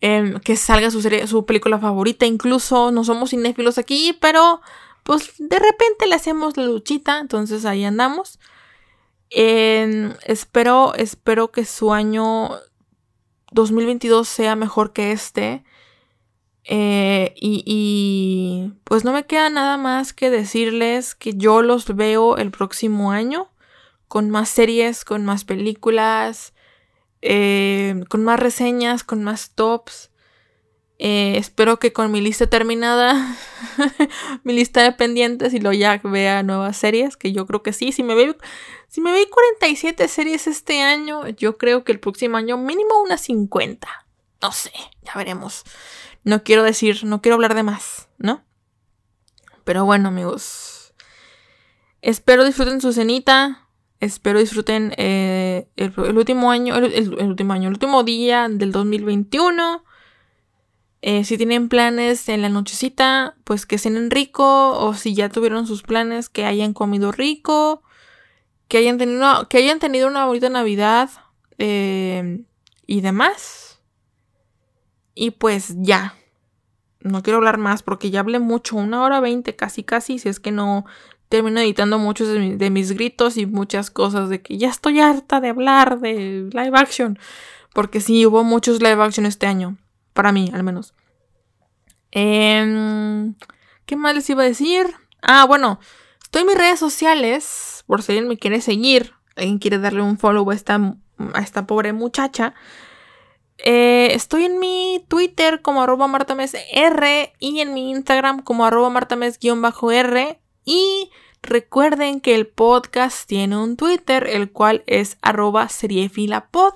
em, 0.00 0.38
que 0.40 0.56
salga 0.56 0.90
su, 0.90 1.02
serie, 1.02 1.26
su 1.26 1.44
película 1.44 1.78
favorita, 1.78 2.26
incluso 2.26 2.92
no 2.92 3.04
somos 3.04 3.30
cinéfilos 3.30 3.76
aquí, 3.76 4.16
pero 4.20 4.60
pues 5.02 5.32
de 5.38 5.58
repente 5.58 6.06
le 6.06 6.14
hacemos 6.14 6.56
la 6.56 6.64
luchita, 6.64 7.18
entonces 7.18 7.64
ahí 7.64 7.84
andamos. 7.84 8.38
Espero, 9.30 10.94
espero 10.94 11.52
que 11.52 11.64
su 11.64 11.92
año 11.92 12.50
2022 13.52 14.28
sea 14.28 14.56
mejor 14.56 14.92
que 14.92 15.12
este. 15.12 15.64
Eh, 16.64 17.32
y, 17.36 17.62
y, 17.66 18.72
pues 18.84 19.04
no 19.04 19.12
me 19.12 19.26
queda 19.26 19.50
nada 19.50 19.76
más 19.76 20.12
que 20.12 20.30
decirles 20.30 21.14
que 21.14 21.34
yo 21.34 21.62
los 21.62 21.96
veo 21.96 22.36
el 22.36 22.50
próximo 22.50 23.12
año 23.12 23.48
con 24.10 24.28
más 24.28 24.48
series, 24.48 25.04
con 25.04 25.24
más 25.24 25.44
películas, 25.44 26.52
eh, 27.22 28.02
con 28.08 28.24
más 28.24 28.40
reseñas, 28.40 29.04
con 29.04 29.22
más 29.22 29.54
tops. 29.54 30.09
Eh, 31.02 31.38
espero 31.38 31.78
que 31.78 31.94
con 31.94 32.12
mi 32.12 32.20
lista 32.20 32.46
terminada, 32.46 33.34
mi 34.44 34.52
lista 34.52 34.82
de 34.82 34.92
pendientes 34.92 35.54
y 35.54 35.58
lo 35.58 35.72
ya 35.72 35.98
vea 36.04 36.42
nuevas 36.42 36.76
series, 36.76 37.16
que 37.16 37.32
yo 37.32 37.46
creo 37.46 37.62
que 37.62 37.72
sí. 37.72 37.90
Si 37.90 38.02
me 38.02 38.14
ve, 38.14 38.36
si 38.86 39.00
me 39.00 39.10
ve 39.10 39.26
47 39.30 40.06
series 40.08 40.46
este 40.46 40.82
año, 40.82 41.26
yo 41.28 41.56
creo 41.56 41.84
que 41.84 41.92
el 41.92 42.00
próximo 42.00 42.36
año 42.36 42.58
mínimo 42.58 43.00
unas 43.02 43.22
50. 43.22 43.88
No 44.42 44.52
sé, 44.52 44.72
ya 45.02 45.14
veremos. 45.16 45.64
No 46.22 46.44
quiero 46.44 46.64
decir, 46.64 47.02
no 47.04 47.22
quiero 47.22 47.36
hablar 47.36 47.54
de 47.54 47.62
más, 47.62 48.10
¿no? 48.18 48.44
Pero 49.64 49.86
bueno, 49.86 50.08
amigos. 50.08 50.92
Espero 52.02 52.44
disfruten 52.44 52.82
su 52.82 52.92
cenita. 52.92 53.68
Espero 54.00 54.38
disfruten 54.38 54.92
eh, 54.98 55.66
el, 55.76 55.98
último 55.98 56.50
año, 56.50 56.76
el, 56.76 57.14
último 57.22 57.54
año, 57.54 57.68
el 57.68 57.74
último 57.74 58.04
día 58.04 58.48
del 58.50 58.70
2021. 58.70 59.84
Eh, 61.02 61.24
si 61.24 61.38
tienen 61.38 61.68
planes 61.68 62.28
en 62.28 62.42
la 62.42 62.48
nochecita, 62.48 63.36
pues 63.44 63.66
que 63.66 63.78
cenen 63.78 64.10
rico. 64.10 64.78
O 64.78 64.94
si 64.94 65.14
ya 65.14 65.28
tuvieron 65.28 65.66
sus 65.66 65.82
planes, 65.82 66.28
que 66.28 66.44
hayan 66.44 66.72
comido 66.72 67.12
rico. 67.12 67.82
Que 68.68 68.78
hayan 68.78 68.98
tenido, 68.98 69.48
que 69.48 69.58
hayan 69.58 69.78
tenido 69.78 70.08
una 70.08 70.26
bonita 70.26 70.48
Navidad. 70.48 71.10
Eh, 71.58 72.44
y 72.86 73.00
demás. 73.02 73.80
Y 75.14 75.30
pues 75.32 75.74
ya. 75.78 76.16
No 77.00 77.22
quiero 77.22 77.38
hablar 77.38 77.56
más 77.56 77.82
porque 77.82 78.10
ya 78.10 78.20
hablé 78.20 78.40
mucho. 78.40 78.76
Una 78.76 79.02
hora 79.02 79.20
veinte, 79.20 79.56
casi 79.56 79.84
casi. 79.84 80.18
Si 80.18 80.28
es 80.28 80.40
que 80.40 80.50
no 80.50 80.84
termino 81.30 81.60
editando 81.60 81.98
muchos 81.98 82.28
de, 82.28 82.70
mis 82.70 82.90
gritos 82.92 83.36
y 83.36 83.46
muchas 83.46 83.90
cosas 83.90 84.28
de 84.28 84.42
que 84.42 84.58
ya 84.58 84.68
estoy 84.68 84.98
harta 84.98 85.40
de 85.40 85.50
hablar 85.50 86.00
de 86.00 86.50
live 86.52 86.72
action. 86.74 87.18
Porque 87.72 88.00
sí, 88.00 88.26
hubo 88.26 88.42
muchos 88.42 88.82
live 88.82 89.02
action 89.02 89.24
este 89.24 89.46
año. 89.46 89.78
Para 90.12 90.32
mí, 90.32 90.50
al 90.52 90.62
menos. 90.62 90.94
Em, 92.10 93.34
¿Qué 93.86 93.96
más 93.96 94.14
les 94.14 94.28
iba 94.30 94.42
a 94.42 94.46
decir? 94.46 94.86
Ah, 95.22 95.44
bueno. 95.46 95.78
Estoy 96.22 96.42
en 96.42 96.48
mis 96.48 96.58
redes 96.58 96.78
sociales. 96.78 97.82
Por 97.86 98.02
si 98.02 98.12
alguien 98.12 98.28
me 98.28 98.38
quiere 98.38 98.60
seguir. 98.60 99.14
Alguien 99.36 99.58
quiere 99.58 99.78
darle 99.78 100.02
un 100.02 100.18
follow 100.18 100.48
a 100.50 100.54
esta, 100.54 101.66
pobre 101.66 101.92
muchacha. 101.92 102.54
Eh, 103.58 104.10
estoy 104.12 104.44
en 104.44 104.58
mi 104.58 105.04
Twitter 105.08 105.60
como 105.60 105.82
arroba 105.82 106.06
martamesr 106.06 107.32
y 107.38 107.60
en 107.60 107.74
mi 107.74 107.90
Instagram 107.90 108.42
como 108.42 108.64
arroba 108.64 108.90
martames-r 108.90 110.40
y 110.64 111.10
recuerden 111.42 112.20
que 112.20 112.34
el 112.34 112.46
podcast 112.46 113.26
tiene 113.26 113.56
un 113.56 113.76
Twitter, 113.76 114.26
el 114.26 114.50
cual 114.50 114.82
es 114.86 115.18
arroba 115.20 115.68
seriefilapod. 115.68 116.74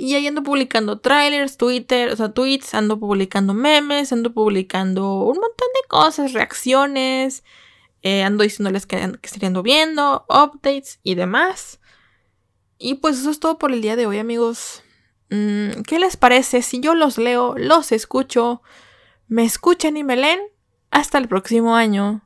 Y 0.00 0.14
ahí 0.14 0.28
ando 0.28 0.44
publicando 0.44 1.00
trailers, 1.00 1.56
Twitter, 1.56 2.12
o 2.12 2.16
sea, 2.16 2.28
tweets, 2.28 2.72
ando 2.72 3.00
publicando 3.00 3.52
memes, 3.52 4.12
ando 4.12 4.32
publicando 4.32 5.24
un 5.24 5.38
montón 5.38 5.68
de 5.74 5.88
cosas, 5.88 6.32
reacciones, 6.34 7.42
eh, 8.02 8.22
ando 8.22 8.44
diciéndoles 8.44 8.86
que, 8.86 9.18
que 9.20 9.46
ando 9.46 9.64
viendo, 9.64 10.24
updates 10.28 11.00
y 11.02 11.16
demás. 11.16 11.80
Y 12.78 12.94
pues 12.94 13.18
eso 13.18 13.30
es 13.30 13.40
todo 13.40 13.58
por 13.58 13.72
el 13.72 13.82
día 13.82 13.96
de 13.96 14.06
hoy, 14.06 14.18
amigos. 14.18 14.84
Mm, 15.30 15.82
¿Qué 15.84 15.98
les 15.98 16.16
parece 16.16 16.62
si 16.62 16.78
yo 16.78 16.94
los 16.94 17.18
leo, 17.18 17.56
los 17.58 17.90
escucho, 17.90 18.62
me 19.26 19.42
escuchan 19.42 19.96
y 19.96 20.04
me 20.04 20.14
leen? 20.14 20.38
Hasta 20.92 21.18
el 21.18 21.26
próximo 21.26 21.74
año. 21.74 22.22